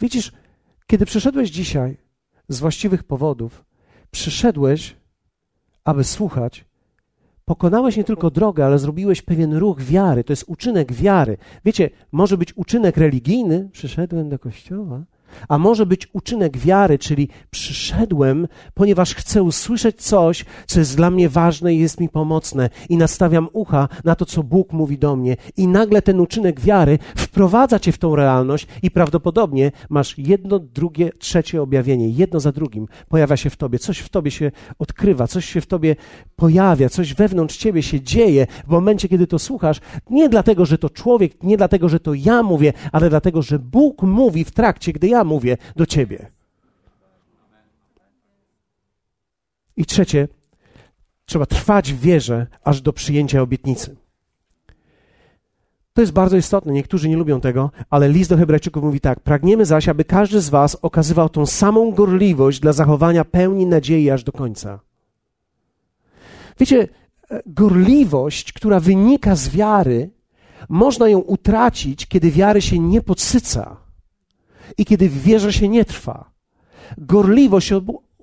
Widzisz, 0.00 0.32
kiedy 0.86 1.06
przyszedłeś 1.06 1.50
dzisiaj 1.50 1.96
z 2.48 2.60
właściwych 2.60 3.04
powodów, 3.04 3.64
przyszedłeś, 4.10 4.96
aby 5.84 6.04
słuchać, 6.04 6.64
pokonałeś 7.44 7.96
nie 7.96 8.04
tylko 8.04 8.30
drogę, 8.30 8.66
ale 8.66 8.78
zrobiłeś 8.78 9.22
pewien 9.22 9.54
ruch 9.54 9.82
wiary. 9.82 10.24
To 10.24 10.32
jest 10.32 10.44
uczynek 10.46 10.92
wiary. 10.92 11.36
Wiecie, 11.64 11.90
może 12.12 12.36
być 12.38 12.56
uczynek 12.56 12.96
religijny, 12.96 13.68
przyszedłem 13.72 14.28
do 14.28 14.38
kościoła, 14.38 15.04
a 15.48 15.58
może 15.58 15.86
być 15.86 16.08
uczynek 16.12 16.58
wiary, 16.58 16.98
czyli 16.98 17.28
przyszedłem, 17.50 18.48
ponieważ 18.74 19.14
chcę 19.14 19.42
usłyszeć 19.42 20.02
coś, 20.02 20.44
co 20.66 20.78
jest 20.78 20.96
dla 20.96 21.10
mnie 21.10 21.28
ważne 21.28 21.74
i 21.74 21.78
jest 21.78 22.00
mi 22.00 22.08
pomocne, 22.08 22.70
i 22.88 22.96
nastawiam 22.96 23.48
ucha 23.52 23.88
na 24.04 24.14
to, 24.14 24.26
co 24.26 24.42
Bóg 24.42 24.72
mówi 24.72 24.98
do 24.98 25.16
mnie, 25.16 25.36
i 25.56 25.68
nagle 25.68 26.02
ten 26.02 26.20
uczynek 26.20 26.60
wiary 26.60 26.98
wprowadza 27.16 27.78
cię 27.78 27.92
w 27.92 27.98
tą 27.98 28.16
realność, 28.16 28.66
i 28.82 28.90
prawdopodobnie 28.90 29.72
masz 29.88 30.18
jedno, 30.18 30.58
drugie, 30.58 31.10
trzecie 31.18 31.62
objawienie, 31.62 32.08
jedno 32.08 32.40
za 32.40 32.52
drugim 32.52 32.86
pojawia 33.08 33.36
się 33.36 33.50
w 33.50 33.56
tobie, 33.56 33.78
coś 33.78 33.98
w 33.98 34.08
tobie 34.08 34.30
się 34.30 34.50
odkrywa, 34.78 35.26
coś 35.26 35.44
się 35.44 35.60
w 35.60 35.66
tobie 35.66 35.96
pojawia, 36.36 36.88
coś 36.88 37.14
wewnątrz 37.14 37.56
ciebie 37.56 37.82
się 37.82 38.00
dzieje. 38.00 38.46
W 38.66 38.70
momencie, 38.70 39.08
kiedy 39.08 39.26
to 39.26 39.38
słuchasz, 39.38 39.80
nie 40.10 40.28
dlatego, 40.28 40.64
że 40.64 40.78
to 40.78 40.90
człowiek, 40.90 41.42
nie 41.42 41.56
dlatego, 41.56 41.88
że 41.88 42.00
to 42.00 42.14
ja 42.14 42.42
mówię, 42.42 42.72
ale 42.92 43.10
dlatego, 43.10 43.42
że 43.42 43.58
Bóg 43.58 44.02
mówi 44.02 44.44
w 44.44 44.50
trakcie, 44.50 44.92
gdy 44.92 45.08
ja 45.08 45.19
mówię 45.24 45.56
do 45.76 45.86
ciebie. 45.86 46.30
I 49.76 49.84
trzecie, 49.84 50.28
trzeba 51.24 51.46
trwać 51.46 51.92
w 51.92 52.00
wierze 52.00 52.46
aż 52.64 52.80
do 52.80 52.92
przyjęcia 52.92 53.42
obietnicy. 53.42 53.96
To 55.92 56.00
jest 56.00 56.12
bardzo 56.12 56.36
istotne. 56.36 56.72
Niektórzy 56.72 57.08
nie 57.08 57.16
lubią 57.16 57.40
tego, 57.40 57.70
ale 57.90 58.08
list 58.08 58.30
do 58.30 58.36
Hebrajczyków 58.36 58.82
mówi 58.82 59.00
tak: 59.00 59.20
Pragniemy 59.20 59.66
zaś, 59.66 59.88
aby 59.88 60.04
każdy 60.04 60.40
z 60.40 60.48
Was 60.48 60.76
okazywał 60.82 61.28
tą 61.28 61.46
samą 61.46 61.90
gorliwość 61.90 62.60
dla 62.60 62.72
zachowania 62.72 63.24
pełni 63.24 63.66
nadziei 63.66 64.10
aż 64.10 64.24
do 64.24 64.32
końca. 64.32 64.80
Wiecie, 66.58 66.88
e, 67.30 67.42
gorliwość, 67.46 68.52
która 68.52 68.80
wynika 68.80 69.36
z 69.36 69.48
wiary, 69.48 70.10
można 70.68 71.08
ją 71.08 71.18
utracić, 71.18 72.06
kiedy 72.06 72.30
wiary 72.30 72.62
się 72.62 72.78
nie 72.78 73.00
podsyca 73.02 73.76
i 74.78 74.84
kiedy 74.84 75.08
w 75.08 75.22
wierze 75.22 75.52
się 75.52 75.68
nie 75.68 75.84
trwa. 75.84 76.30
Gorliwość 76.98 77.72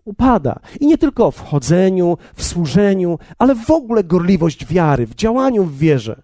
upada. 0.05 0.59
I 0.79 0.87
nie 0.87 0.97
tylko 0.97 1.31
w 1.31 1.41
chodzeniu, 1.41 2.17
w 2.35 2.43
służeniu, 2.43 3.19
ale 3.37 3.55
w 3.55 3.71
ogóle 3.71 4.03
gorliwość 4.03 4.65
wiary, 4.65 5.07
w 5.07 5.15
działaniu 5.15 5.63
w 5.63 5.77
wierze. 5.77 6.21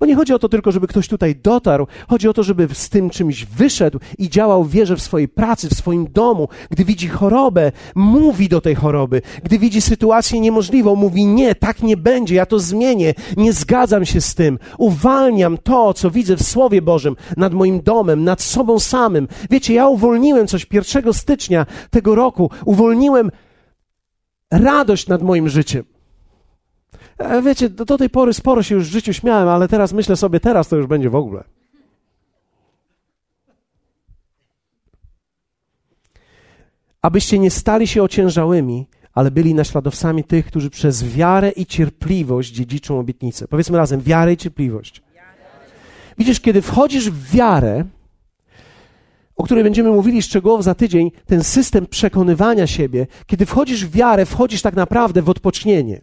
Bo 0.00 0.06
nie 0.06 0.16
chodzi 0.16 0.34
o 0.34 0.38
to 0.38 0.48
tylko, 0.48 0.72
żeby 0.72 0.86
ktoś 0.86 1.08
tutaj 1.08 1.36
dotarł, 1.36 1.86
chodzi 2.08 2.28
o 2.28 2.32
to, 2.32 2.42
żeby 2.42 2.68
z 2.72 2.88
tym 2.88 3.10
czymś 3.10 3.44
wyszedł 3.44 3.98
i 4.18 4.30
działał 4.30 4.64
w 4.64 4.70
wierze 4.70 4.96
w 4.96 5.02
swojej 5.02 5.28
pracy, 5.28 5.68
w 5.68 5.74
swoim 5.74 6.12
domu. 6.12 6.48
Gdy 6.70 6.84
widzi 6.84 7.08
chorobę, 7.08 7.72
mówi 7.94 8.48
do 8.48 8.60
tej 8.60 8.74
choroby. 8.74 9.22
Gdy 9.44 9.58
widzi 9.58 9.80
sytuację 9.80 10.40
niemożliwą, 10.40 10.96
mówi 10.96 11.26
nie, 11.26 11.54
tak 11.54 11.82
nie 11.82 11.96
będzie, 11.96 12.34
ja 12.34 12.46
to 12.46 12.58
zmienię, 12.58 13.14
nie 13.36 13.52
zgadzam 13.52 14.04
się 14.04 14.20
z 14.20 14.34
tym. 14.34 14.58
Uwalniam 14.78 15.58
to, 15.58 15.94
co 15.94 16.10
widzę 16.10 16.36
w 16.36 16.42
Słowie 16.42 16.82
Bożym 16.82 17.16
nad 17.36 17.54
moim 17.54 17.80
domem, 17.80 18.24
nad 18.24 18.42
sobą 18.42 18.78
samym. 18.78 19.28
Wiecie, 19.50 19.74
ja 19.74 19.88
uwolniłem 19.88 20.46
coś 20.46 20.66
1 20.72 21.12
stycznia 21.14 21.66
tego 21.90 22.14
roku, 22.14 22.50
uwolniłem 22.64 23.30
radość 24.50 25.08
nad 25.08 25.22
moim 25.22 25.48
życiem. 25.48 25.95
E, 27.18 27.42
wiecie, 27.42 27.68
do, 27.68 27.84
do 27.84 27.98
tej 27.98 28.10
pory 28.10 28.34
sporo 28.34 28.62
się 28.62 28.74
już 28.74 28.88
w 28.88 28.92
życiu 28.92 29.12
śmiałem, 29.12 29.48
ale 29.48 29.68
teraz 29.68 29.92
myślę 29.92 30.16
sobie, 30.16 30.40
teraz 30.40 30.68
to 30.68 30.76
już 30.76 30.86
będzie 30.86 31.10
w 31.10 31.14
ogóle. 31.14 31.44
Abyście 37.02 37.38
nie 37.38 37.50
stali 37.50 37.86
się 37.86 38.02
ociężałymi, 38.02 38.86
ale 39.12 39.30
byli 39.30 39.54
naśladowcami 39.54 40.24
tych, 40.24 40.46
którzy 40.46 40.70
przez 40.70 41.04
wiarę 41.04 41.50
i 41.50 41.66
cierpliwość 41.66 42.52
dziedziczą 42.52 42.98
obietnicę. 42.98 43.48
Powiedzmy 43.48 43.78
razem, 43.78 44.00
wiarę 44.00 44.32
i 44.32 44.36
cierpliwość. 44.36 45.02
Widzisz, 46.18 46.40
kiedy 46.40 46.62
wchodzisz 46.62 47.10
w 47.10 47.30
wiarę, 47.30 47.84
o 49.36 49.44
której 49.44 49.64
będziemy 49.64 49.90
mówili 49.90 50.22
szczegółowo 50.22 50.62
za 50.62 50.74
tydzień, 50.74 51.10
ten 51.26 51.44
system 51.44 51.86
przekonywania 51.86 52.66
siebie, 52.66 53.06
kiedy 53.26 53.46
wchodzisz 53.46 53.86
w 53.86 53.90
wiarę, 53.90 54.26
wchodzisz 54.26 54.62
tak 54.62 54.74
naprawdę 54.74 55.22
w 55.22 55.30
odpocznienie. 55.30 56.00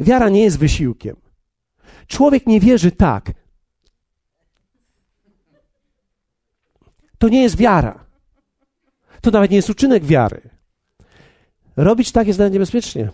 Wiara 0.00 0.28
nie 0.28 0.42
jest 0.42 0.58
wysiłkiem. 0.58 1.16
Człowiek 2.06 2.46
nie 2.46 2.60
wierzy 2.60 2.90
tak. 2.90 3.32
To 7.18 7.28
nie 7.28 7.42
jest 7.42 7.56
wiara. 7.56 8.04
To 9.20 9.30
nawet 9.30 9.50
nie 9.50 9.56
jest 9.56 9.70
uczynek 9.70 10.04
wiary. 10.04 10.40
Robić 11.76 12.12
tak 12.12 12.26
jest 12.26 12.38
nawet 12.38 12.52
niebezpiecznie. 12.52 13.10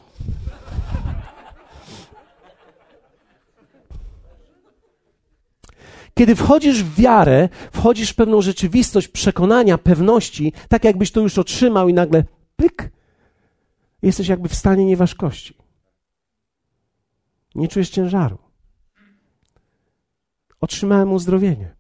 Kiedy 6.15 6.37
wchodzisz 6.37 6.83
w 6.83 6.95
wiarę, 6.95 7.49
wchodzisz 7.73 8.11
w 8.11 8.15
pewną 8.15 8.43
rzeczywistość 8.43 9.09
przekonania, 9.09 9.79
pewności, 9.79 10.53
tak 10.69 10.85
jakbyś 10.85 11.11
to 11.11 11.21
już 11.21 11.39
otrzymał 11.39 11.89
i 11.89 11.95
nagle 11.95 12.25
pyk, 12.57 12.91
jesteś 14.03 14.29
jakby 14.29 14.49
w 14.49 14.55
stanie 14.55 14.85
nieważkości. 14.85 15.64
Nie 17.55 17.69
czujesz 17.69 17.91
ciężaru. 17.91 18.39
Otrzymałem 20.61 21.13
uzdrowienie. 21.13 21.75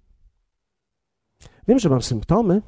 Wiem, 1.68 1.79
że 1.79 1.89
mam 1.89 2.03
symptomy, 2.03 2.62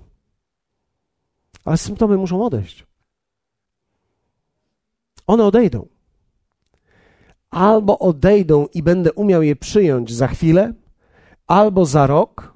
ale 1.64 1.76
symptomy 1.76 2.16
muszą 2.16 2.44
odejść. 2.44 2.86
One 5.26 5.44
odejdą. 5.44 5.88
Albo 7.50 7.98
odejdą 7.98 8.66
i 8.74 8.82
będę 8.82 9.12
umiał 9.12 9.42
je 9.42 9.56
przyjąć 9.56 10.12
za 10.12 10.28
chwilę, 10.28 10.72
albo 11.46 11.84
za 11.84 12.06
rok, 12.06 12.54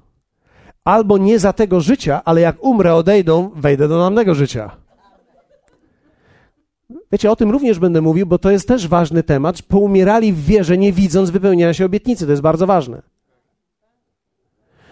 albo 0.83 1.17
nie 1.17 1.39
za 1.39 1.53
tego 1.53 1.81
życia, 1.81 2.21
ale 2.25 2.41
jak 2.41 2.63
umrę, 2.63 2.95
odejdą, 2.95 3.49
wejdę 3.55 3.87
do 3.87 3.97
namnego 3.97 4.35
życia. 4.35 4.80
Wiecie, 7.11 7.31
o 7.31 7.35
tym 7.35 7.51
również 7.51 7.79
będę 7.79 8.01
mówił, 8.01 8.25
bo 8.25 8.37
to 8.37 8.51
jest 8.51 8.67
też 8.67 8.87
ważny 8.87 9.23
temat. 9.23 9.61
Poumierali 9.61 10.33
w 10.33 10.45
wierze, 10.45 10.77
nie 10.77 10.93
widząc 10.93 11.29
wypełniania 11.29 11.73
się 11.73 11.85
obietnicy. 11.85 12.25
To 12.25 12.31
jest 12.31 12.41
bardzo 12.41 12.67
ważne. 12.67 13.01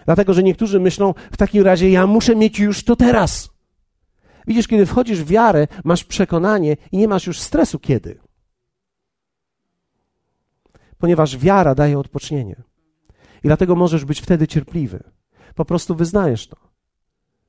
Dlatego, 0.04 0.34
że 0.34 0.42
niektórzy 0.42 0.80
myślą, 0.80 1.14
w 1.32 1.36
takim 1.36 1.62
razie 1.62 1.90
ja 1.90 2.06
muszę 2.06 2.36
mieć 2.36 2.58
już 2.58 2.84
to 2.84 2.96
teraz. 2.96 3.50
Widzisz, 4.46 4.68
kiedy 4.68 4.86
wchodzisz 4.86 5.22
w 5.22 5.26
wiarę, 5.26 5.68
masz 5.84 6.04
przekonanie 6.04 6.76
i 6.92 6.98
nie 6.98 7.08
masz 7.08 7.26
już 7.26 7.40
stresu 7.40 7.78
kiedy. 7.78 8.18
Ponieważ 10.98 11.38
wiara 11.38 11.74
daje 11.74 11.98
odpocznienie. 11.98 12.62
I 13.44 13.46
dlatego 13.48 13.76
możesz 13.76 14.04
być 14.04 14.20
wtedy 14.20 14.48
cierpliwy. 14.48 15.02
Po 15.54 15.64
prostu 15.64 15.94
wyznajesz 15.94 16.48
to. 16.48 16.56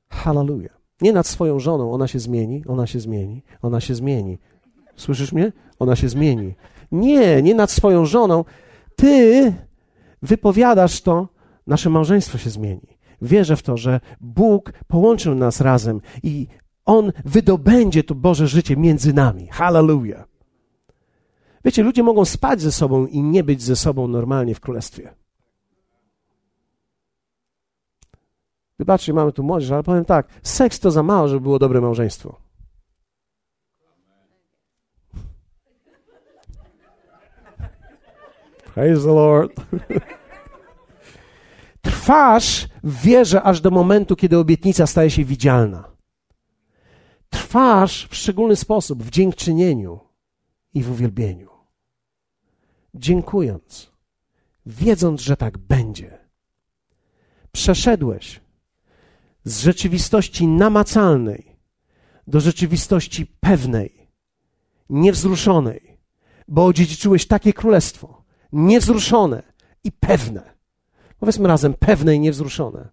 Hallelujah. 0.08 0.80
Nie 1.00 1.12
nad 1.12 1.26
swoją 1.26 1.58
żoną, 1.58 1.92
ona 1.92 2.08
się 2.08 2.18
zmieni, 2.18 2.64
ona 2.66 2.86
się 2.86 3.00
zmieni, 3.00 3.42
ona 3.62 3.80
się 3.80 3.94
zmieni. 3.94 4.38
Słyszysz 5.02 5.32
mnie? 5.32 5.52
Ona 5.78 5.96
się 5.96 6.08
zmieni. 6.08 6.54
Nie, 6.92 7.42
nie 7.42 7.54
nad 7.54 7.70
swoją 7.70 8.06
żoną. 8.06 8.44
Ty 8.96 9.52
wypowiadasz 10.22 11.00
to, 11.00 11.28
nasze 11.66 11.90
małżeństwo 11.90 12.38
się 12.38 12.50
zmieni. 12.50 12.98
Wierzę 13.22 13.56
w 13.56 13.62
to, 13.62 13.76
że 13.76 14.00
Bóg 14.20 14.72
połączył 14.88 15.34
nas 15.34 15.60
razem 15.60 16.00
i 16.22 16.46
On 16.84 17.12
wydobędzie 17.24 18.04
to 18.04 18.14
Boże 18.14 18.46
życie 18.48 18.76
między 18.76 19.12
nami. 19.12 19.46
Hallelujah. 19.46 20.28
Wiecie, 21.64 21.82
ludzie 21.82 22.02
mogą 22.02 22.24
spać 22.24 22.60
ze 22.60 22.72
sobą 22.72 23.06
i 23.06 23.22
nie 23.22 23.44
być 23.44 23.62
ze 23.62 23.76
sobą 23.76 24.08
normalnie 24.08 24.54
w 24.54 24.60
królestwie. 24.60 25.14
Wybaczcie, 28.78 29.12
mamy 29.12 29.32
tu 29.32 29.42
młodzież, 29.42 29.70
ale 29.70 29.82
powiem 29.82 30.04
tak, 30.04 30.28
seks 30.42 30.80
to 30.80 30.90
za 30.90 31.02
mało, 31.02 31.28
żeby 31.28 31.40
było 31.40 31.58
dobre 31.58 31.80
małżeństwo. 31.80 32.51
Praise 38.74 39.02
the 39.02 39.12
Lord. 39.12 39.52
Trwasz 41.82 42.68
w 42.84 43.02
wierze 43.02 43.42
aż 43.42 43.60
do 43.60 43.70
momentu, 43.70 44.16
kiedy 44.16 44.38
obietnica 44.38 44.86
staje 44.86 45.10
się 45.10 45.24
widzialna. 45.24 45.84
Trwasz 47.30 48.08
w 48.10 48.14
szczególny 48.14 48.56
sposób 48.56 49.02
w 49.02 49.10
dziękczynieniu 49.10 50.00
i 50.74 50.82
w 50.82 50.90
uwielbieniu. 50.90 51.50
Dziękując, 52.94 53.92
wiedząc, 54.66 55.20
że 55.20 55.36
tak 55.36 55.58
będzie. 55.58 56.18
Przeszedłeś 57.52 58.40
z 59.44 59.60
rzeczywistości 59.60 60.46
namacalnej 60.46 61.56
do 62.26 62.40
rzeczywistości 62.40 63.26
pewnej, 63.26 64.08
niewzruszonej, 64.90 65.98
bo 66.48 66.66
odziedziczyłeś 66.66 67.26
takie 67.26 67.52
królestwo, 67.52 68.21
niewzruszone 68.52 69.42
i 69.84 69.92
pewne. 69.92 70.42
Powiedzmy 71.18 71.48
razem, 71.48 71.74
pewne 71.74 72.14
i 72.14 72.20
niewzruszone. 72.20 72.88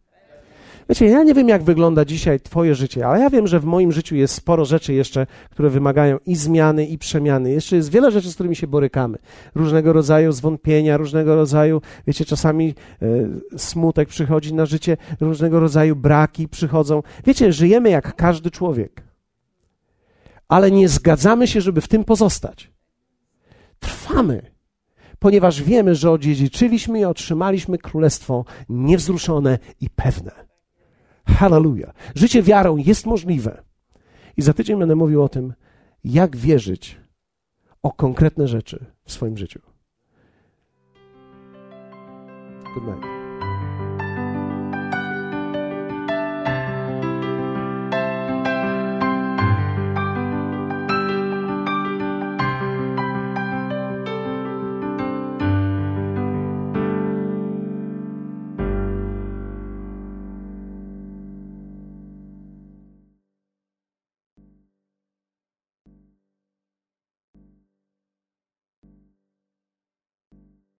Wiecie, 0.90 1.06
ja 1.06 1.24
nie 1.24 1.34
wiem, 1.34 1.50
jak 1.50 1.64
wygląda 1.64 2.06
dzisiaj 2.06 2.40
Twoje 2.40 2.76
życie, 2.76 3.08
ale 3.08 3.20
ja 3.20 3.30
wiem, 3.30 3.48
że 3.48 3.60
w 3.60 3.66
moim 3.66 3.92
życiu 3.92 4.16
jest 4.16 4.34
sporo 4.34 4.66
rzeczy 4.66 4.94
jeszcze, 4.94 5.28
które 5.50 5.70
wymagają 5.70 6.18
i 6.26 6.36
zmiany, 6.36 6.86
i 6.86 6.98
przemiany. 6.98 7.52
Jeszcze 7.52 7.76
jest 7.76 7.92
wiele 7.92 8.12
rzeczy, 8.12 8.32
z 8.32 8.34
którymi 8.34 8.56
się 8.56 8.68
borykamy. 8.68 9.18
Różnego 9.56 9.94
rodzaju 9.94 10.32
zwątpienia, 10.32 10.98
różnego 10.98 11.36
rodzaju, 11.36 11.82
wiecie, 12.08 12.26
czasami 12.26 12.76
e, 13.02 13.08
smutek 13.58 14.10
przychodzi 14.10 14.54
na 14.54 14.66
życie, 14.66 14.98
różnego 15.20 15.60
rodzaju 15.60 15.96
braki 15.96 16.48
przychodzą. 16.48 17.04
Wiecie, 17.26 17.54
żyjemy 17.54 17.90
jak 17.90 18.16
każdy 18.16 18.52
człowiek, 18.52 19.04
ale 20.48 20.72
nie 20.72 20.90
zgadzamy 20.90 21.48
się, 21.48 21.62
żeby 21.62 21.82
w 21.82 21.88
tym 21.88 22.04
pozostać. 22.04 22.72
Trwamy 23.80 24.42
ponieważ 25.20 25.64
wiemy, 25.64 25.96
że 25.96 26.12
odziedziczyliśmy 26.12 27.00
i 27.00 27.06
otrzymaliśmy 27.06 27.78
królestwo 27.78 28.46
niewzruszone 28.70 29.60
i 29.82 29.90
pewne. 29.90 30.32
Hallelujah. 31.28 31.94
Życie 32.16 32.44
wiarą 32.44 32.78
jest 32.78 33.06
możliwe. 33.06 33.64
I 34.38 34.42
za 34.42 34.54
tydzień 34.54 34.80
będę 34.80 34.96
mówił 34.96 35.24
o 35.24 35.30
tym, 35.30 35.54
jak 36.04 36.38
wierzyć 36.38 36.98
o 37.84 37.92
konkretne 37.92 38.48
rzeczy 38.48 38.86
w 39.06 39.12
swoim 39.12 39.38
życiu. 39.38 39.60
Good 42.76 42.84
night. 42.88 43.19